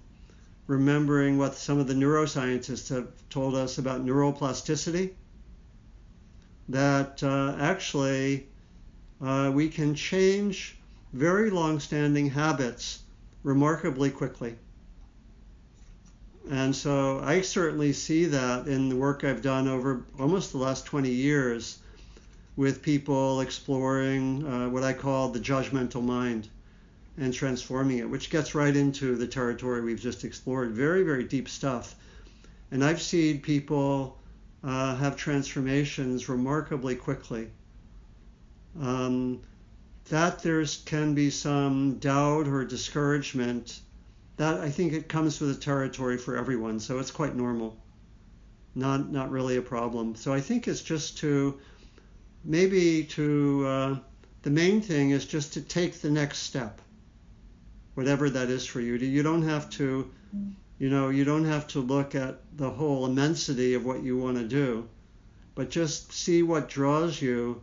remembering 0.66 1.38
what 1.38 1.55
some 1.55 1.78
of 1.80 1.88
the 1.88 1.93
neuroscientists 1.93 2.89
have 2.89 3.07
told 3.30 3.53
us 3.53 3.78
about 3.78 4.05
neuroplasticity. 4.05 5.14
That 6.70 7.22
uh, 7.22 7.55
actually 7.60 8.47
uh, 9.22 9.51
we 9.53 9.70
can 9.70 9.93
change 9.93 10.76
very 11.14 11.49
long-standing 11.49 12.30
habits 12.32 13.03
remarkably 13.43 14.10
quickly. 14.10 14.55
And 16.50 16.76
so 16.76 17.20
I 17.24 17.42
certainly 17.42 17.94
see 17.94 18.26
that 18.26 18.68
in 18.68 18.90
the 18.90 18.96
work 18.96 19.24
I've 19.24 19.42
done 19.42 19.68
over 19.68 20.04
almost 20.20 20.52
the 20.52 20.58
last 20.58 20.86
20 20.86 21.10
years 21.10 21.80
with 22.56 22.82
people 22.82 23.42
exploring 23.42 24.46
uh, 24.46 24.70
what 24.70 24.84
I 24.84 24.94
call 24.94 25.30
the 25.30 25.40
judgmental 25.40 26.04
mind 26.04 26.50
and 27.18 27.34
transforming 27.34 28.00
it, 28.00 28.10
which 28.10 28.30
gets 28.30 28.56
right 28.56 28.76
into 28.76 29.16
the 29.16 29.28
territory 29.28 29.82
we've 29.82 30.00
just 30.00 30.24
explored. 30.24 30.72
Very, 30.72 31.04
very 31.04 31.24
deep 31.24 31.50
stuff. 31.50 31.96
And 32.72 32.84
I've 32.84 33.02
seen 33.02 33.42
people 33.42 34.18
uh, 34.64 34.96
have 34.96 35.16
transformations 35.16 36.30
remarkably 36.30 36.96
quickly. 36.96 37.50
Um, 38.80 39.42
that 40.10 40.42
there 40.42 40.66
can 40.86 41.14
be 41.14 41.30
some 41.30 41.96
doubt 42.00 42.48
or 42.48 42.66
discouragement, 42.66 43.80
that 44.40 44.62
I 44.62 44.70
think 44.70 44.94
it 44.94 45.10
comes 45.10 45.42
with 45.42 45.54
the 45.54 45.62
territory 45.62 46.18
for 46.18 46.38
everyone, 46.38 46.80
so 46.80 46.98
it's 47.00 47.12
quite 47.12 47.36
normal. 47.36 47.78
Not 48.74 49.12
not 49.12 49.32
really 49.32 49.58
a 49.58 49.62
problem. 49.62 50.16
So 50.16 50.34
I 50.34 50.40
think 50.40 50.66
it's 50.66 50.82
just 50.82 51.18
to 51.18 51.60
maybe 52.46 53.04
to 53.04 53.68
uh, 53.68 54.00
the 54.44 54.50
main 54.50 54.82
thing 54.82 55.10
is 55.10 55.26
just 55.26 55.54
to 55.54 55.62
take 55.62 56.00
the 56.00 56.10
next 56.10 56.38
step, 56.38 56.80
whatever 57.96 58.30
that 58.30 58.50
is 58.50 58.66
for 58.66 58.80
you. 58.80 58.96
You 58.96 59.24
don't 59.24 59.42
have 59.42 59.70
to, 59.72 60.10
you 60.78 60.90
know, 60.90 61.10
you 61.10 61.26
don't 61.26 61.44
have 61.44 61.68
to 61.68 61.82
look 61.82 62.16
at 62.16 62.40
the 62.56 62.70
whole 62.70 63.06
immensity 63.06 63.74
of 63.74 63.84
what 63.84 64.04
you 64.04 64.18
want 64.18 64.38
to 64.38 64.48
do, 64.48 64.88
but 65.54 65.70
just 65.70 66.14
see 66.14 66.44
what 66.44 66.70
draws 66.70 67.22
you 67.22 67.62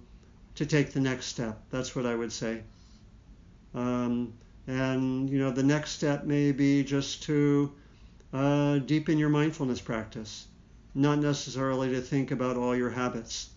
to 0.57 0.67
take 0.67 0.93
the 0.93 1.01
next 1.01 1.27
step. 1.27 1.59
That's 1.71 1.97
what 1.97 2.05
I 2.05 2.15
would 2.15 2.33
say. 2.33 2.65
Um, 3.75 4.35
and 4.67 5.31
you 5.31 5.39
know, 5.39 5.51
the 5.51 5.63
next 5.63 5.93
step 5.93 6.25
may 6.25 6.53
be 6.53 6.83
just 6.83 7.23
to 7.25 7.73
uh, 8.33 8.79
deepen 8.79 9.19
your 9.19 9.29
mindfulness 9.29 9.81
practice, 9.81 10.47
not 10.95 11.19
necessarily 11.19 11.91
to 11.91 12.01
think 12.01 12.31
about 12.31 12.57
all 12.57 12.75
your 12.75 12.91
habits. 12.91 13.51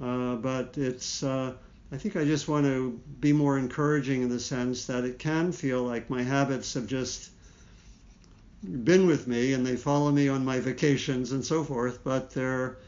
Uh, 0.00 0.36
but 0.36 0.76
it's, 0.78 1.22
uh, 1.22 1.52
I 1.90 1.96
think 1.96 2.16
I 2.16 2.24
just 2.24 2.48
want 2.48 2.66
to 2.66 2.98
be 3.20 3.32
more 3.32 3.58
encouraging 3.58 4.22
in 4.22 4.28
the 4.28 4.40
sense 4.40 4.86
that 4.86 5.04
it 5.04 5.18
can 5.18 5.52
feel 5.52 5.82
like 5.82 6.10
my 6.10 6.22
habits 6.22 6.74
have 6.74 6.86
just 6.86 7.30
been 8.84 9.06
with 9.06 9.26
me 9.26 9.52
and 9.52 9.66
they 9.66 9.76
follow 9.76 10.10
me 10.10 10.28
on 10.28 10.44
my 10.44 10.60
vacations 10.60 11.32
and 11.32 11.44
so 11.44 11.64
forth, 11.64 12.00
but 12.04 12.30
they're 12.30 12.78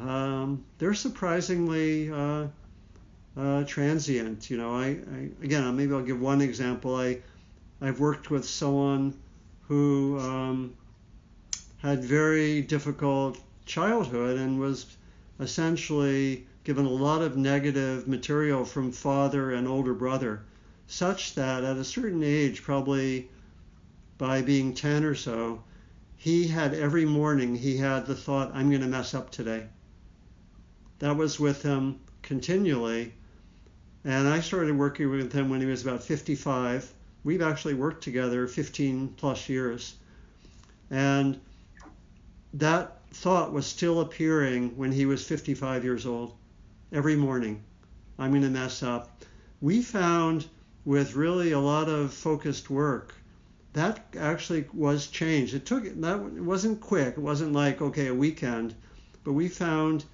um, 0.00 0.64
they're 0.78 0.94
surprisingly 0.94 2.10
uh, 3.36 3.40
uh, 3.40 3.64
transient. 3.64 4.50
You 4.50 4.58
know, 4.58 4.74
I, 4.74 4.86
I, 4.86 5.30
again 5.42 5.76
maybe 5.76 5.92
I'll 5.92 6.02
give 6.02 6.20
one 6.20 6.40
example. 6.40 6.96
I 6.96 7.18
I've 7.80 8.00
worked 8.00 8.30
with 8.30 8.44
someone 8.44 9.14
who 9.68 10.18
um, 10.20 10.74
had 11.78 12.04
very 12.04 12.62
difficult 12.62 13.38
childhood 13.66 14.38
and 14.38 14.58
was 14.58 14.96
essentially 15.40 16.46
given 16.64 16.86
a 16.86 16.90
lot 16.90 17.22
of 17.22 17.36
negative 17.36 18.08
material 18.08 18.64
from 18.64 18.90
father 18.90 19.52
and 19.52 19.68
older 19.68 19.94
brother, 19.94 20.42
such 20.86 21.34
that 21.34 21.62
at 21.62 21.76
a 21.76 21.84
certain 21.84 22.22
age, 22.22 22.62
probably 22.62 23.28
by 24.18 24.40
being 24.42 24.74
10 24.74 25.04
or 25.04 25.14
so, 25.14 25.62
he 26.16 26.48
had 26.48 26.72
every 26.74 27.04
morning 27.04 27.54
he 27.54 27.76
had 27.76 28.06
the 28.06 28.14
thought, 28.14 28.50
I'm 28.54 28.70
going 28.70 28.80
to 28.80 28.88
mess 28.88 29.14
up 29.14 29.30
today. 29.30 29.66
That 30.98 31.16
was 31.16 31.38
with 31.38 31.62
him 31.62 32.00
continually. 32.22 33.12
And 34.06 34.26
I 34.26 34.40
started 34.40 34.78
working 34.78 35.10
with 35.10 35.32
him 35.32 35.50
when 35.50 35.60
he 35.60 35.66
was 35.66 35.82
about 35.82 36.02
55. 36.02 36.90
We've 37.24 37.42
actually 37.42 37.74
worked 37.74 38.02
together 38.02 38.46
15 38.46 39.08
plus 39.18 39.48
years. 39.48 39.96
And 40.90 41.38
that 42.54 43.02
thought 43.10 43.52
was 43.52 43.66
still 43.66 44.00
appearing 44.00 44.76
when 44.78 44.92
he 44.92 45.04
was 45.04 45.26
55 45.26 45.84
years 45.84 46.06
old 46.06 46.32
every 46.92 47.16
morning. 47.16 47.62
I'm 48.18 48.30
going 48.30 48.42
to 48.42 48.48
mess 48.48 48.82
up. 48.82 49.24
We 49.60 49.82
found 49.82 50.46
with 50.84 51.16
really 51.16 51.52
a 51.52 51.60
lot 51.60 51.88
of 51.88 52.14
focused 52.14 52.70
work 52.70 53.12
that 53.76 54.02
actually 54.18 54.64
was 54.72 55.06
changed. 55.08 55.52
It 55.52 55.66
took 55.66 55.84
that 55.84 56.16
it 56.16 56.42
wasn't 56.42 56.80
quick. 56.80 57.18
It 57.18 57.20
wasn't 57.20 57.52
like 57.52 57.82
okay 57.82 58.06
a 58.06 58.14
weekend, 58.14 58.74
but 59.22 59.34
we 59.34 59.48
found 59.48 60.06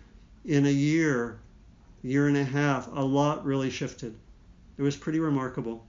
in 0.44 0.66
a 0.66 0.72
year, 0.72 1.38
year 2.02 2.28
and 2.28 2.36
a 2.36 2.44
half, 2.44 2.88
a 2.88 3.00
lot 3.00 3.44
really 3.44 3.70
shifted. 3.70 4.14
It 4.76 4.82
was 4.82 4.96
pretty 4.96 5.20
remarkable, 5.20 5.86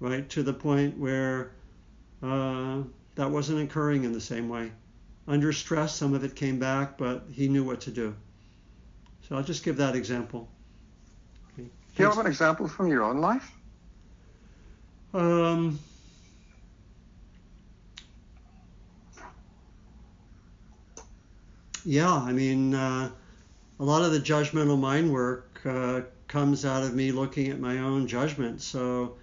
right? 0.00 0.28
To 0.30 0.42
the 0.42 0.52
point 0.52 0.96
where 0.98 1.52
uh, 2.22 2.82
that 3.14 3.30
wasn't 3.30 3.60
occurring 3.60 4.04
in 4.04 4.12
the 4.12 4.20
same 4.20 4.48
way. 4.48 4.72
Under 5.28 5.52
stress, 5.52 5.94
some 5.94 6.14
of 6.14 6.24
it 6.24 6.36
came 6.36 6.58
back, 6.58 6.96
but 6.96 7.24
he 7.32 7.48
knew 7.48 7.64
what 7.64 7.80
to 7.82 7.90
do. 7.90 8.14
So 9.28 9.36
I'll 9.36 9.42
just 9.42 9.64
give 9.64 9.76
that 9.78 9.96
example. 9.96 10.48
Okay. 11.52 11.68
Do 11.96 12.02
you 12.02 12.08
have 12.08 12.18
an 12.18 12.26
example 12.26 12.68
from 12.68 12.88
your 12.88 13.02
own 13.02 13.18
life? 13.18 13.50
Um, 15.12 15.78
yeah, 21.84 22.12
I 22.12 22.32
mean, 22.32 22.74
uh, 22.74 23.10
a 23.78 23.84
lot 23.84 24.02
of 24.02 24.12
the 24.12 24.20
judgmental 24.20 24.78
mind 24.78 25.12
work 25.12 25.60
uh, 25.64 26.00
comes 26.28 26.64
out 26.64 26.82
of 26.82 26.94
me 26.94 27.12
looking 27.12 27.48
at 27.48 27.60
my 27.60 27.78
own 27.78 28.06
judgment. 28.06 28.62
So 28.62 29.16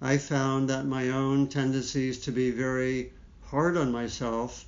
I 0.00 0.18
found 0.18 0.68
that 0.70 0.86
my 0.86 1.10
own 1.10 1.48
tendencies 1.48 2.18
to 2.20 2.32
be 2.32 2.50
very 2.50 3.12
hard 3.42 3.76
on 3.76 3.92
myself 3.92 4.64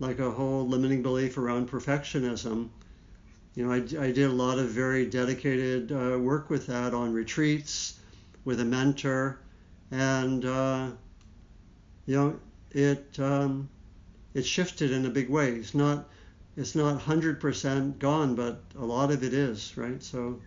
like 0.00 0.18
a 0.18 0.30
whole 0.30 0.66
limiting 0.66 1.02
belief 1.02 1.38
around 1.38 1.70
perfectionism. 1.70 2.68
You 3.54 3.66
know, 3.66 3.72
I, 3.72 3.76
I 3.76 4.10
did 4.10 4.30
a 4.30 4.32
lot 4.32 4.58
of 4.58 4.68
very 4.68 5.06
dedicated 5.06 5.92
uh, 5.92 6.18
work 6.18 6.50
with 6.50 6.66
that 6.66 6.92
on 6.92 7.12
retreats 7.12 8.00
with 8.44 8.60
a 8.60 8.64
mentor, 8.64 9.38
and 9.90 10.44
uh, 10.44 10.90
you 12.06 12.16
know, 12.16 12.40
it 12.72 13.18
um, 13.20 13.68
it 14.34 14.44
shifted 14.44 14.90
in 14.90 15.06
a 15.06 15.10
big 15.10 15.30
way. 15.30 15.52
It's 15.52 15.74
not 15.74 16.08
it's 16.56 16.74
not 16.74 17.00
100% 17.00 17.98
gone, 17.98 18.34
but 18.34 18.60
a 18.78 18.84
lot 18.84 19.10
of 19.10 19.22
it 19.22 19.34
is, 19.34 19.76
right? 19.76 20.02
So 20.02 20.40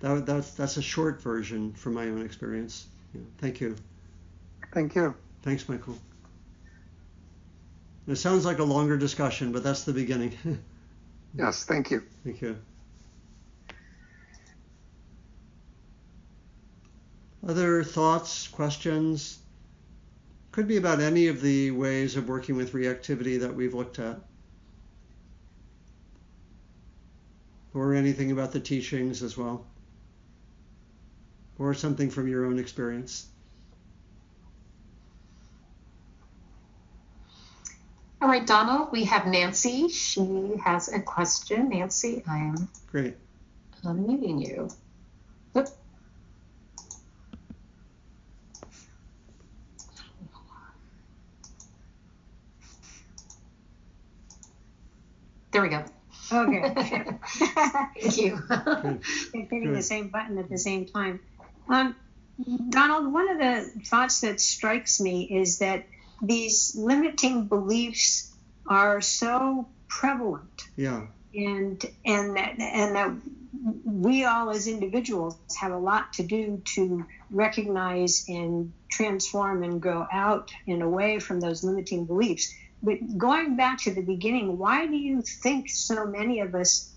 that, 0.00 0.26
that's 0.26 0.50
that's 0.52 0.76
a 0.76 0.82
short 0.82 1.20
version 1.22 1.72
from 1.72 1.94
my 1.94 2.04
own 2.04 2.24
experience. 2.24 2.86
Yeah. 3.14 3.20
Thank 3.38 3.60
you. 3.60 3.76
Thank 4.72 4.94
you. 4.94 5.14
Thanks, 5.42 5.68
Michael. 5.68 5.98
It 8.06 8.16
sounds 8.16 8.44
like 8.44 8.58
a 8.58 8.64
longer 8.64 8.96
discussion, 8.96 9.52
but 9.52 9.62
that's 9.62 9.84
the 9.84 9.92
beginning. 9.92 10.36
yes, 11.34 11.64
thank 11.64 11.90
you. 11.90 12.02
Thank 12.24 12.40
you. 12.40 12.56
Other 17.46 17.84
thoughts, 17.84 18.48
questions? 18.48 19.38
Could 20.52 20.66
be 20.66 20.78
about 20.78 21.00
any 21.00 21.28
of 21.28 21.40
the 21.40 21.70
ways 21.72 22.16
of 22.16 22.28
working 22.28 22.56
with 22.56 22.72
reactivity 22.72 23.40
that 23.40 23.54
we've 23.54 23.74
looked 23.74 23.98
at. 23.98 24.18
Or 27.76 27.92
anything 27.92 28.32
about 28.32 28.52
the 28.52 28.60
teachings 28.60 29.22
as 29.22 29.36
well. 29.36 29.66
Or 31.58 31.74
something 31.74 32.08
from 32.08 32.26
your 32.26 32.46
own 32.46 32.58
experience. 32.58 33.26
All 38.22 38.28
right, 38.28 38.46
Donald, 38.46 38.92
we 38.92 39.04
have 39.04 39.26
Nancy. 39.26 39.88
She 39.90 40.54
has 40.64 40.90
a 40.90 41.00
question. 41.00 41.68
Nancy, 41.68 42.22
I 42.26 42.38
am 42.38 42.68
great. 42.90 43.14
Unmuting 43.84 44.48
you. 44.48 44.70
Oop. 45.54 45.68
There 55.52 55.60
we 55.60 55.68
go. 55.68 55.84
Okay. 56.32 56.74
Thank 58.00 58.16
you. 58.16 58.36
Hitting 59.32 59.72
the 59.72 59.82
same 59.82 60.08
button 60.08 60.38
at 60.38 60.48
the 60.48 60.58
same 60.58 60.86
time. 60.86 61.20
Um, 61.68 61.94
Donald, 62.70 63.12
one 63.12 63.30
of 63.30 63.38
the 63.38 63.70
thoughts 63.86 64.20
that 64.20 64.40
strikes 64.40 65.00
me 65.00 65.24
is 65.24 65.58
that 65.58 65.86
these 66.22 66.74
limiting 66.76 67.46
beliefs 67.46 68.32
are 68.66 69.00
so 69.00 69.68
prevalent. 69.88 70.62
Yeah. 70.76 71.06
And 71.34 71.84
and 72.04 72.36
that 72.36 72.58
and 72.58 72.96
that 72.96 73.12
we 73.84 74.24
all 74.24 74.50
as 74.50 74.66
individuals 74.66 75.38
have 75.58 75.72
a 75.72 75.78
lot 75.78 76.12
to 76.14 76.22
do 76.22 76.62
to 76.74 77.04
recognize 77.30 78.24
and 78.28 78.72
transform 78.90 79.62
and 79.62 79.80
go 79.80 80.06
out 80.12 80.52
and 80.66 80.82
away 80.82 81.18
from 81.18 81.40
those 81.40 81.64
limiting 81.64 82.04
beliefs. 82.06 82.54
But 82.86 83.18
going 83.18 83.56
back 83.56 83.78
to 83.82 83.92
the 83.92 84.00
beginning, 84.00 84.58
why 84.58 84.86
do 84.86 84.96
you 84.96 85.20
think 85.20 85.68
so 85.68 86.06
many 86.06 86.38
of 86.38 86.54
us 86.54 86.92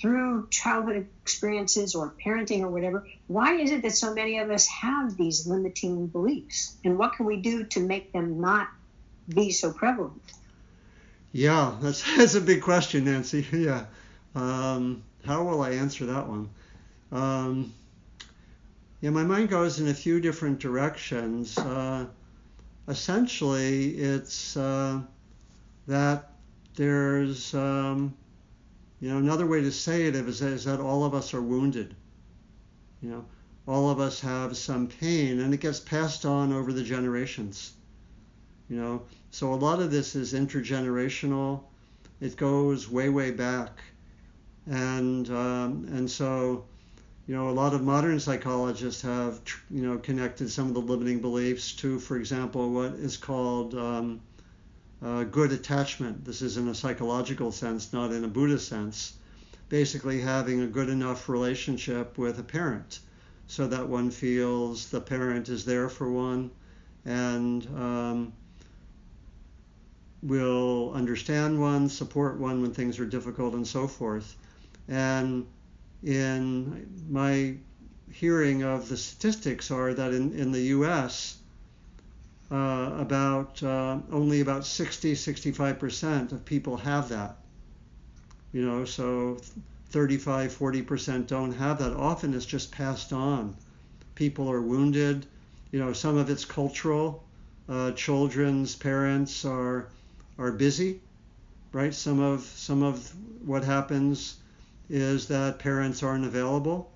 through 0.00 0.46
childhood 0.50 1.08
experiences 1.22 1.96
or 1.96 2.14
parenting 2.24 2.60
or 2.60 2.68
whatever, 2.68 3.04
why 3.26 3.54
is 3.54 3.72
it 3.72 3.82
that 3.82 3.90
so 3.90 4.14
many 4.14 4.38
of 4.38 4.50
us 4.50 4.68
have 4.68 5.16
these 5.16 5.48
limiting 5.48 6.06
beliefs? 6.06 6.76
And 6.84 6.96
what 6.96 7.14
can 7.14 7.26
we 7.26 7.38
do 7.38 7.64
to 7.64 7.80
make 7.80 8.12
them 8.12 8.40
not 8.40 8.68
be 9.28 9.50
so 9.50 9.72
prevalent? 9.72 10.22
Yeah, 11.32 11.74
that's 11.80 12.04
that's 12.16 12.36
a 12.36 12.40
big 12.40 12.62
question, 12.62 13.06
Nancy. 13.06 13.44
yeah, 13.52 13.86
um, 14.36 15.02
how 15.26 15.42
will 15.42 15.60
I 15.60 15.70
answer 15.70 16.06
that 16.06 16.28
one? 16.28 16.50
Um, 17.10 17.74
yeah, 19.00 19.10
my 19.10 19.24
mind 19.24 19.48
goes 19.48 19.80
in 19.80 19.88
a 19.88 19.94
few 19.94 20.20
different 20.20 20.60
directions. 20.60 21.58
Uh, 21.58 22.06
essentially, 22.88 23.90
it's 23.90 24.56
uh, 24.56 25.00
that 25.86 26.30
there's, 26.76 27.54
um, 27.54 28.14
you 29.00 29.10
know, 29.10 29.18
another 29.18 29.46
way 29.46 29.60
to 29.60 29.72
say 29.72 30.06
it 30.06 30.14
is, 30.14 30.42
is 30.42 30.64
that 30.64 30.80
all 30.80 31.04
of 31.04 31.14
us 31.14 31.34
are 31.34 31.42
wounded. 31.42 31.94
You 33.02 33.10
know, 33.10 33.24
all 33.66 33.90
of 33.90 34.00
us 34.00 34.20
have 34.20 34.56
some 34.56 34.88
pain, 34.88 35.40
and 35.40 35.52
it 35.52 35.60
gets 35.60 35.80
passed 35.80 36.24
on 36.24 36.52
over 36.52 36.72
the 36.72 36.82
generations. 36.82 37.72
You 38.68 38.76
know, 38.76 39.02
so 39.30 39.52
a 39.52 39.56
lot 39.56 39.80
of 39.80 39.90
this 39.90 40.16
is 40.16 40.32
intergenerational. 40.32 41.62
It 42.20 42.36
goes 42.36 42.90
way, 42.90 43.08
way 43.10 43.30
back, 43.30 43.78
and 44.66 45.28
um, 45.30 45.86
and 45.92 46.10
so 46.10 46.64
you 47.26 47.34
know, 47.34 47.48
a 47.48 47.52
lot 47.52 47.72
of 47.72 47.82
modern 47.82 48.20
psychologists 48.20 49.02
have, 49.02 49.40
you 49.70 49.82
know, 49.82 49.98
connected 49.98 50.50
some 50.50 50.68
of 50.68 50.74
the 50.74 50.80
limiting 50.80 51.20
beliefs 51.20 51.72
to, 51.72 51.98
for 51.98 52.16
example, 52.16 52.70
what 52.70 52.92
is 52.92 53.16
called 53.16 53.74
um, 53.74 54.20
uh, 55.02 55.24
good 55.24 55.52
attachment. 55.52 56.24
This 56.24 56.42
is 56.42 56.58
in 56.58 56.68
a 56.68 56.74
psychological 56.74 57.50
sense, 57.50 57.92
not 57.92 58.12
in 58.12 58.24
a 58.24 58.28
Buddhist 58.28 58.68
sense. 58.68 59.14
Basically, 59.70 60.20
having 60.20 60.60
a 60.60 60.66
good 60.66 60.90
enough 60.90 61.28
relationship 61.28 62.18
with 62.18 62.38
a 62.38 62.42
parent 62.42 63.00
so 63.46 63.66
that 63.66 63.88
one 63.88 64.10
feels 64.10 64.90
the 64.90 65.00
parent 65.00 65.48
is 65.48 65.64
there 65.64 65.88
for 65.88 66.10
one 66.10 66.50
and 67.04 67.66
um, 67.76 68.32
will 70.22 70.92
understand 70.94 71.60
one, 71.60 71.88
support 71.88 72.38
one 72.38 72.62
when 72.62 72.72
things 72.72 72.98
are 72.98 73.06
difficult, 73.06 73.54
and 73.54 73.66
so 73.66 73.86
forth. 73.86 74.36
And 74.88 75.46
in 76.04 77.04
my 77.08 77.54
hearing 78.12 78.62
of 78.62 78.88
the 78.88 78.96
statistics 78.96 79.70
are 79.70 79.94
that 79.94 80.12
in, 80.12 80.32
in 80.32 80.52
the 80.52 80.60
US, 80.60 81.38
uh, 82.50 82.90
about 82.98 83.62
uh, 83.62 83.98
only 84.12 84.40
about 84.40 84.66
60, 84.66 85.14
65% 85.14 86.32
of 86.32 86.44
people 86.44 86.76
have 86.76 87.08
that. 87.08 87.38
You 88.52 88.64
know, 88.64 88.84
so 88.84 89.38
35, 89.90 90.56
40% 90.56 91.26
don't 91.26 91.52
have 91.52 91.78
that. 91.78 91.92
Often 91.94 92.34
it's 92.34 92.46
just 92.46 92.70
passed 92.70 93.12
on. 93.12 93.56
People 94.14 94.50
are 94.50 94.60
wounded. 94.60 95.26
You 95.72 95.80
know, 95.80 95.92
some 95.92 96.16
of 96.16 96.30
it's 96.30 96.44
cultural. 96.44 97.24
Uh, 97.68 97.92
children's 97.92 98.76
parents 98.76 99.44
are 99.44 99.88
are 100.38 100.52
busy, 100.52 101.00
right? 101.72 101.94
Some 101.94 102.20
of 102.20 102.42
some 102.42 102.82
of 102.82 103.12
what 103.44 103.64
happens 103.64 104.36
is 104.88 105.28
that 105.28 105.58
parents 105.58 106.02
aren't 106.02 106.24
available 106.24 106.90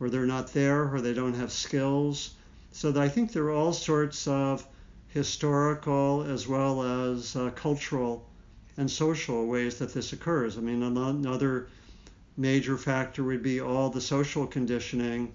or 0.00 0.10
they're 0.10 0.26
not 0.26 0.52
there 0.52 0.92
or 0.92 1.00
they 1.00 1.14
don't 1.14 1.34
have 1.34 1.52
skills. 1.52 2.34
So 2.72 3.00
I 3.00 3.08
think 3.08 3.32
there 3.32 3.44
are 3.44 3.52
all 3.52 3.72
sorts 3.72 4.26
of 4.26 4.66
historical 5.08 6.22
as 6.22 6.48
well 6.48 6.82
as 7.12 7.36
uh, 7.36 7.50
cultural 7.50 8.26
and 8.76 8.90
social 8.90 9.46
ways 9.46 9.78
that 9.78 9.92
this 9.92 10.12
occurs. 10.12 10.56
I 10.56 10.60
mean, 10.60 10.82
another 10.82 11.68
major 12.36 12.78
factor 12.78 13.22
would 13.22 13.42
be 13.42 13.60
all 13.60 13.90
the 13.90 14.00
social 14.00 14.46
conditioning, 14.46 15.32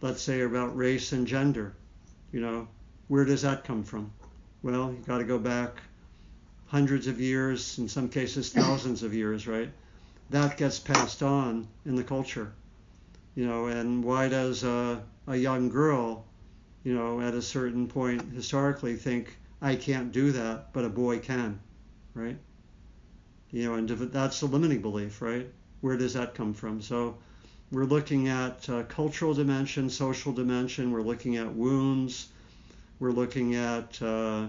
let's 0.00 0.22
say 0.22 0.40
about 0.40 0.76
race 0.76 1.12
and 1.12 1.26
gender. 1.26 1.74
You 2.32 2.40
know, 2.40 2.68
where 3.08 3.24
does 3.24 3.42
that 3.42 3.64
come 3.64 3.84
from? 3.84 4.12
Well, 4.62 4.92
you 4.92 5.04
got 5.06 5.18
to 5.18 5.24
go 5.24 5.38
back 5.38 5.80
hundreds 6.66 7.06
of 7.06 7.20
years, 7.20 7.78
in 7.78 7.88
some 7.88 8.08
cases 8.08 8.52
thousands 8.52 9.02
of 9.02 9.14
years, 9.14 9.46
right? 9.46 9.70
That 10.32 10.56
gets 10.56 10.78
passed 10.78 11.22
on 11.22 11.68
in 11.84 11.94
the 11.94 12.04
culture. 12.04 12.52
You 13.34 13.46
know, 13.46 13.66
and 13.66 14.02
why 14.04 14.28
does 14.28 14.64
a, 14.64 15.02
a 15.26 15.36
young 15.36 15.68
girl, 15.68 16.26
you 16.84 16.94
know, 16.94 17.20
at 17.20 17.34
a 17.34 17.42
certain 17.42 17.86
point 17.86 18.32
historically 18.32 18.96
think, 18.96 19.38
I 19.60 19.76
can't 19.76 20.12
do 20.12 20.32
that, 20.32 20.72
but 20.72 20.84
a 20.84 20.88
boy 20.88 21.20
can, 21.20 21.60
right? 22.14 22.36
You 23.50 23.68
know, 23.68 23.74
and 23.74 23.88
that's 23.88 24.40
the 24.40 24.46
limiting 24.46 24.82
belief, 24.82 25.22
right? 25.22 25.48
Where 25.80 25.96
does 25.96 26.14
that 26.14 26.34
come 26.34 26.52
from? 26.54 26.82
So 26.82 27.18
we're 27.70 27.84
looking 27.84 28.28
at 28.28 28.68
uh, 28.68 28.82
cultural 28.84 29.34
dimension, 29.34 29.88
social 29.88 30.32
dimension, 30.32 30.90
we're 30.90 31.02
looking 31.02 31.36
at 31.36 31.54
wounds, 31.54 32.28
we're 32.98 33.12
looking 33.12 33.54
at 33.54 34.00
uh, 34.02 34.48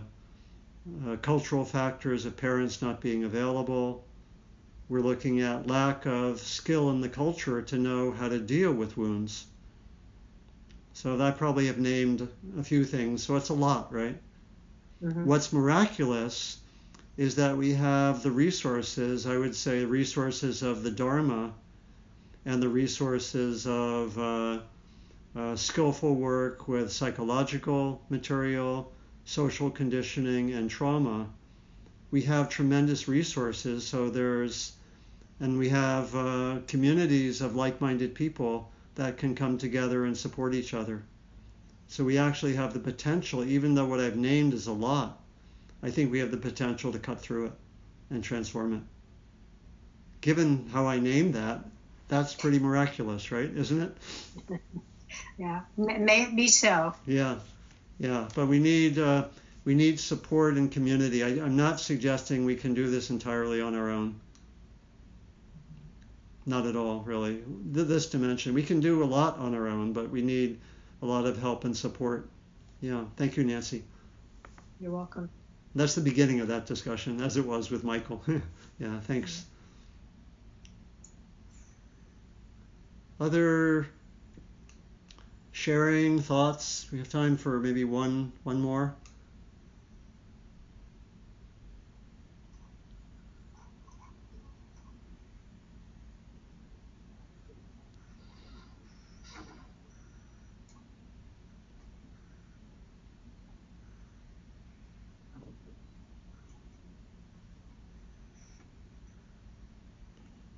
uh, 1.08 1.16
cultural 1.22 1.64
factors 1.64 2.26
of 2.26 2.36
parents 2.36 2.82
not 2.82 3.02
being 3.02 3.24
available, 3.24 4.06
we're 4.90 5.02
looking 5.02 5.42
at 5.42 5.68
lack 5.68 6.06
of 6.06 6.40
skill 6.40 6.90
in 6.92 7.02
the 7.02 7.10
culture 7.10 7.62
to 7.62 7.78
know 7.78 8.12
how 8.12 8.30
to 8.30 8.40
deal 8.40 8.72
with 8.72 8.98
wounds. 8.98 9.46
So 10.94 11.20
I 11.20 11.32
probably 11.32 11.68
have 11.68 11.80
named 11.80 12.28
a 12.60 12.64
few 12.64 12.86
things. 12.86 13.24
So 13.24 13.36
it's 13.36 13.50
a 13.50 13.54
lot, 13.54 13.92
right? 13.94 14.18
Mm-hmm. 15.04 15.26
What's 15.26 15.52
miraculous 15.52 16.60
is 17.18 17.36
that 17.36 17.58
we 17.58 17.74
have 17.74 18.24
the 18.24 18.32
resources, 18.32 19.26
I 19.26 19.38
would 19.38 19.56
say, 19.56 19.86
resources 19.86 20.64
of 20.64 20.84
the 20.84 20.92
Dharma 20.92 21.54
and 22.46 22.62
the 22.62 22.70
resources 22.70 23.66
of 23.66 24.18
uh, 24.18 24.60
uh, 25.36 25.56
skillful 25.56 26.16
work 26.16 26.68
with 26.68 26.92
psychological 26.92 28.02
material, 28.10 28.92
social 29.26 29.70
conditioning, 29.70 30.54
and 30.54 30.70
trauma 30.70 31.28
we 32.14 32.22
have 32.22 32.47
tremendous 32.47 33.07
resources. 33.07 33.88
So 33.88 34.11
there's, 34.11 34.74
and 35.39 35.57
we 35.57 35.70
have 35.70 36.16
uh, 36.16 36.59
communities 36.68 37.41
of 37.41 37.55
like-minded 37.55 38.14
people 38.14 38.70
that 38.93 39.18
can 39.18 39.34
come 39.34 39.57
together 39.57 40.05
and 40.05 40.16
support 40.16 40.53
each 40.53 40.76
other. 40.76 41.01
So 41.88 42.03
we 42.03 42.20
actually 42.20 42.53
have 42.53 42.72
the 42.72 42.80
potential, 42.80 43.43
even 43.43 43.74
though 43.74 43.86
what 43.86 43.99
I've 43.99 44.16
named 44.16 44.53
is 44.53 44.68
a 44.68 44.72
lot, 44.72 45.20
I 45.82 45.89
think 45.89 46.11
we 46.11 46.20
have 46.20 46.30
the 46.30 46.38
potential 46.38 46.91
to 46.91 46.99
cut 46.99 47.20
through 47.20 47.47
it 47.47 47.53
and 48.11 48.24
transform 48.24 48.74
it. 48.76 48.82
Given 50.22 50.70
how 50.72 50.86
I 50.86 50.99
named 50.99 51.34
that, 51.34 51.61
that's 52.09 52.36
pretty 52.36 52.59
miraculous, 52.59 53.32
right? 53.32 53.49
Isn't 53.49 53.82
it? 53.82 53.97
yeah, 55.39 55.61
may 55.78 56.22
it 56.22 56.36
be 56.36 56.47
so. 56.47 56.93
Yeah, 57.07 57.39
yeah. 57.97 58.28
But 58.36 58.45
we 58.45 58.59
need 58.59 58.99
uh, 58.99 59.26
we 59.66 59.76
need 59.76 59.99
support 59.99 60.55
and 60.55 60.72
community. 60.72 61.24
I, 61.24 61.30
am 61.45 61.55
not 61.55 61.80
suggesting 61.80 62.45
we 62.45 62.55
can 62.55 62.74
do 62.74 62.89
this 62.89 63.09
entirely 63.09 63.61
on 63.61 63.76
our 63.76 63.89
own. 63.89 64.20
Not 66.45 66.66
at 66.66 66.76
all, 66.76 67.01
really. 67.01 67.41
This 67.47 68.07
dimension. 68.07 68.53
We 68.53 68.64
can 68.64 68.82
do 68.82 69.03
a 69.03 69.05
lot 69.05 69.38
on 69.38 69.55
our 69.55 69.68
own, 69.68 69.93
but 69.93 70.09
we 70.09 70.22
need 70.22 70.59
a 71.01 71.05
lot 71.05 71.26
of 71.26 71.39
help 71.39 71.64
and 71.64 71.76
support. 71.76 72.28
Yeah. 72.82 73.05
Thank 73.16 73.38
you, 73.38 73.45
Nancy. 73.45 73.84
You're 74.82 74.91
welcome. 74.91 75.30
That's 75.76 75.95
the 75.95 76.01
beginning 76.01 76.41
of 76.41 76.49
that 76.49 76.66
discussion, 76.66 77.22
as 77.22 77.38
it 77.38 77.45
was 77.45 77.72
with 77.72 77.84
Michael. 77.84 78.22
yeah, 78.80 78.99
thanks. 79.01 79.45
Other 83.20 83.88
sharing 85.53 86.20
thoughts? 86.20 86.88
We 86.91 86.97
have 86.97 87.09
time 87.09 87.38
for 87.38 87.59
maybe 87.59 87.86
one 87.86 88.34
one 88.43 88.59
more. 88.59 88.93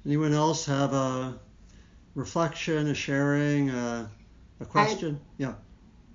Anyone 0.05 0.33
else 0.33 0.65
have 0.67 0.93
a 0.93 1.39
reflection, 2.13 2.87
a 2.87 2.93
sharing, 2.93 3.71
a, 3.71 4.09
a 4.59 4.65
question? 4.65 5.19
I, 5.19 5.33
yeah. 5.37 5.53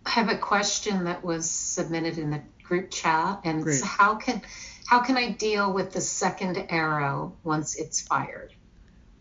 I 0.06 0.10
have 0.10 0.28
a 0.28 0.38
question 0.38 1.04
that 1.04 1.24
was 1.24 1.50
submitted 1.50 2.16
in 2.16 2.30
the 2.30 2.40
group 2.62 2.90
chat, 2.90 3.40
and 3.44 3.64
Great. 3.64 3.82
how 3.82 4.14
can 4.14 4.42
how 4.86 5.00
can 5.00 5.16
I 5.16 5.30
deal 5.30 5.72
with 5.72 5.92
the 5.92 6.00
second 6.00 6.66
arrow 6.68 7.36
once 7.42 7.74
it's 7.76 8.00
fired? 8.00 8.52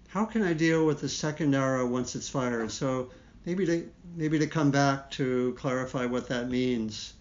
How 0.08 0.26
can 0.26 0.44
I 0.44 0.54
deal 0.54 0.86
with 0.86 1.02
the 1.02 1.10
second 1.10 1.56
arrow 1.56 1.86
once 1.88 2.16
it's 2.16 2.30
fired? 2.30 2.72
So 2.72 3.10
maybe 3.46 3.66
to 3.66 3.90
maybe 4.16 4.38
to 4.40 4.48
come 4.48 4.70
back 4.70 5.10
to 5.12 5.56
clarify 5.58 6.06
what 6.06 6.28
that 6.30 6.50
means. 6.50 7.14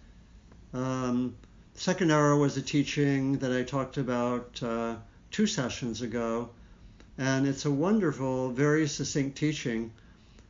Um, 0.73 1.35
second 1.73 2.11
arrow 2.11 2.37
was 2.37 2.57
a 2.57 2.61
teaching 2.61 3.39
that 3.39 3.51
I 3.51 3.63
talked 3.63 3.97
about 3.97 4.61
uh, 4.61 4.95
two 5.31 5.47
sessions 5.47 6.03
ago 6.03 6.51
and 7.19 7.45
it's 7.45 7.65
a 7.65 7.71
wonderful, 7.71 8.49
very 8.49 8.87
succinct 8.87 9.37
teaching. 9.37 9.91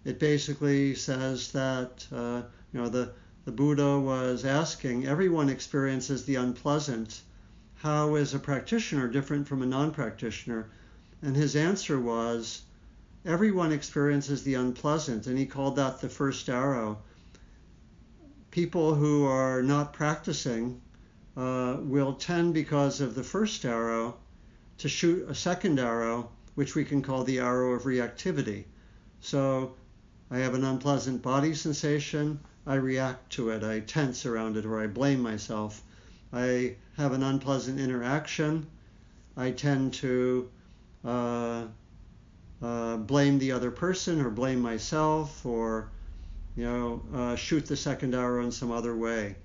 It 0.05 0.19
basically 0.19 0.93
says 0.93 1.51
that 1.51 2.05
uh, 2.11 2.43
you 2.71 2.79
know 2.79 2.89
the 2.89 3.11
the 3.45 3.51
Buddha 3.51 3.99
was 3.99 4.45
asking 4.45 5.07
everyone 5.07 5.49
experiences 5.49 6.25
the 6.25 6.35
unpleasant, 6.35 7.21
how 7.77 8.13
is 8.13 8.35
a 8.35 8.39
practitioner 8.39 9.07
different 9.07 9.47
from 9.47 9.63
a 9.63 9.65
non 9.65 9.89
practitioner? 9.91 10.69
And 11.23 11.35
his 11.35 11.55
answer 11.55 11.99
was, 11.99 12.61
everyone 13.25 13.71
experiences 13.71 14.43
the 14.43 14.53
unpleasant, 14.53 15.25
and 15.25 15.39
he 15.39 15.47
called 15.47 15.77
that 15.77 16.01
the 16.01 16.09
first 16.09 16.49
arrow. 16.49 16.99
People 18.51 18.93
who 18.93 19.25
are 19.25 19.63
not 19.63 19.93
practicing 19.93 20.81
uh, 21.35 21.77
will 21.79 22.13
tend, 22.13 22.53
because 22.53 23.01
of 23.01 23.15
the 23.15 23.23
first 23.23 23.65
arrow, 23.65 24.17
to 24.77 24.87
shoot 24.87 25.27
a 25.27 25.33
second 25.33 25.79
arrow, 25.79 26.29
which 26.59 26.75
we 26.75 26.83
can 26.83 27.01
call 27.01 27.23
the 27.23 27.39
arrow 27.39 27.71
of 27.71 27.83
reactivity. 27.83 28.65
So 29.21 29.75
I 30.29 30.39
have 30.39 30.55
an 30.55 30.65
unpleasant 30.65 31.21
body 31.21 31.53
sensation, 31.55 32.37
I 32.67 32.75
react 32.75 33.29
to 33.35 33.51
it, 33.51 33.63
I 33.63 33.79
tense 33.79 34.25
around 34.25 34.57
it, 34.57 34.65
or 34.65 34.77
I 34.77 34.87
blame 34.87 35.21
myself. 35.21 35.81
I 36.33 36.75
have 36.97 37.13
an 37.13 37.23
unpleasant 37.23 37.79
interaction, 37.79 38.67
I 39.37 39.51
tend 39.51 39.93
to 40.03 40.49
uh, 41.05 41.63
uh, 42.61 42.97
blame 42.97 43.39
the 43.39 43.53
other 43.53 43.71
person 43.71 44.19
or 44.19 44.29
blame 44.29 44.59
myself 44.59 45.45
or 45.45 45.89
you 46.57 46.65
know 46.65 47.01
uh, 47.13 47.35
shoot 47.37 47.67
the 47.67 47.77
second 47.77 48.13
arrow 48.13 48.43
in 48.43 48.51
some 48.51 48.73
other 48.73 48.97
way. 48.97 49.37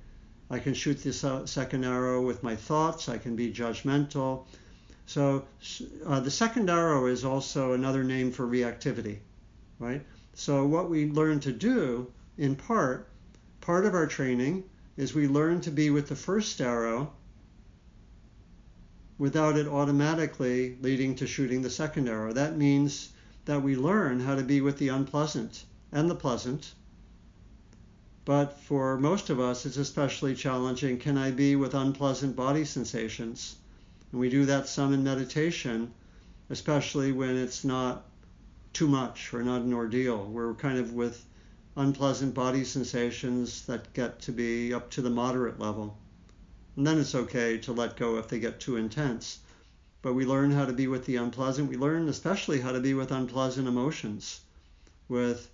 I 0.51 0.59
can 0.59 0.75
shoot 0.75 1.01
the 1.01 1.47
second 1.47 1.85
arrow 1.85 2.23
with 2.23 2.43
my 2.43 2.57
thoughts. 2.57 3.09
I 3.09 3.19
can 3.19 3.37
be 3.37 3.53
judgmental. 3.53 4.47
So 5.07 5.45
uh, 6.07 6.21
the 6.21 6.31
second 6.31 6.71
arrow 6.71 7.07
is 7.07 7.25
also 7.25 7.73
another 7.73 8.03
name 8.03 8.33
for 8.33 8.47
reactivity, 8.47 9.19
right? 9.79 10.05
So 10.33 10.67
what 10.67 10.89
we 10.89 11.11
learn 11.11 11.41
to 11.41 11.53
do, 11.53 12.11
in 12.39 12.57
part, 12.57 13.09
part 13.61 13.85
of 13.85 13.95
our 13.95 14.07
training 14.07 14.65
is 14.97 15.15
we 15.15 15.29
learn 15.29 15.61
to 15.63 15.71
be 15.71 15.91
with 15.91 16.09
the 16.09 16.17
first 16.17 16.61
arrow 16.61 17.13
without 19.19 19.57
it 19.57 19.69
automatically 19.69 20.77
leading 20.81 21.15
to 21.17 21.27
shooting 21.27 21.63
the 21.63 21.71
second 21.71 22.09
arrow. 22.09 22.33
That 22.33 22.57
means 22.57 23.11
that 23.45 23.63
we 23.63 23.77
learn 23.77 24.21
how 24.21 24.35
to 24.35 24.43
be 24.43 24.61
with 24.61 24.79
the 24.79 24.89
unpleasant 24.89 25.65
and 25.93 26.11
the 26.11 26.15
pleasant. 26.15 26.73
But 28.25 28.59
for 28.59 28.99
most 28.99 29.29
of 29.29 29.39
us, 29.39 29.67
it's 29.67 29.77
especially 29.77 30.35
challenging. 30.35 30.99
Can 30.99 31.19
I 31.19 31.31
be 31.31 31.57
with 31.57 31.75
unpleasant 31.75 32.35
body 32.35 32.65
sensations? 32.65 33.57
And 34.15 34.21
we 34.21 34.31
do 34.31 34.45
that 34.45 34.69
some 34.69 34.95
in 34.95 35.03
meditation, 35.03 35.93
especially 36.49 37.11
when 37.11 37.37
it's 37.37 37.65
not 37.65 38.05
too 38.73 38.87
much 38.87 39.35
or 39.35 39.43
not 39.43 39.63
an 39.63 39.75
ordeal. 39.75 40.27
We're 40.27 40.55
kind 40.55 40.79
of 40.79 40.93
with 40.93 41.27
unpleasant 41.75 42.33
body 42.33 42.63
sensations 42.63 43.63
that 43.63 43.93
get 43.93 44.21
to 44.21 44.31
be 44.31 44.73
up 44.73 44.89
to 44.93 45.03
the 45.03 45.11
moderate 45.11 45.59
level. 45.59 45.99
And 46.77 46.87
then 46.87 47.01
it's 47.01 47.17
okay 47.17 47.59
to 47.59 47.73
let 47.73 47.97
go 47.97 48.19
if 48.19 48.29
they 48.29 48.39
get 48.39 48.61
too 48.61 48.77
intense. 48.77 49.41
But 50.01 50.15
we 50.15 50.25
learn 50.25 50.53
how 50.53 50.67
to 50.67 50.73
be 50.73 50.87
with 50.87 51.07
the 51.07 51.17
unpleasant. 51.17 51.69
We 51.69 51.77
learn 51.77 52.09
especially 52.09 52.61
how 52.61 52.71
to 52.71 52.81
be 52.81 52.95
with 52.95 53.11
unpleasant 53.11 53.67
emotions, 53.67 54.43
with 55.09 55.51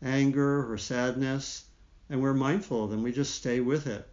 anger 0.00 0.72
or 0.72 0.78
sadness, 0.78 1.66
and 2.08 2.22
we're 2.22 2.32
mindful 2.32 2.84
of 2.84 2.90
them. 2.90 3.02
We 3.02 3.12
just 3.12 3.34
stay 3.34 3.60
with 3.60 3.86
it. 3.86 4.08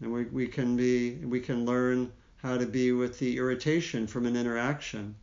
And 0.00 0.14
we, 0.14 0.24
we 0.24 0.48
can 0.48 0.78
be 0.78 1.16
we 1.16 1.40
can 1.40 1.66
learn 1.66 2.10
how 2.42 2.58
to 2.58 2.66
be 2.66 2.92
with 2.92 3.18
the 3.18 3.36
irritation 3.36 4.06
from 4.06 4.26
an 4.26 4.36
interaction. 4.36 5.14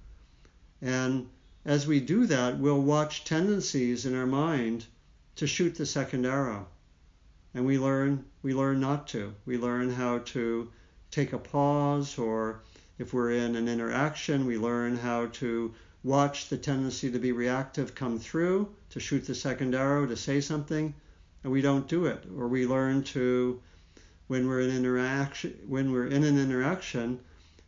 And 0.81 1.29
as 1.65 1.85
we 1.85 1.99
do 1.99 2.25
that, 2.25 2.57
we'll 2.57 2.81
watch 2.81 3.23
tendencies 3.23 4.05
in 4.05 4.15
our 4.15 4.27
mind 4.27 4.85
to 5.35 5.47
shoot 5.47 5.75
the 5.75 5.85
second 5.85 6.25
arrow 6.25 6.67
and 7.53 7.65
we 7.65 7.79
learn 7.79 8.23
we 8.43 8.53
learn 8.53 8.79
not 8.79 9.07
to. 9.07 9.33
We 9.45 9.57
learn 9.57 9.91
how 9.91 10.19
to 10.19 10.69
take 11.11 11.33
a 11.33 11.39
pause, 11.39 12.17
or 12.17 12.61
if 12.99 13.11
we're 13.13 13.31
in 13.31 13.55
an 13.55 13.67
interaction, 13.67 14.45
we 14.45 14.57
learn 14.57 14.95
how 14.95 15.27
to 15.27 15.73
watch 16.03 16.47
the 16.47 16.57
tendency 16.57 17.11
to 17.11 17.19
be 17.19 17.31
reactive 17.31 17.95
come 17.95 18.19
through, 18.19 18.69
to 18.91 18.99
shoot 18.99 19.25
the 19.25 19.35
second 19.35 19.73
arrow, 19.73 20.05
to 20.05 20.15
say 20.15 20.39
something, 20.39 20.93
and 21.43 21.51
we 21.51 21.61
don't 21.61 21.87
do 21.87 22.05
it. 22.05 22.23
Or 22.37 22.47
we 22.47 22.67
learn 22.67 23.03
to 23.15 23.59
when 24.29 24.47
we're 24.47 24.61
in 24.61 24.69
interaction 24.69 25.53
when 25.67 25.91
we're 25.91 26.07
in 26.07 26.23
an 26.23 26.39
interaction 26.39 27.19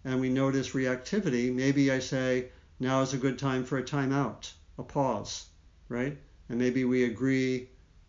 and 0.06 0.22
we 0.22 0.30
notice 0.30 0.70
reactivity, 0.70 1.54
maybe 1.54 1.92
I 1.92 2.00
say, 2.00 2.50
now 2.80 3.02
is 3.02 3.14
a 3.14 3.18
good 3.18 3.38
time 3.38 3.66
for 3.66 3.80
a 3.80 3.84
timeout, 3.84 4.52
a 4.78 4.84
pause, 4.84 5.48
right? 5.90 6.16
And 6.50 6.60
maybe 6.60 6.86
we 6.86 7.04
agree 7.04 7.68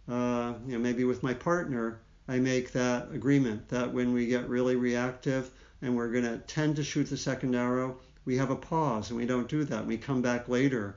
uh, 0.09 0.53
you 0.67 0.73
know, 0.73 0.79
maybe 0.79 1.05
with 1.05 1.23
my 1.23 1.33
partner, 1.33 2.01
I 2.29 2.39
make 2.41 2.73
that 2.73 3.11
agreement 3.13 3.69
that 3.69 3.93
when 3.93 4.13
we 4.13 4.27
get 4.27 4.49
really 4.49 4.77
reactive 4.77 5.51
and 5.81 5.97
we're 5.97 6.13
going 6.13 6.25
to 6.25 6.39
tend 6.39 6.77
to 6.77 6.85
shoot 6.85 7.05
the 7.05 7.17
second 7.17 7.55
arrow, 7.55 7.99
we 8.25 8.37
have 8.37 8.51
a 8.51 8.57
pause 8.57 9.11
and 9.11 9.19
we 9.19 9.27
don't 9.27 9.49
do 9.49 9.65
that. 9.65 9.87
We 9.87 9.97
come 9.97 10.21
back 10.21 10.49
later 10.49 10.97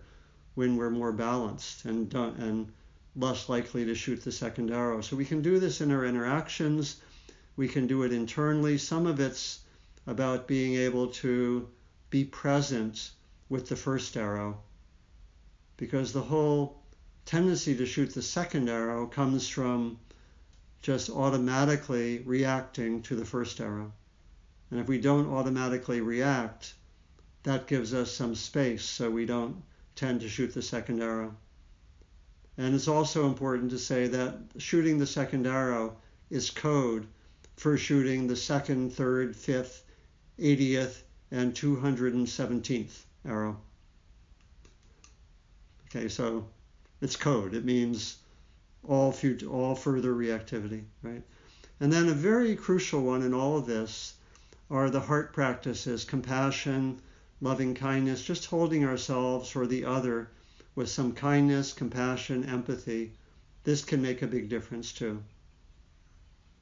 when 0.55 0.75
we're 0.75 0.89
more 0.89 1.11
balanced 1.11 1.85
and 1.85 2.13
and 2.13 2.71
less 3.15 3.47
likely 3.47 3.85
to 3.85 3.95
shoot 3.95 4.23
the 4.23 4.31
second 4.31 4.71
arrow. 4.71 4.99
So 5.01 5.15
we 5.15 5.23
can 5.23 5.41
do 5.41 5.59
this 5.59 5.79
in 5.79 5.91
our 5.91 6.05
interactions. 6.05 6.99
We 7.57 7.67
can 7.67 7.87
do 7.87 8.03
it 8.03 8.11
internally. 8.11 8.77
Some 8.77 9.07
of 9.07 9.19
it's 9.19 9.59
about 10.07 10.47
being 10.47 10.75
able 10.75 11.07
to 11.07 11.67
be 12.09 12.25
present 12.25 13.11
with 13.49 13.69
the 13.69 13.75
first 13.75 14.17
arrow 14.17 14.59
because 15.77 16.13
the 16.13 16.21
whole 16.21 16.81
tendency 17.25 17.75
to 17.75 17.85
shoot 17.85 18.13
the 18.13 18.21
second 18.21 18.69
arrow 18.69 19.07
comes 19.07 19.47
from 19.47 19.99
just 20.81 21.09
automatically 21.09 22.19
reacting 22.19 23.01
to 23.01 23.15
the 23.15 23.25
first 23.25 23.59
arrow. 23.59 23.91
And 24.69 24.79
if 24.79 24.87
we 24.87 24.99
don't 24.99 25.33
automatically 25.33 26.01
react, 26.01 26.73
that 27.43 27.67
gives 27.67 27.93
us 27.93 28.11
some 28.11 28.35
space 28.35 28.83
so 28.83 29.09
we 29.09 29.25
don't 29.25 29.63
tend 29.95 30.21
to 30.21 30.29
shoot 30.29 30.53
the 30.53 30.61
second 30.61 31.01
arrow. 31.01 31.35
And 32.57 32.73
it's 32.75 32.87
also 32.87 33.27
important 33.27 33.71
to 33.71 33.79
say 33.79 34.07
that 34.07 34.37
shooting 34.57 34.97
the 34.97 35.07
second 35.07 35.47
arrow 35.47 35.97
is 36.29 36.49
code 36.49 37.07
for 37.55 37.77
shooting 37.77 38.27
the 38.27 38.35
second, 38.35 38.93
third, 38.93 39.35
fifth, 39.35 39.83
80th, 40.39 41.01
and 41.31 41.53
217th 41.53 43.03
arrow. 43.25 43.57
Okay, 45.89 46.09
so 46.09 46.47
it's 47.01 47.15
code. 47.15 47.53
It 47.53 47.65
means 47.65 48.17
all 48.83 49.11
future, 49.11 49.47
all 49.47 49.75
further 49.75 50.13
reactivity, 50.13 50.83
right? 51.01 51.23
And 51.79 51.91
then 51.91 52.09
a 52.09 52.13
very 52.13 52.55
crucial 52.55 53.01
one 53.01 53.21
in 53.21 53.33
all 53.33 53.57
of 53.57 53.65
this 53.65 54.13
are 54.69 54.89
the 54.89 54.99
heart 54.99 55.33
practices, 55.33 56.03
compassion, 56.03 57.01
loving 57.41 57.75
kindness, 57.75 58.23
just 58.23 58.45
holding 58.45 58.85
ourselves 58.85 59.55
or 59.55 59.67
the 59.67 59.85
other 59.85 60.29
with 60.73 60.89
some 60.89 61.13
kindness, 61.13 61.73
compassion, 61.73 62.43
empathy. 62.43 63.13
This 63.63 63.83
can 63.83 64.01
make 64.01 64.21
a 64.21 64.27
big 64.27 64.49
difference 64.49 64.91
too. 64.91 65.23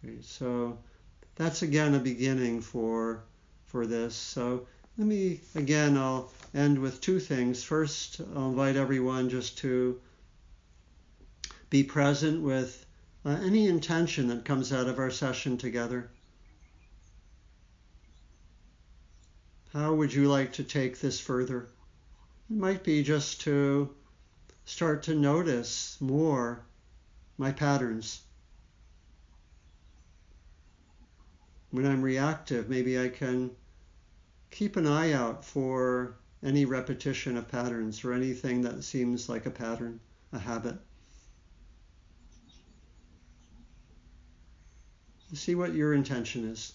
Okay, 0.03 0.17
so 0.21 0.77
that's 1.35 1.61
again 1.61 1.95
a 1.95 1.99
beginning 1.99 2.59
for 2.59 3.23
for 3.67 3.87
this. 3.87 4.15
So 4.15 4.67
let 4.97 5.07
me 5.07 5.39
again 5.55 5.97
I'll 5.97 6.31
end 6.53 6.77
with 6.77 6.99
two 6.99 7.19
things. 7.19 7.63
First, 7.63 8.19
I'll 8.35 8.49
invite 8.49 8.75
everyone 8.75 9.29
just 9.29 9.57
to 9.59 10.01
be 11.69 11.83
present 11.83 12.41
with 12.41 12.85
uh, 13.25 13.29
any 13.29 13.67
intention 13.67 14.27
that 14.27 14.45
comes 14.45 14.73
out 14.73 14.87
of 14.87 14.99
our 14.99 15.09
session 15.09 15.57
together. 15.57 16.09
How 19.71 19.93
would 19.93 20.13
you 20.13 20.27
like 20.27 20.53
to 20.53 20.63
take 20.63 20.99
this 20.99 21.19
further? 21.19 21.69
It 22.49 22.57
might 22.57 22.83
be 22.83 23.03
just 23.03 23.41
to 23.41 23.89
start 24.65 25.03
to 25.03 25.15
notice 25.15 25.97
more 25.99 26.63
my 27.37 27.51
patterns. 27.51 28.21
When 31.73 31.87
I'm 31.87 32.03
reactive, 32.03 32.69
maybe 32.69 32.99
I 32.99 33.09
can 33.09 33.49
keep 34.51 34.75
an 34.75 34.85
eye 34.85 35.11
out 35.11 35.43
for 35.43 36.13
any 36.43 36.65
repetition 36.65 37.35
of 37.35 37.47
patterns 37.47 38.05
or 38.05 38.13
anything 38.13 38.61
that 38.61 38.83
seems 38.83 39.27
like 39.27 39.47
a 39.47 39.49
pattern, 39.49 39.99
a 40.31 40.37
habit. 40.37 40.77
see 45.33 45.55
what 45.55 45.73
your 45.73 45.95
intention 45.95 46.47
is. 46.47 46.73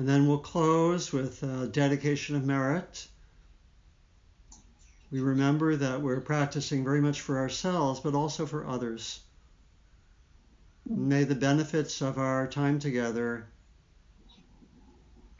And 0.00 0.08
then 0.08 0.26
we'll 0.26 0.38
close 0.38 1.12
with 1.12 1.42
a 1.42 1.66
dedication 1.66 2.34
of 2.34 2.42
merit. 2.42 3.06
we 5.10 5.20
remember 5.20 5.76
that 5.76 6.00
we're 6.00 6.22
practicing 6.22 6.84
very 6.84 7.02
much 7.02 7.20
for 7.20 7.36
ourselves, 7.36 8.00
but 8.00 8.14
also 8.14 8.46
for 8.46 8.66
others. 8.66 9.20
May 10.86 11.24
the 11.24 11.34
benefits 11.34 12.00
of 12.00 12.16
our 12.16 12.46
time 12.46 12.78
together 12.78 13.46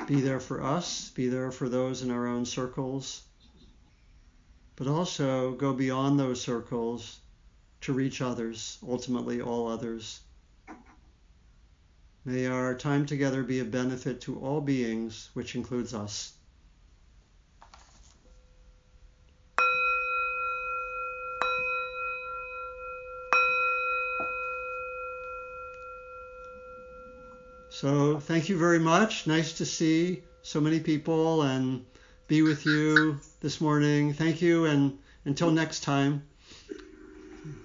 be 0.07 0.21
there 0.21 0.41
for 0.41 0.63
us, 0.63 1.09
be 1.09 1.31
there 1.31 1.51
for 1.51 1.71
those 1.71 2.03
in 2.03 2.11
our 2.11 2.27
own 2.27 2.45
circles, 2.45 3.23
but 4.77 4.87
also 4.87 5.53
go 5.53 5.73
beyond 5.73 6.21
those 6.21 6.39
circles 6.39 7.19
to 7.81 7.95
reach 7.95 8.21
others, 8.21 8.77
ultimately, 8.87 9.41
all 9.41 9.69
others. 9.69 10.21
May 12.25 12.47
our 12.47 12.75
time 12.75 13.07
together 13.07 13.43
be 13.43 13.61
a 13.61 13.65
benefit 13.65 14.21
to 14.23 14.39
all 14.41 14.61
beings, 14.61 15.31
which 15.35 15.55
includes 15.55 15.95
us. 15.95 16.35
So, 27.81 28.21
thank 28.21 28.51
you 28.51 28.59
very 28.59 28.79
much. 28.79 29.27
Nice 29.27 29.55
to 29.55 29.65
see 29.65 30.23
so 30.43 30.61
many 30.61 30.81
people 30.81 31.43
and 31.43 31.87
be 32.27 32.43
with 32.43 32.67
you 32.67 33.19
this 33.41 33.59
morning. 33.59 34.13
Thank 34.13 34.43
you, 34.43 34.67
and 34.67 34.99
until 35.25 35.51
next 35.51 35.81
time. 35.81 36.29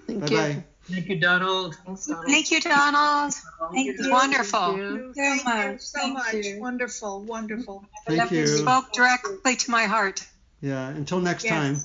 Thank 0.07 0.21
bye 0.21 0.27
you. 0.27 0.37
bye. 0.37 0.63
Thank 0.89 1.09
you, 1.09 1.19
Donald. 1.19 1.75
Thanks, 1.85 2.05
Donald. 2.05 2.25
Thank 2.27 2.51
you, 2.51 2.61
Donald. 2.61 3.33
Thank 3.73 3.99
you. 3.99 4.11
Wonderful. 4.11 4.59
Thank 4.59 4.77
you. 4.77 5.13
Very 5.15 5.39
Thank 5.39 5.43
you 5.65 5.71
much. 5.71 5.81
so 5.81 5.99
Thank 5.99 6.13
much. 6.13 6.33
you. 6.33 6.59
Wonderful, 6.61 7.21
wonderful. 7.23 7.85
Thank 8.07 8.31
you. 8.31 8.45
Spoke 8.47 8.91
directly 8.93 9.55
to 9.55 9.71
my 9.71 9.85
heart. 9.85 10.23
Yeah, 10.61 10.87
until 10.89 11.19
next 11.19 11.43
Yes. 11.43 11.51
time. 11.53 11.81